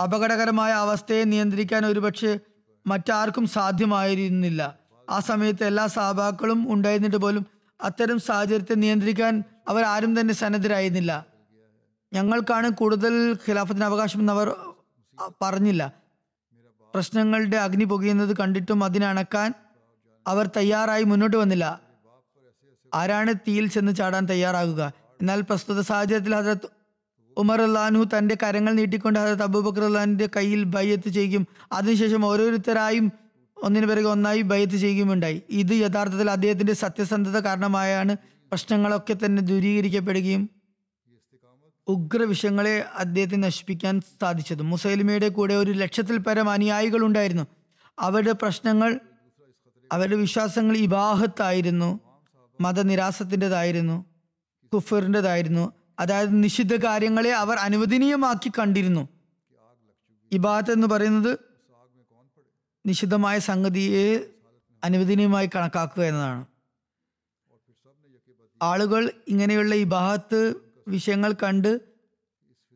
അപകടകരമായ 0.03 0.71
അവസ്ഥയെ 0.71 1.23
നിയന്ത്രിക്കാൻ 1.23 1.85
ഒരുപക്ഷെ 1.85 2.39
മറ്റാർക്കും 2.87 3.47
സാധ്യമായിരുന്നില്ല. 3.47 4.79
ആ 5.09 5.19
സമയത്ത് 5.19 5.63
എല്ലാ 5.63 5.87
സഹാബാക്കളും 5.87 6.73
ഉണ്ടായിരുന്നിട്ട് 6.73 7.17
പോലും 7.17 7.45
അത്തരം 7.81 8.19
സാഹചര്യത്തെ 8.19 8.73
നിയന്ത്രിക്കാൻ 8.73 9.43
അവർ 9.67 9.83
ആരും 9.83 10.19
തന്നെ 10.19 10.33
സന്നദ്ധരായിരുന്നില്ല. 10.33 11.25
ഞങ്ങൾക്കാണ് 12.13 12.69
കൂടുതൽ 12.69 13.33
ഖിലാഫത്തിന് 13.33 13.83
അവകാശം 13.83 14.19
എന്ന് 14.19 14.33
അവർ 14.33 14.55
പറഞ്ഞില്ല. 15.41 15.93
പ്രശ്നങ്ങളുടെ 16.93 17.57
അഗ്നി 17.57 17.83
പുകയുന്നത് 17.83 18.37
കണ്ടിട്ടും 18.37 18.83
അതിനെ 18.83 19.07
അണക്കാൻ 19.07 19.53
അവർ 20.27 20.49
തയ്യാറായി 20.57 21.03
മുന്നോട്ട് 21.03 21.37
വന്നില്ല. 21.37 21.81
ആരാണ് 22.93 23.33
തീയിൽ 23.33 23.67
ചെന്ന് 23.67 23.95
ചാടാൻ 23.95 24.25
തയ്യാറാകുക? 24.25 24.93
എന്നാൽ 25.21 25.41
പ്രസ്തുത 25.41 25.81
സാഹചര്യത്തിൽ 25.81 26.35
ഹജരത് 26.35 26.67
ഉമർ 27.37 27.61
അള്ളാഹു 27.61 28.03
തന്റെ 28.03 28.37
കരങ്ങൾ 28.43 28.73
നീട്ടിക്കൊണ്ട് 28.73 29.19
ഹജരത് 29.19 29.43
അബൂബക്കർ 29.43 29.83
അള്ളഹാന്റെ 29.83 30.29
കയ്യിൽ 30.35 30.63
ബയ്യത്ത് 30.63 31.09
ചെയ്യുകയും 31.09 31.47
അതിനുശേഷം 31.71 32.25
ഓരോരുത്തരായും 32.25 33.11
ഒന്നിനു 33.57 33.85
പിറകെ 33.85 34.07
ഒന്നായി 34.07 34.41
ബയ്യത്ത് 34.41 34.73
ചെയ്യുകയുമുണ്ടായി 34.73 35.43
ഇത് 35.49 35.71
യഥാർത്ഥത്തിൽ 35.71 36.31
അദ്ദേഹത്തിന്റെ 36.31 36.73
സത്യസന്ധത 36.73 37.39
കാരണമായാണ് 37.39 38.17
പ്രശ്നങ്ങളൊക്കെ 38.51 39.17
തന്നെ 39.25 39.41
ദൂരീകരിക്കപ്പെടുകയും 39.41 40.49
ഉഗ്ര 41.87 42.23
വിഷയങ്ങളെ 42.23 42.85
അദ്ദേഹത്തെ 42.95 43.35
നശിപ്പിക്കാൻ 43.35 44.01
സാധിച്ചത്. 44.01 44.61
മുസൈലിമയുടെ 44.61 45.29
കൂടെ 45.29 45.53
ഒരു 45.53 45.71
ലക്ഷത്തിൽ 45.71 46.17
പരം 46.17 46.49
അനുയായികൾ 46.49 47.05
ഉണ്ടായിരുന്നു 47.05 47.45
അവരുടെ 47.99 48.31
പ്രശ്നങ്ങൾ 48.31 48.99
അവരുടെ 49.91 50.15
വിശ്വാസങ്ങൾ 50.15 50.77
ഇബാഹത്തായിരുന്നു 50.77 51.99
മതനിരാസത്തിന്റെതായിരുന്നു. 52.61 54.05
കുഫറിന്റെതായിരുന്നു. 54.73 55.73
അതായത് 55.99 56.43
നിഷിദ്ധ 56.43 56.75
കാര്യങ്ങളെ 56.75 57.33
അവർ 57.33 57.57
അനുവദനീയമാക്കി 57.57 58.51
കണ്ടിരുന്നു. 58.59 59.09
ഇബാത്ത് 60.31 60.71
എന്ന് 60.71 60.87
പറയുന്നത് 60.87 61.39
നിഷിദ്ധമായ 62.85 63.39
സംഗതിയെ 63.39 64.29
അനുവദനീയമായി 64.83 65.49
കണക്കാക്കുക 65.55 66.03
എന്നതാണ്. 66.03 66.45
ആളുകൾ 68.61 69.11
ഇങ്ങനെയുള്ള 69.27 69.75
ഇബാഹത്ത് 69.75 70.53
വിഷയങ്ങൾ 70.87 71.33
കണ്ട് 71.43 71.81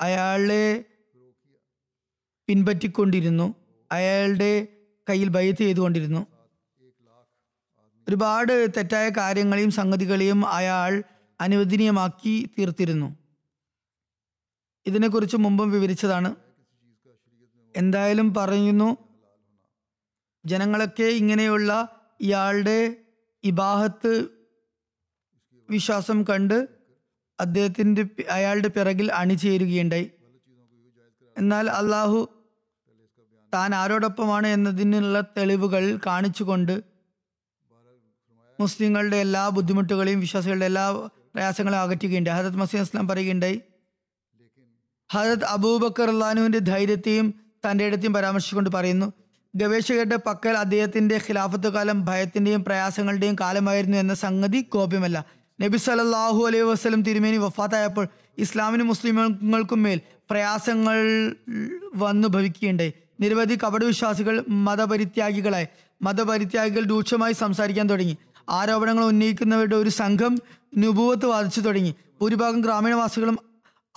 അയാളെ 0.01 0.85
പിൻപറ്റിക്കൊണ്ടിരുന്നു. 2.47 3.55
അയാളുടെ 3.91 4.67
കയ്യിൽ 5.09 5.27
ബൈത്ത് 5.27 5.59
ചെയ്തുകൊണ്ടിരുന്നു. 5.59 6.27
ഒരുപാട് 8.11 8.67
തെറ്റായ 8.77 9.09
കാര്യങ്ങളെയും 9.09 9.71
സംഗതികളെയും 9.71 10.45
അയാൾ 10.47 11.03
അനുവദനീയമാക്കി 11.41 12.49
തീർത്തിരുന്നു. 12.59 13.15
ഇതിനെക്കുറിച്ച് 14.85 15.37
മുമ്പും 15.37 15.71
വിവരിച്ചതാണ്. 15.71 16.35
എന്തായാലും 17.75 18.33
പറയുന്നു 18.33 18.97
ജനങ്ങളൊക്കെ 20.45 21.03
ഇങ്ങനെയുള്ള 21.03 21.89
ഇയാളുടെ 22.21 22.95
ഇബാഹത്ത് 23.43 24.27
വിശ്വാസം 25.69 26.23
കണ്ട് 26.23 26.67
അദ്ദേഹത്തിന്റെ 27.39 28.05
അയാളുടെ 28.29 28.67
പിറകിൽ 28.67 29.11
അണിചേരുകയുണ്ടായി. 29.11 30.11
എന്നാൽ 31.37 31.69
അള്ളാഹു 31.69 32.29
താൻ 33.53 33.75
ആരോടൊപ്പമാണ് 33.75 34.47
എന്നതിനുള്ള 34.47 35.21
തെളിവുകൾ 35.21 35.99
കാണിച്ചുകൊണ്ട് 36.05 36.90
മുസ്ലിങ്ങളുടെ 38.61 39.17
എല്ലാ 39.17 39.43
ബുദ്ധിമുട്ടുകളെയും 39.49 40.19
വിശ്വാസികളുടെ 40.19 40.65
എല്ലാ 40.65 40.85
പ്രയാസങ്ങളെയും 41.33 41.81
അകറ്റുകയുണ്ടായി. 41.81 42.37
ഹജരത് 42.37 42.57
മസീം 42.57 42.81
ഇസ്ലാം 42.81 43.07
പറയുകയുണ്ടായി 43.07 43.57
ഹജരത് 45.13 45.45
അബൂബക്കർ 45.45 46.09
അള്ളാനുവിന്റെ 46.09 46.59
ധൈര്യത്തെയും 46.59 47.27
തന്റെ 47.65 47.85
ഇടത്തെയും 47.85 48.13
പരാമർശിച്ചുകൊണ്ട് 48.13 48.69
പറയുന്നു 48.69 49.07
ഗവേഷകരുടെ 49.55 50.17
പക്കൽ 50.27 50.55
അദ്ദേഹത്തിന്റെ 50.57 51.15
ഖിലാഫത്ത് 51.17 51.69
കാലം 51.73 52.05
ഭയത്തിന്റെയും 52.05 52.63
പ്രയാസങ്ങളുടെയും 52.63 53.35
കാലമായിരുന്നു 53.41 53.97
എന്ന 53.97 54.13
സംഗതി 54.13 54.61
കോപ്യമല്ല 54.61 55.25
നബി 55.61 55.77
സല്ലല്ലാഹു 55.77 56.41
അലൈഹി 56.47 56.63
വസ്ലം 56.63 57.01
തിരുമേനി 57.03 57.37
വഫാത്തായപ്പോൾ 57.37 58.07
ഇസ്ലാമിനും 58.37 58.87
മുസ്ലിമുകൾക്കും 58.87 59.83
മേൽ 59.83 59.99
പ്രയാസങ്ങൾ 60.29 60.99
വന്നു 61.95 62.27
ഭവിക്കുകയുണ്ടായി. 62.27 62.93
നിരവധി 63.19 63.55
കപടവിശ്വാസികൾ 63.63 64.35
മതപരിത്യാഗികളായി. 64.49 65.67
മതപരിത്യാഗികൾ 66.01 66.83
രൂക്ഷമായി 66.85 67.33
സംസാരിക്കാൻ 67.33 67.85
തുടങ്ങി. 67.89 68.15
ആരോപണങ്ങൾ 68.49 69.05
ഉന്നയിക്കുന്നവരുടെ 69.05 69.75
ഒരു 69.75 69.89
സംഘം 69.89 70.39
നുപൂവത്ത് 70.77 71.25
വാദിച്ചു 71.25 71.61
തുടങ്ങി. 71.61 71.95
ഭൂരിഭാഗം 72.21 72.61
ഗ്രാമീണവാസികളും 72.61 73.37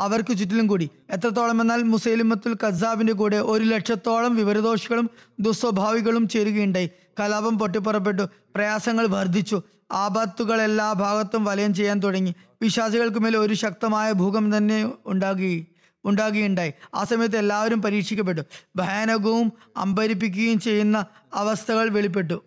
അവർക്ക് 0.01 0.39
ചുറ്റിലും 0.39 0.67
കൂടി. 0.67 0.91
എത്രത്തോളം 1.11 1.61
എന്നാൽ 1.61 1.83
മുസൈലിമത്തുൽ 1.83 2.55
കസാബിന്റെ 2.55 3.13
കൂടെ 3.13 3.37
ഒരു 3.37 3.65
ലക്ഷത്തോളം 3.65 4.37
വിവരദോഷികളും 4.37 5.11
ദുസ്വഭാവികളും 5.41 6.29
ചേരുകയുണ്ടായി. 6.29 6.91
കലാപം 7.21 7.59
പൊട്ടിപ്പുറപ്പെട്ടു. 7.59 8.23
പ്രയാസങ്ങൾ 8.55 9.07
വർദ്ധിച്ചു. 9.07 9.63
ആപത്തുകൾ 9.93 10.63
എല്ലാ 10.63 10.93
ഭാഗത്തും 10.93 11.45
വലയം 11.45 11.75
ചെയ്യാൻ 11.75 11.99
തുടങ്ങി. 11.99 12.35
വിശ്വാസികൾക്ക് 12.63 13.19
മേൽ 13.19 13.37
ഒരു 13.37 13.55
ശക്തമായ 13.55 14.13
ഭൂകം 14.13 14.57
തന്നെ 14.57 14.93
ഉണ്ടാകുകയും 15.07 15.67
ഉണ്ടാകുകയുണ്ടായി. 16.05 16.73
ആ 16.95 17.05
സമയത്ത് 17.05 17.37
എല്ലാവരും 17.37 17.83
പരീക്ഷിക്കപ്പെട്ടു. 17.83 18.41
ഭയാനകവും 18.77 19.53
അമ്പരിപ്പിക്കുകയും 19.77 20.61
ചെയ്യുന്ന 20.61 21.07
അവസ്ഥകൾ 21.35 21.89
വെളിപ്പെട്ടു. 21.89 22.43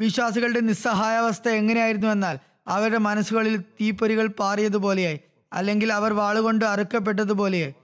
വിശ്വാസികളുടെ 0.00 0.60
നിസ്സഹായാവസ്ഥ 0.60 1.48
എങ്ങനെയായിരുന്നു 1.48 2.08
എന്നാൽ 2.08 2.38
അവരുടെ 2.68 2.98
മനസ്സുകളിൽ 2.98 3.56
തീപ്പൊരികൾ 3.56 4.26
പാറിയതുപോലെയായി. 4.26 5.20
അല്ലെങ്കിൽ 5.52 5.92
അവർ 5.92 6.12
വാളുകൊണ്ട് 6.12 6.64
അറുക്കപ്പെട്ടതുപോലെയായി. 6.64 7.74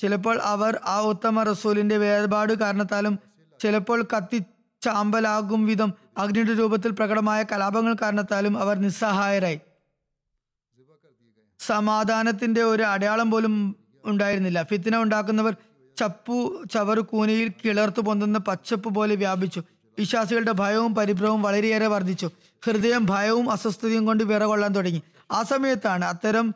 ചിലപ്പോൾ 0.00 0.40
അവർ 0.42 0.80
ആ 0.84 1.00
ഉത്തമ 1.00 1.42
റസൂലിന്റെ 1.42 1.96
വേർപാട് 1.96 2.52
കാരണത്താലും 2.52 3.18
ചിലപ്പോൾ 3.60 4.06
കത്തി 4.16 4.42
ചാമ്പലാകും 4.82 5.66
വിധം 5.66 5.94
അഗ്നിയുടെ 6.18 6.52
രൂപത്തിൽ 6.52 6.90
പ്രകടമായ 6.90 7.42
കലാപങ്ങൾ 7.42 7.96
കാരണത്താലും 8.02 8.58
അവർ 8.58 8.78
നിസ്സഹായരായി. 8.78 9.60
സമാധാനത്തിന്റെ 11.58 12.62
ഒരു 12.62 12.82
അടയാളം 12.82 13.30
പോലും 13.30 13.76
ഉണ്ടായിരുന്നില്ല. 14.04 14.62
ഫിത്തിന 14.62 14.96
ഉണ്ടാക്കുന്നവർ 14.96 15.56
ചപ്പു 15.96 16.62
ചവറു 16.72 17.00
കൂനയിൽ 17.00 17.52
കിളർത്തു 17.64 18.00
പൊന്തുന്ന 18.00 18.38
പച്ചപ്പ് 18.38 18.88
പോലെ 18.88 19.14
വ്യാപിച്ചു. 19.14 19.62
വിശ്വാസികളുടെ 20.00 20.52
ഭയവും 20.52 20.94
പരിഭ്രവും 20.94 21.42
വളരെയേറെ 21.42 21.86
വർദ്ധിച്ചു. 21.86 22.30
ഹൃദയം 22.64 23.06
ഭയവും 23.06 23.50
അസ്വസ്ഥതയും 23.50 24.04
കൊണ്ട് 24.06 24.24
വിറകൊള്ളാൻ 24.24 24.72
തുടങ്ങി. 24.72 25.02
ആ 25.30 25.42
സമയത്താണ് 25.42 26.04
അത്തരം 26.04 26.54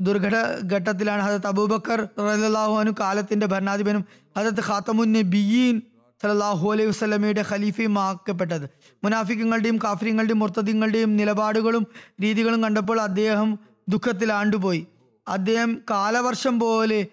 ദുർഘട 0.00 0.36
ഘട്ടത്തിലാണ് 0.72 1.22
ഹജത് 1.22 1.46
അബൂബക്കർ 1.46 2.00
റലാഹുനു 2.18 2.92
കാലത്തിന്റെ 3.00 3.46
ഭരണാധിപനും 3.46 4.04
ഹജത് 4.38 4.62
ഖാത്തമുൻ 4.68 5.12
നബിയീൻ 5.12 5.82
സലാഹു 6.22 6.72
അലൈഹി 6.72 6.88
വസല്ലമയുടെ 6.88 7.44
ഖലീഫയും 7.50 7.98
ആക്കപ്പെട്ടത്. 7.98 8.66
മുനാഫിക്കങ്ങളുടെയും 9.04 9.76
കാഫര്യങ്ങളുടെയും 9.84 10.38
മുർത്തദിങ്ങളുടെയും 10.38 11.16
നിലപാടുകളും 11.16 11.86
രീതികളും 12.22 12.62
കണ്ടപ്പോൾ 12.62 13.00
അദ്ദേഹം 13.00 13.58
ദുഃഖത്തിൽ 13.88 14.32
ആണ്ടുപോയി. 14.32 14.82
അദ്ദേഹം 15.28 15.70
കാലവർഷം 15.90 16.60
പോലെ 16.60 17.06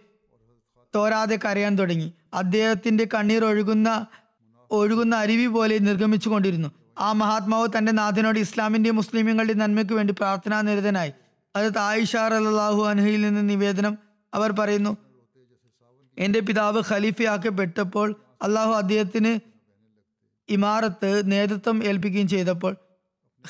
തോരാതെ 0.95 1.39
കരയാൻ 1.45 1.73
തുടങ്ങി. 1.75 2.13
അദ്ദേഹത്തിന്റെ 2.33 3.07
കണ്ണീർ 3.13 3.45
ഒഴുകുന്ന 3.45 3.89
ഒഴുകുന്ന 4.71 5.15
അരുവി 5.15 5.45
പോലെ 5.45 5.77
നിർഗമിച്ചു 5.77 6.29
കൊണ്ടിരുന്നു 6.29 6.71
ആ 6.97 7.11
മഹാത്മാവ് 7.11 7.67
തന്റെ 7.77 7.91
നാഥനോട് 7.91 8.39
ഇസ്ലാമിന്റെയും 8.39 8.95
മുസ്ലിമുകളുടെ 8.95 9.53
നന്മയ്ക്ക് 9.53 9.93
വേണ്ടി 9.93 10.13
പ്രാർത്ഥനാ 10.13 10.61
നിരതനായി. 10.61 11.13
അത് 11.55 11.77
ആയിഷാർ 11.77 12.33
അല്ലാഹു 12.33 12.83
അൻഹയിൽ 12.83 13.21
നിന്ന് 13.21 13.49
നിവേദനം 13.49 13.97
അവർ 14.33 14.51
പറയുന്നു 14.51 14.97
എന്റെ 16.17 16.39
പിതാവ് 16.39 16.83
ഖലീഫയാക്കപ്പെട്ടപ്പോൾ 16.89 18.15
അള്ളാഹു 18.41 18.71
അദ്ദേഹത്തിന് 18.71 19.39
ഇമാറത്ത് 20.49 21.31
നേതൃത്വം 21.31 21.83
ഏൽപ്പിക്കുകയും 21.83 22.27
ചെയ്തപ്പോൾ 22.27 22.75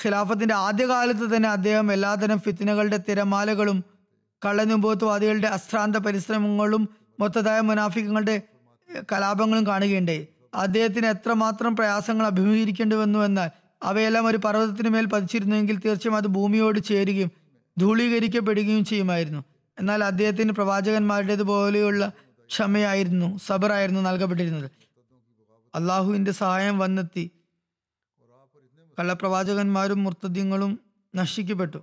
ഖിലാഫത്തിന്റെ 0.04 0.56
ആദ്യകാലത്ത് 0.56 1.36
തന്നെ 1.36 1.50
അദ്ദേഹം 1.50 1.94
എല്ലാതരം 1.94 2.40
ഫിത്തിനകളുടെ 2.40 3.00
തിരമാലകളും 3.10 3.84
കള്ളനുഭവത്വവാദികളുടെ 4.46 5.48
അശ്രാന്ത 5.48 5.96
പരിശ്രമങ്ങളും 5.96 6.90
മൊത്തതായ 7.20 7.60
മുനാഫിക്കങ്ങളുടെ 7.60 8.42
കലാപങ്ങളും 9.14 9.68
കാണുകയുണ്ടായി. 9.68 10.28
അദ്ദേഹത്തിന് 10.54 11.06
എത്രമാത്രം 11.06 11.76
പ്രയാസങ്ങൾ 11.76 12.26
അഭിമുഖീകരിക്കേണ്ടി 12.26 12.96
വന്നു 12.96 13.20
എന്നാൽ 13.20 13.50
അവയെല്ലാം 13.84 14.26
ഒരു 14.26 14.38
പർവതത്തിന് 14.38 14.90
മേൽ 14.90 15.06
പതിച്ചിരുന്നുവെങ്കിൽ 15.06 15.76
തീർച്ചയായും 15.76 16.18
അത് 16.18 16.28
ഭൂമിയോട് 16.28 16.80
ചേരുകയും 16.84 17.32
ധൂളീകരിക്കപ്പെടുകയും 17.78 18.86
ചെയ്യുമായിരുന്നു. 18.86 19.44
എന്നാൽ 19.80 20.04
അദ്ദേഹത്തിന് 20.04 20.52
പ്രവാചകന്മാരുടേതുപോലെയുള്ള 20.52 22.12
ക്ഷമയായിരുന്നു 22.50 23.38
സബറായിരുന്നു 23.38 24.02
നൽകപ്പെട്ടിരുന്നത്. 24.02 24.72
അള്ളാഹുവിന്റെ 25.76 26.32
സഹായം 26.32 26.80
വന്നെത്തി. 26.80 27.32
കള്ളപ്രവാചകന്മാരും 29.00 30.04
മുർത്തദ്യങ്ങളും 30.04 30.80
നശിക്കപ്പെട്ടു. 31.16 31.78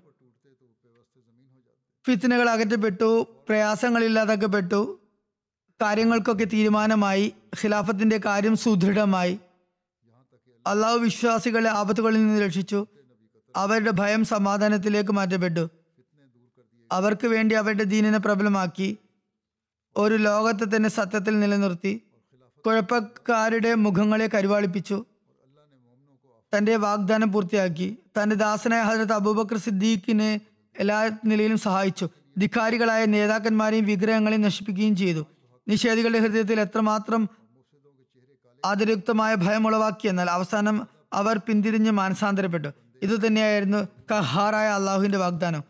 ഫിത്തിനകൾ 2.07 2.51
അകറ്റപ്പെട്ടു 2.51 3.27
പ്രയാസങ്ങൾ 3.49 4.05
ഇല്ലാതാക്കപ്പെട്ടു 4.05 4.99
കാര്യങ്ങൾക്കൊക്കെ 5.83 6.45
തീരുമാനമായി 6.45 7.33
ഖിലാഫത്തിന്റെ 7.63 8.21
കാര്യം 8.25 8.57
സുദൃഢമായി. 8.57 9.39
അള്ളാഹു 10.67 10.99
വിശ്വാസികളെ 10.99 11.71
ആപത്തുകളിൽ 11.71 12.27
നിന്ന് 12.27 12.45
രക്ഷിച്ചു. 12.45 12.87
അവരുടെ 13.57 13.91
ഭയം 13.91 14.25
സമാധാനത്തിലേക്ക് 14.25 15.13
മാറ്റപ്പെട്ടു. 15.13 15.71
അവർക്ക് 16.93 17.27
വേണ്ടി 17.27 17.55
അവരുടെ 17.55 17.85
ദീനിനെ 17.85 18.19
പ്രബലമാക്കി. 18.19 18.99
ഒരു 19.97 20.15
ലോകത്തെ 20.15 20.77
തന്നെ 20.77 20.89
സത്യത്തിൽ 20.89 21.41
നിലനിർത്തി. 21.41 22.03
കുഴപ്പക്കാരുടെ 22.67 23.75
മുഖങ്ങളെ 23.75 24.27
കരുവാളിപ്പിച്ചു. 24.35 25.05
തന്റെ 26.57 26.77
വാഗ്ദാനം 26.77 27.33
പൂർത്തിയാക്കി. 27.33 27.99
തന്റെ 28.23 28.37
ദാസനായ 28.37 28.83
ഹജരത് 28.83 29.13
അബൂബക്കർ 29.13 29.57
സിദ്ദീഖിനെ 29.57 30.41
എല്ലാ 30.79 31.11
നിലയിലും 31.25 31.59
സഹായിച്ചു. 31.59 32.09
ധിക്കാരികളായ 32.39 33.05
നേതാക്കന്മാരെയും 33.05 33.85
വിഗ്രഹങ്ങളെയും 33.85 34.43
നശിപ്പിക്കുകയും 34.43 34.97
ചെയ്തു. 34.97 35.27
നിഷേധികളുടെ 35.69 36.19
ഹൃദയത്തിൽ 36.19 36.61
എത്രമാത്രം 36.61 37.29
അതിരുക്തമായ 38.65 39.35
ഭയം 39.35 39.67
ഉളവാക്കി 39.67 40.09
എന്നാൽ 40.09 40.31
അവസാനം 40.31 40.87
അവർ 41.13 41.39
പിന്തിരിഞ്ഞ് 41.39 41.91
മാനസാന്തരപ്പെട്ടു. 41.91 42.69
ഇതുതന്നെയായിരുന്നു 43.03 43.89
കഹാറായ 44.11 44.69
അള്ളാഹുവിന്റെ 44.69 45.19
വാഗ്ദാനം. 45.19 45.65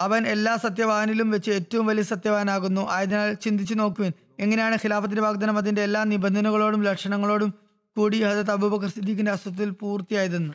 അവൻ 0.00 0.26
എല്ലാ 0.26 0.56
സത്യവാനിലും 0.56 1.30
വെച്ച് 1.30 1.50
ഏറ്റവും 1.50 1.86
വലിയ 1.86 2.02
സത്യവാനാകുന്നു. 2.02 2.90
ആയതിനാൽ 2.90 3.34
ചിന്തിച്ചു 3.34 3.74
നോക്കുവിൻ. 3.74 4.12
എങ്ങനെയാണ് 4.40 4.74
ഖിലാഫത്തിന്റെ 4.74 5.22
വാഗ്ദാനം? 5.22 5.58
അതിന്റെ 5.58 5.82
എല്ലാ 5.82 6.04
നിബന്ധനകളോടും 6.04 6.82
ലക്ഷണങ്ങളോടും 6.82 7.54
കൂടി 7.96 8.22
ഹജത് 8.22 8.50
അബൂബക്കർ 8.50 8.88
സിദ്ദീഖിന്റെ 8.88 9.32
അസ്വത്തിൽ 9.32 9.70
പൂർത്തിയായതെന്ന്. 9.70 10.54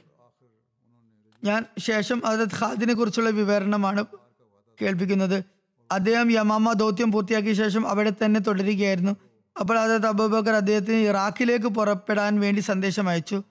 ഞാൻ 1.43 1.65
ശേഷം 1.79 2.21
ഹജത് 2.25 2.49
ഖാദിനെ 2.61 2.93
കുറിച്ചുള്ള 2.93 3.29
വിവരണമാണ് 3.29 4.05
കേൾപ്പിക്കുന്നത്. 4.81 5.56
അദ്ദേഹം 5.91 6.31
യമാമ 6.31 6.73
ദൗത്യം 6.73 7.11
പൂർത്തിയാക്കിയ 7.11 7.53
ശേഷം 7.53 7.87
അവിടെ 7.87 8.11
തന്നെ 8.11 8.39
തുടരുകയായിരുന്നു. 8.39 9.15
അപ്പോൾ 9.59 9.79
അതത് 9.79 10.05
അബൂബക്കർ 10.05 10.53
അദ്ദേഹത്തിന് 10.53 10.95
ഇറാഖിലേക്ക് 10.95 11.65
പുറപ്പെടാൻ 11.65 12.39
വേണ്ടി 12.39 12.61
സന്ദേശം 12.61 13.09
അയച്ചു. 13.09 13.43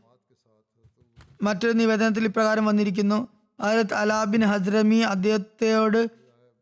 മറ്റൊരു 1.43 1.72
നിവേദനത്തിൽ 1.72 2.24
ഇപ്രകാരം 2.24 2.66
വന്നിരിക്കുന്നു. 2.66 3.28
ഹജരത് 3.61 3.95
അലാബിൻ 3.95 4.45
ഹസ്രമി 4.45 4.97
അദ്ദേഹത്തോട് 4.97 6.11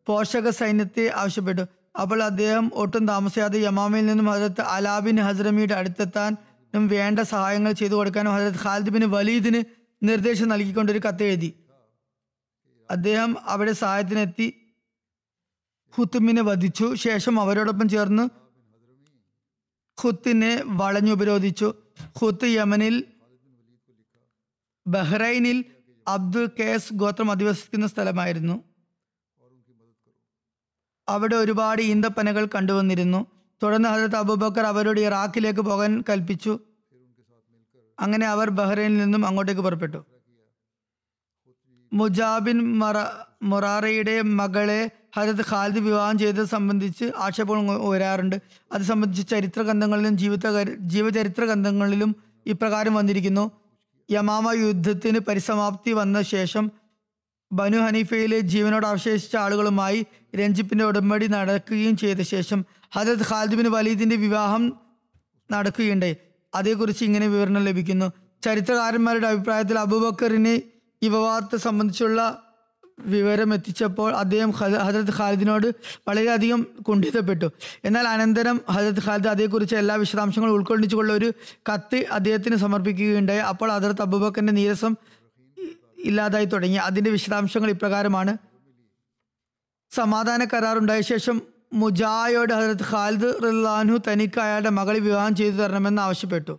പോഷക 0.07 0.51
സൈന്യത്തെ 0.51 1.13
ആവശ്യപ്പെട്ടു. 1.15 1.65
അപ്പോൾ 2.01 2.23
അദ്ദേഹം 2.23 2.71
ഒട്ടും 2.75 3.07
താമസിയാതെ 3.07 3.59
യമാമയിൽ 3.59 4.07
നിന്നും 4.07 4.27
ഹജരത്ത് 4.27 4.61
അലാബിൻ 4.61 5.17
ഹസ്രമിയുടെ 5.17 5.75
അടുത്തെത്താനും 5.75 6.89
വേണ്ട 6.89 7.21
സഹായങ്ങൾ 7.21 7.73
ചെയ്തു 7.73 7.95
കൊടുക്കാനും 7.95 8.33
ഹജരത് 8.33 8.61
ഖാലിദ് 8.65 8.91
ബിൻ 8.91 9.11
വലീദിന് 9.11 9.65
നിർദ്ദേശം 10.03 10.49
നൽകിക്കൊണ്ടൊരു 10.49 11.01
കത്ത് 11.09 11.23
എഴുതി 11.23 11.55
അദ്ദേഹം 12.91 13.37
അവിടെ 13.43 13.73
സഹായത്തിനെത്തി. 13.73 14.64
ഹുത്തുമിനെ 15.97 16.43
വധിച്ചു. 16.43 16.95
ശേഷം 16.95 17.41
അവരോടൊപ്പം 17.41 17.89
ചേർന്ന് 17.89 18.29
ഖുത്തിനെ 20.05 20.63
വളഞ്ഞുപരോധിച്ചു. 20.67 21.75
ഖുത്ത് 22.23 22.45
യമനിൽ 22.45 23.05
ബഹ്റൈനിൽ 24.87 25.65
അബ്ദുൽ 26.09 26.51
കേസ് 26.61 26.95
ഗോത്രം 26.95 27.31
അധിവസിക്കുന്ന 27.31 27.87
സ്ഥലമായിരുന്നു. 27.87 28.65
അവിടെ 31.09 31.37
ഒരുപാട് 31.37 31.83
ഈന്തപ്പനകൾ 31.83 32.49
കണ്ടുവന്നിരുന്നു. 32.55 33.27
തുടർന്ന് 33.63 33.89
ഹജരത് 33.89 34.17
അബൂബക്കർ 34.17 34.65
അവരോട് 34.65 35.01
ഇറാഖിലേക്ക് 35.01 35.61
പോകാൻ 35.61 36.05
കൽപ്പിച്ചു. 36.11 36.59
അങ്ങനെ 38.01 38.27
അവർ 38.27 38.51
ബഹ്റൈനിൽ 38.51 38.97
നിന്നും 38.97 39.27
അങ്ങോട്ടേക്ക് 39.27 39.61
പുറപ്പെട്ടു. 39.61 40.05
മുജാബിൻ 41.93 42.79
മറ 42.79 42.95
മൊറാറയുടെ 43.43 44.23
മകളെ 44.23 44.91
ഹജരത് 45.17 45.45
ഖാലിദ് 45.51 45.79
വിവാഹം 45.79 46.19
ചെയ്തത് 46.19 46.45
സംബന്ധിച്ച് 46.45 47.13
ആക്ഷേപങ്ങൾ 47.17 47.77
വരാറുണ്ട് 47.79 48.37
അത് 48.73 48.83
സംബന്ധിച്ച് 48.83 49.31
ചരിത്ര 49.31 49.63
ഗ്രന്ഥങ്ങളിലും 49.63 50.19
ജീവിത 50.19 50.63
ജീവചരിത്ര 50.79 51.45
ഗ്രന്ഥങ്ങളിലും 51.45 52.17
ഇപ്രകാരം 52.47 52.95
വന്നിരിക്കുന്നു. 52.95 53.51
യമാമ 54.11 54.53
യുദ്ധത്തിന് 54.53 55.19
പരിസമാപ്തി 55.19 55.93
വന്ന 55.93 56.23
ശേഷം 56.23 56.71
ബനു 57.53 57.79
ഹനീഫയിലെ 57.79 58.39
ജീവനോട് 58.41 58.87
അവശേഷിച്ച 58.87 59.37
ആളുകളുമായി 59.37 60.07
രഞ്ജിപ്പിന്റെ 60.37 60.85
ഉടമ്പടി 60.85 61.27
നടക്കുകയും 61.27 61.97
ചെയ്ത 61.97 62.21
ശേഷം 62.21 62.65
ഹജരത് 62.95 63.27
ഖാലിദ് 63.31 63.55
ബിൻ 63.55 63.73
വലീദിന്റെ 63.73 64.17
വിവാഹം 64.17 64.73
നടക്കുകയുണ്ടായി. 65.53 66.17
അതേക്കുറിച്ച് 66.55 67.05
ഇങ്ങനെ 67.05 67.27
വിവരണം 67.27 67.65
ലഭിക്കുന്നു. 67.65 68.13
ചരിത്രകാരന്മാരുടെ 68.43 69.29
അഭിപ്രായത്തിൽ 69.29 69.79
അബൂബക്കറിനെ 69.79 70.63
ഈ 71.03 71.09
വിവാഹത്തെ 71.09 71.57
സംബന്ധിച്ചുള്ള 71.57 72.44
വിവരം 72.99 73.55
എത്തിച്ചപ്പോൾ 73.55 74.17
അദ്ദേഹം 74.17 74.51
ഹജ- 74.51 74.79
ഹജരത് 74.79 75.15
ഖാലിദിനോട് 75.19 75.75
വളരെയധികം 76.09 76.67
കുണ്ഠിതപ്പെട്ടു. 76.89 77.51
എന്നാൽ 77.85 78.09
അനന്തരം 78.09 78.61
ഹജരത് 78.71 79.05
ഖാലിദ് 79.07 79.29
അതേക്കുറിച്ച് 79.29 79.77
എല്ലാ 79.77 79.95
വിശദാംശങ്ങളും 79.95 80.53
ഉൾക്കൊള്ളിച്ചുകൊണ്ട് 80.53 81.13
ഒരു 81.13 81.33
കത്ത് 81.73 82.07
അദ്ദേഹത്തിന് 82.13 82.57
സമർപ്പിക്കുകയുണ്ടായി. 82.57 83.39
അപ്പോൾ 83.39 83.73
ഹജരത് 83.73 84.03
അബൂബക്കറിന്റെ 84.03 84.53
നീരസം 84.53 84.97
ഇല്ലാതായി 86.05 86.45
തുടങ്ങി. 86.45 86.77
അതിന്റെ 86.77 87.11
വിശദാംശങ്ങൾ 87.11 87.71
ഇപ്രകാരമാണ്. 87.71 88.37
സമാധാന 89.91 90.45
കരാറുണ്ടായ 90.45 91.01
ശേഷം 91.01 91.43
മുജായോട് 91.73 92.53
ഹജരത് 92.53 92.85
ഖാലിദ് 92.91 93.45
റഹ്ലാൻഹു 93.45 93.99
തനിക്ക് 94.09 94.41
അയാളുടെ 94.41 94.71
മകളെ 94.71 94.99
വിവാഹം 94.99 95.37
ചെയ്തു 95.37 95.55
തരണമെന്ന് 95.55 96.03
ആവശ്യപ്പെട്ടു. 96.03 96.59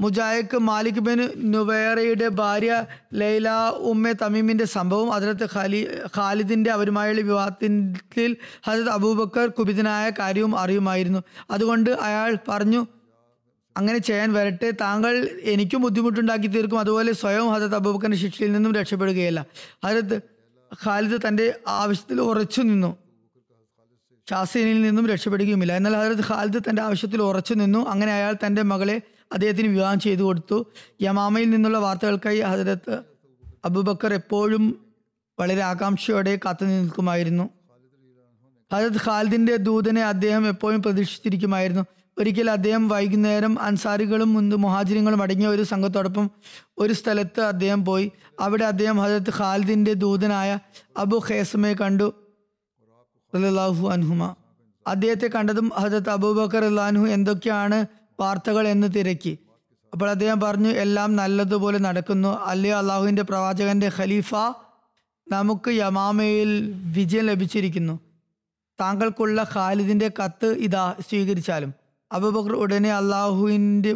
മുജായക്ക് 0.00 0.58
മാലിക് 0.58 1.00
ബിൻ 1.00 1.50
നുവേറയുടെ 1.50 2.28
ഭാര്യ 2.28 2.84
ലൈല 3.14 3.50
ഉമ്മ 3.76 4.12
തമീമിന്റെ 4.12 4.64
സംഭവം. 4.64 5.10
ഹജരത്ത് 5.10 5.44
ഖാലി 5.54 5.88
ഖാലിദിന്റെ 6.16 6.70
അവരുമായുള്ള 6.70 7.20
വിവാഹത്തിൽ 7.20 8.36
ഹജരത് 8.66 8.88
അബൂബക്കർ 8.88 9.46
കുപിതനായ 9.46 10.10
കാര്യവും 10.10 10.58
അറിയുമായിരുന്നു. 10.58 11.22
അതുകൊണ്ട് 11.50 11.90
അയാൾ 11.90 12.36
പറഞ്ഞു 12.48 12.86
അങ്ങനെ 13.76 13.98
ചെയ്യാൻ 13.98 14.32
വരട്ടെ. 14.32 14.70
താങ്കൾ 14.70 15.40
എനിക്കും 15.42 15.82
ബുദ്ധിമുട്ടുണ്ടാക്കി 15.82 16.46
തീർക്കും. 16.46 16.78
അതുപോലെ 16.78 17.12
സ്വയം 17.12 17.48
ഹജരത് 17.48 17.74
അബൂബക്കറിന്റെ 17.74 18.18
ശിക്ഷയിൽ 18.18 18.52
നിന്നും 18.52 18.72
രക്ഷപ്പെടുകയില്ല. 18.74 19.46
ഹജത് 19.86 20.16
ഖാലിദ് 20.86 21.28
തന്റെ 21.28 21.54
ആവശ്യത്തിൽ 21.68 22.20
ഉറച്ചു 22.20 22.60
നിന്നു. 22.60 22.96
ഷാസീനിൽ 24.30 24.82
നിന്നും 24.82 25.06
രക്ഷപ്പെടുകയുമില്ല. 25.06 25.72
എന്നാൽ 25.72 25.94
ഹജരത് 25.96 26.24
ഖാലിദ് 26.28 26.62
തന്റെ 26.70 26.82
ആവശ്യത്തിൽ 26.82 27.22
ഉറച്ചു 27.22 27.54
നിന്നു. 27.54 27.88
അങ്ങനെ 27.88 28.12
അയാൾ 28.12 28.34
തന്റെ 28.46 28.62
മകളെ 28.62 29.00
അദ്ദേഹത്തിന് 29.32 29.68
വിവാഹം 29.68 30.00
ചെയ്തു 30.00 30.22
കൊടുത്തു. 30.22 30.66
യമാമയിൽ 31.02 31.50
നിന്നുള്ള 31.50 31.78
വാർത്തകൾക്കായി 31.78 32.40
ഹജരത്ത് 32.40 32.98
അബുബക്കർ 33.64 34.14
എപ്പോഴും 34.14 34.86
വളരെ 35.40 35.60
ആകാംക്ഷയോടെ 35.60 36.38
കാത്തു 36.44 36.64
നിൽക്കുമായിരുന്നു. 36.64 37.50
ഹജരത് 38.72 39.00
ഖാലിദിന്റെ 39.08 39.56
ദൂതനെ 39.56 40.02
അദ്ദേഹം 40.04 40.48
എപ്പോഴും 40.48 40.82
പ്രതീക്ഷിച്ചിരിക്കുമായിരുന്നു. 40.82 41.82
ഒരിക്കൽ 42.18 42.50
അദ്ദേഹം 42.50 42.88
വൈകുന്നേരം 42.88 43.60
അൻസാരികളും 43.60 44.34
മുൻപ് 44.34 44.56
മുഹാജിരിങ്ങളും 44.56 45.22
അടങ്ങിയ 45.22 45.48
ഒരു 45.48 45.62
സംഘത്തോടൊപ്പം 45.62 46.30
ഒരു 46.78 46.92
സ്ഥലത്ത് 46.92 47.40
അദ്ദേഹം 47.40 47.84
പോയി. 47.84 48.12
അവിടെ 48.40 48.64
അദ്ദേഹം 48.64 48.98
ഹജരത്ത് 48.98 49.32
ഖാലിദിന്റെ 49.38 49.92
ദൂതനായ 49.92 50.58
അബു 50.96 51.22
ഖേസമെ 51.30 51.72
കണ്ടു. 51.72 52.14
അള്ളാഹു 53.34 53.88
അൻഹുമ. 53.88 54.34
അദ്ദേഹത്തെ 54.86 55.26
കണ്ടതും 55.26 55.70
ഹജരത്ത് 55.78 56.10
അബൂബക്കർ 56.10 56.64
അള്ളാഹു 56.64 57.06
എന്തൊക്കെയാണ് 57.06 57.86
വാർത്തകൾ 58.20 58.68
എന്ന് 58.68 58.86
തിരക്കി. 58.96 59.38
അപ്പോൾ 59.92 60.10
അദ്ദേഹം 60.10 60.40
പറഞ്ഞു 60.40 60.68
എല്ലാം 60.68 61.16
നല്ലതുപോലെ 61.16 61.78
നടക്കുന്നു. 61.78 62.28
അല്ലയോ 62.28 62.78
അള്ളാഹുവിന്റെ 62.78 63.22
പ്രവാചകന്റെ 63.22 63.90
ഖലീഫ? 63.96 64.34
നമുക്ക് 65.28 65.70
യമാമയിൽ 65.70 66.74
വിജയം 66.74 67.26
ലഭിച്ചിരിക്കുന്നു. 67.26 68.00
താങ്കൾക്കുള്ള 68.80 69.46
ഖാലിദിന്റെ 69.54 70.10
കത്ത് 70.24 70.46
ഇതാ 70.46 70.94
സ്വീകരിച്ചാലും. 71.08 71.74
അബുബക്കർ 72.12 72.52
ഉടനെ 72.52 72.92
അള്ളാഹുവിന്റെ 72.92 73.94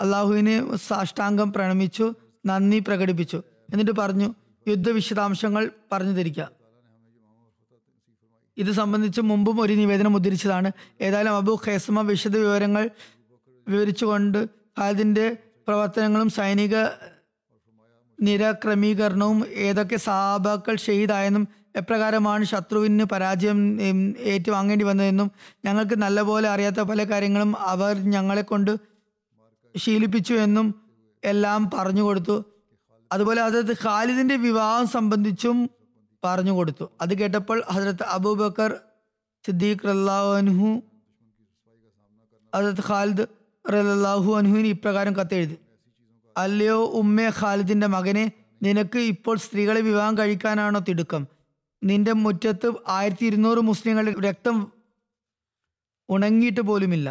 അള്ളാഹുവിനെ 0.00 0.76
സാഷ്ടാംഗം 0.76 1.52
പ്രണമിച്ചു 1.52 2.14
നന്ദി 2.46 2.78
പ്രകടിപ്പിച്ചു. 2.78 3.36
എന്നിട്ട് 3.72 3.92
പറഞ്ഞു 3.98 4.34
യുദ്ധ 4.68 4.90
വിശദാംശങ്ങൾ 4.90 5.70
പറഞ്ഞു 5.92 6.12
ധരിക്കുക 6.12 6.59
ഇത് 8.60 8.72
സംബന്ധിച്ച് 8.72 9.20
മുമ്പും 9.20 9.60
ഒരു 9.60 9.72
നിവേദനം 9.72 10.14
ഉദ്ധരിച്ചതാണ്. 10.14 10.72
ഏതായാലും 11.00 11.36
അബു 11.36 11.60
ഖൈസമ 11.66 12.00
വിശദ 12.00 12.36
വിവരങ്ങൾ 12.36 12.84
വിവരിച്ചുകൊണ്ട് 13.68 14.38
ഖാലിദിന്റെ 14.78 15.26
പ്രവർത്തനങ്ങളും 15.68 16.28
സൈനിക 16.28 16.76
നിരക്രമീകരണവും 18.18 19.38
ഏതൊക്കെ 19.46 19.96
സഹാബാക്കൾ 19.96 20.74
ചെയ്തായെന്നും 20.74 21.48
എപ്രകാരമാണ് 21.76 22.44
ശത്രുവിന് 22.44 23.04
പരാജയം 23.04 23.58
ഏറ്റുവാങ്ങേണ്ടി 24.32 24.84
വന്നതെന്നും 24.84 25.28
ഞങ്ങൾക്ക് 25.64 25.96
നല്ലപോലെ 25.98 26.48
അറിയാത്ത 26.48 26.80
പല 26.80 27.04
കാര്യങ്ങളും 27.04 27.50
അവർ 27.58 27.94
ഞങ്ങളെ 28.14 28.42
കൊണ്ട് 28.42 28.72
ശീലിപ്പിച്ചു 29.76 30.34
എന്നും 30.34 30.66
എല്ലാം 31.24 31.70
പറഞ്ഞു 31.74 32.02
കൊടുത്തു. 32.02 32.36
അതുപോലെ 33.12 33.40
അതായത് 33.42 33.72
ഖാലിദിന്റെ 33.84 34.36
വിവാഹം 34.36 34.86
സംബന്ധിച്ചും 34.88 35.70
പറഞ്ഞു 36.22 36.52
കൊടുത്തു. 36.58 36.84
അത് 37.02 37.12
കേട്ടപ്പോൾ 37.20 37.58
ഹസരത്ത് 37.74 38.04
അബൂബക്കർ 38.16 38.70
സിദ്ദീഖ് 39.44 39.86
റല്ലാഹു 39.90 40.70
ഹസരത്ത് 42.52 42.84
ഖാലിദ് 42.90 43.24
റല്ലാഹു 43.64 44.30
അനുഹുവിന് 44.40 44.68
ഇപ്രകാരം 44.74 45.14
കത്തെഴുതി. 45.18 45.56
അല്ലയോ 46.36 46.78
ഉമ്മേ 47.00 47.26
ഖാലിദിന്റെ 47.40 47.88
മകനെ 47.96 48.24
നിനക്ക് 48.64 49.00
ഇപ്പോൾ 49.12 49.36
സ്ത്രീകളെ 49.44 49.80
വിവാഹം 49.88 50.14
കഴിക്കാനാണോ 50.18 50.80
തിടുക്കം? 50.88 51.22
നിന്റെ 51.82 52.12
മുറ്റത്ത് 52.24 52.68
ആയിരത്തി 52.96 53.24
ഇരുന്നൂറ് 53.30 53.60
മുസ്ലിങ്ങളുടെ 53.68 54.12
രക്തം 54.28 54.56
ഉണങ്ങിയിട്ട് 56.08 56.62
പോലുമില്ല. 56.70 57.08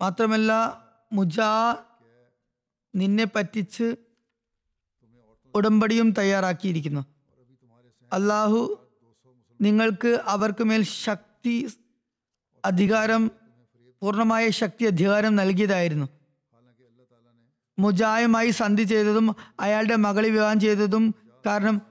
മാത്രമല്ല 0.00 0.52
മുജാ 1.12 1.50
നിന്നെ 2.94 3.26
പറ്റിച്ച് 3.36 3.86
ഉടമ്പടിയും 5.54 6.10
തയ്യാറാക്കിയിരിക്കുന്നു. 6.10 7.00
അള്ളാഹു 8.12 8.78
നിങ്ങൾക്ക് 9.60 10.20
അവർക്ക് 10.24 10.64
മേൽ 10.64 10.82
ശക്തി 10.82 11.68
അധികാരം 12.64 13.30
പൂർണമായ 14.02 14.50
ശക്തി 14.50 14.84
അധികാരം 14.84 15.36
നൽകിയതായിരുന്നു. 15.36 16.08
മുജായുമായി 17.78 18.50
സന്ധി 18.50 18.82
ചെയ്തതും 18.82 19.36
അയാളുടെ 19.60 19.96
മകളെ 19.96 20.28
വിവാഹം 20.28 20.60
ചെയ്തതും 20.60 21.14
കാരണം 21.46 21.82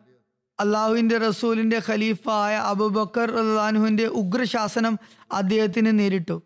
അള്ളാഹുവിന്റെ 0.60 1.18
റസൂലിന്റെ 1.18 1.82
ഖലീഫ 1.88 2.30
ആയ 2.30 2.56
അബുബക്കർ 2.56 3.32
അള്ളാഹുവിന്റെ 3.32 4.06
ഉഗ്രശാസനം 4.06 5.00
അദ്ദേഹത്തിന് 5.32 6.00
നേരിട്ടു. 6.00 6.42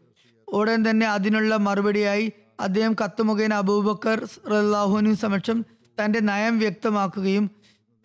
ഉടൻ 0.48 0.90
തന്നെ 0.90 1.08
അതിനുള്ള 1.08 1.56
മറുപടിയായി 1.56 2.32
അദ്ദേഹം 2.60 2.96
കത്ത് 3.04 3.22
മുഖേന 3.22 3.54
അബൂബക്കർ 3.54 4.30
റഹ്ലാഹുവിനു 4.52 5.14
സമക്ഷം 5.14 5.66
തന്റെ 6.02 6.20
നയം 6.20 6.60
വ്യക്തമാക്കുകയും 6.60 7.52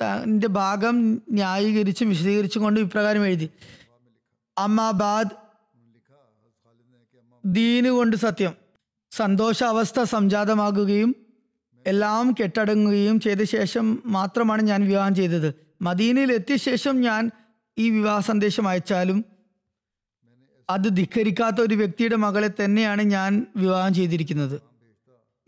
തന്റെ 0.03 0.49
ഭാഗം 0.49 1.23
ന്യായീകരിച്ചും 1.31 2.09
വിശദീകരിച്ചും 2.09 2.63
കൊണ്ട് 2.63 2.81
ഇപ്രകാരം 2.81 3.27
എഴുതി. 3.27 3.51
അമ്മാബാദ് 4.59 5.31
ദീന് 7.45 7.89
കൊണ്ട് 7.89 8.17
സത്യം. 8.17 8.55
സന്തോഷാവസ്ഥ 9.11 10.03
സംജാതമാകുകയും 10.03 11.17
എല്ലാം 11.87 12.33
കെട്ടടങ്ങുകയും 12.33 13.21
ചെയ്ത 13.21 13.43
ശേഷം 13.43 14.03
മാത്രമാണ് 14.07 14.63
ഞാൻ 14.63 14.85
വിവാഹം 14.85 15.15
ചെയ്തത്. 15.15 15.55
മദീനയിൽ 15.83 16.33
എത്തിയ 16.33 16.57
ശേഷം 16.57 17.01
ഞാൻ 17.01 17.31
ഈ 17.79 17.91
വിവാഹ 17.91 18.21
സന്ദേശം 18.21 18.69
അയച്ചാലും 18.69 19.25
അത് 20.71 20.97
ധിക്കരിക്കാത്ത 20.97 21.61
ഒരു 21.61 21.75
വ്യക്തിയുടെ 21.75 22.17
മകളെ 22.17 22.51
തന്നെയാണ് 22.65 23.03
ഞാൻ 23.03 23.47
വിവാഹം 23.57 23.95
ചെയ്തിരിക്കുന്നത്. 23.95 24.76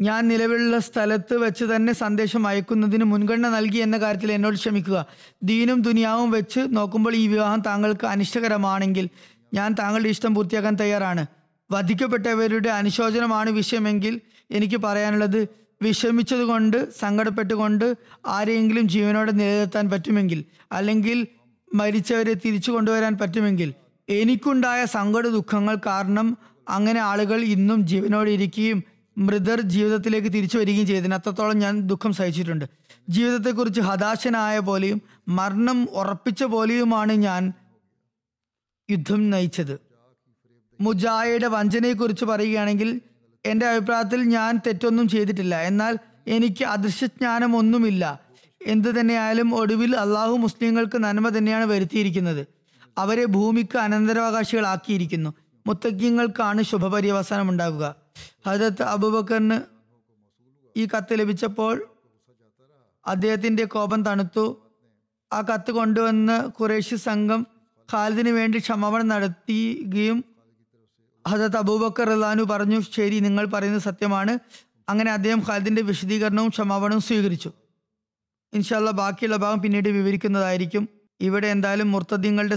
ഞാൻ 0.01 0.29
നിലവിലുള്ള 0.29 0.79
സ്ഥലത്ത് 0.79 1.37
വെച്ച് 1.37 1.65
തന്നെ 1.65 1.93
സന്ദേശം 1.93 2.47
അയക്കുന്നതിന് 2.47 3.05
മുൻഗണന 3.05 3.49
നൽകി 3.49 3.79
എന്ന 3.79 3.97
കാര്യത്തിൽ 3.99 4.33
എന്നോട് 4.33 4.57
ക്ഷമിക്കുക. 4.57 5.07
ദീനും 5.43 5.83
ദുനിയാവും 5.83 6.31
വെച്ച് 6.31 6.61
നോക്കുമ്പോൾ 6.69 7.15
ഈ 7.15 7.27
വിവാഹം 7.27 7.61
താങ്കൾക്ക് 7.61 8.07
അനിഷ്ടകരമാണെങ്കിൽ 8.07 9.09
ഞാൻ 9.55 9.75
താങ്കളുടെ 9.79 10.09
ഇഷ്ടം 10.09 10.35
പൂർത്തിയാക്കാൻ 10.35 10.75
തയ്യാറാണ്. 10.75 11.27
വധിക്കപ്പെട്ടവരുടെ 11.73 12.69
അനുശോചനമാണ് 12.69 13.51
വിഷയമെങ്കിൽ 13.51 14.21
എനിക്ക് 14.51 14.77
പറയാനുള്ളത് 14.77 15.49
വിഷമിച്ചതുകൊണ്ട് 15.83 16.93
സങ്കടപ്പെട്ടുകൊണ്ട് 16.99 17.97
ആരെയെങ്കിലും 18.27 18.89
ജീവനോടെ 18.89 19.33
നിലനിർത്താൻ 19.33 19.91
പറ്റുമെങ്കിൽ 19.91 20.45
അല്ലെങ്കിൽ 20.73 21.27
മരിച്ചവരെ 21.75 22.35
തിരിച്ചു 22.35 22.71
കൊണ്ടുവരാൻ 22.71 23.19
പറ്റുമെങ്കിൽ 23.19 23.75
എനിക്കുണ്ടായ 24.09 24.85
സങ്കട 24.85 25.27
ദുഃഖങ്ങൾ 25.27 25.79
കാരണം 25.87 26.39
അങ്ങനെ 26.69 27.01
ആളുകൾ 27.01 27.41
ഇന്നും 27.41 27.87
ജീവനോടെ 27.87 28.31
ഇരിക്കുകയും 28.31 28.98
മൃതർ 29.19 29.61
ജീവിതത്തിലേക്ക് 29.61 30.29
തിരിച്ചു 30.29 30.59
വരികയും 30.59 30.87
ചെയ്തതിന് 30.87 31.15
അത്രത്തോളം 31.15 31.59
ഞാൻ 31.59 31.81
ദുഃഖം 31.81 32.13
സഹിച്ചിട്ടുണ്ട്. 32.13 32.65
ജീവിതത്തെക്കുറിച്ച് 33.09 33.81
ഹതാശനായ 33.81 34.59
പോലെയും 34.59 35.03
മരണം 35.29 35.89
ഉറപ്പിച്ച 35.91 36.45
പോലെയുമാണ് 36.45 37.13
ഞാൻ 37.13 37.53
യുദ്ധം 38.91 39.31
നയിച്ചത്. 39.31 39.81
മുജായയുടെ 40.81 41.47
വഞ്ചനയെക്കുറിച്ച് 41.47 42.25
പറയുകയാണെങ്കിൽ 42.25 43.01
എന്റെ 43.45 43.67
അഭിപ്രായത്തിൽ 43.67 44.23
ഞാൻ 44.23 44.61
തെറ്റൊന്നും 44.67 45.09
ചെയ്തിട്ടില്ല. 45.09 45.55
എന്നാൽ 45.61 45.99
എനിക്ക് 46.29 46.65
അദൃശ്യജ്ഞാനം 46.65 47.57
ഒന്നുമില്ല 47.57 48.21
എന്തു 48.67 48.89
തന്നെയായാലും 48.89 49.55
ഒടുവിൽ 49.55 49.97
അള്ളാഹു 49.97 50.33
മുസ്ലിങ്ങൾക്ക് 50.33 50.99
നന്മ 51.05 51.29
തന്നെയാണ് 51.29 51.65
വരുത്തിയിരിക്കുന്നത്. 51.65 52.47
അവരെ 52.99 53.25
ഭൂമിക്ക് 53.25 53.79
അനന്തരാവകാശികളാക്കിയിരിക്കുന്നു. 53.79 55.35
മുത്തക്കിങ്ങൾക്കാണ് 55.67 56.63
ശുഭപര്യവസാനം 56.63 57.49
ഉണ്ടാകുക 57.49 58.08
ഹജരത്ത് 58.47 58.83
അബൂബക്കറിന് 58.83 59.59
ഈ 60.77 60.87
കത്ത് 60.87 61.19
ലഭിച്ചപ്പോൾ 61.19 61.87
അദ്ദേഹത്തിന്റെ 63.07 63.65
കോപം 63.65 64.03
തണുത്തു. 64.03 64.47
ആ 65.33 65.41
കത്ത് 65.41 65.71
കൊണ്ടുവന്ന 65.71 66.53
ഖുറേഷി 66.61 66.97
സംഘം 66.97 67.47
ഖാലിദിന് 67.89 68.29
വേണ്ടി 68.29 68.59
ക്ഷമാപണം 68.59 69.09
നടത്തുകയും 69.09 70.25
ഹജത് 71.27 71.57
അബൂബക്കർ 71.57 72.07
റഹ്ലാനു 72.09 72.43
പറഞ്ഞു 72.43 72.81
ശരി 72.97 73.19
നിങ്ങൾ 73.21 73.45
പറയുന്നത് 73.47 73.83
സത്യമാണ്. 73.83 74.39
അങ്ങനെ 74.89 75.11
അദ്ദേഹം 75.13 75.41
ഖാലിദിന്റെ 75.49 75.83
വിശദീകരണവും 75.83 76.49
ക്ഷമാപണവും 76.49 77.01
സ്വീകരിച്ചു. 77.01 77.51
ഇൻഷാല്ല 78.53 78.91
ബാക്കിയുള്ള 78.91 79.37
ഭാഗം 79.37 79.61
പിന്നീട് 79.63 79.89
വിവരിക്കുന്നതായിരിക്കും. 79.89 80.89
ഇവിടെ 81.21 81.47
എന്തായാലും 81.47 81.93
മുർത്തദ്യങ്ങളുടെ 81.93 82.57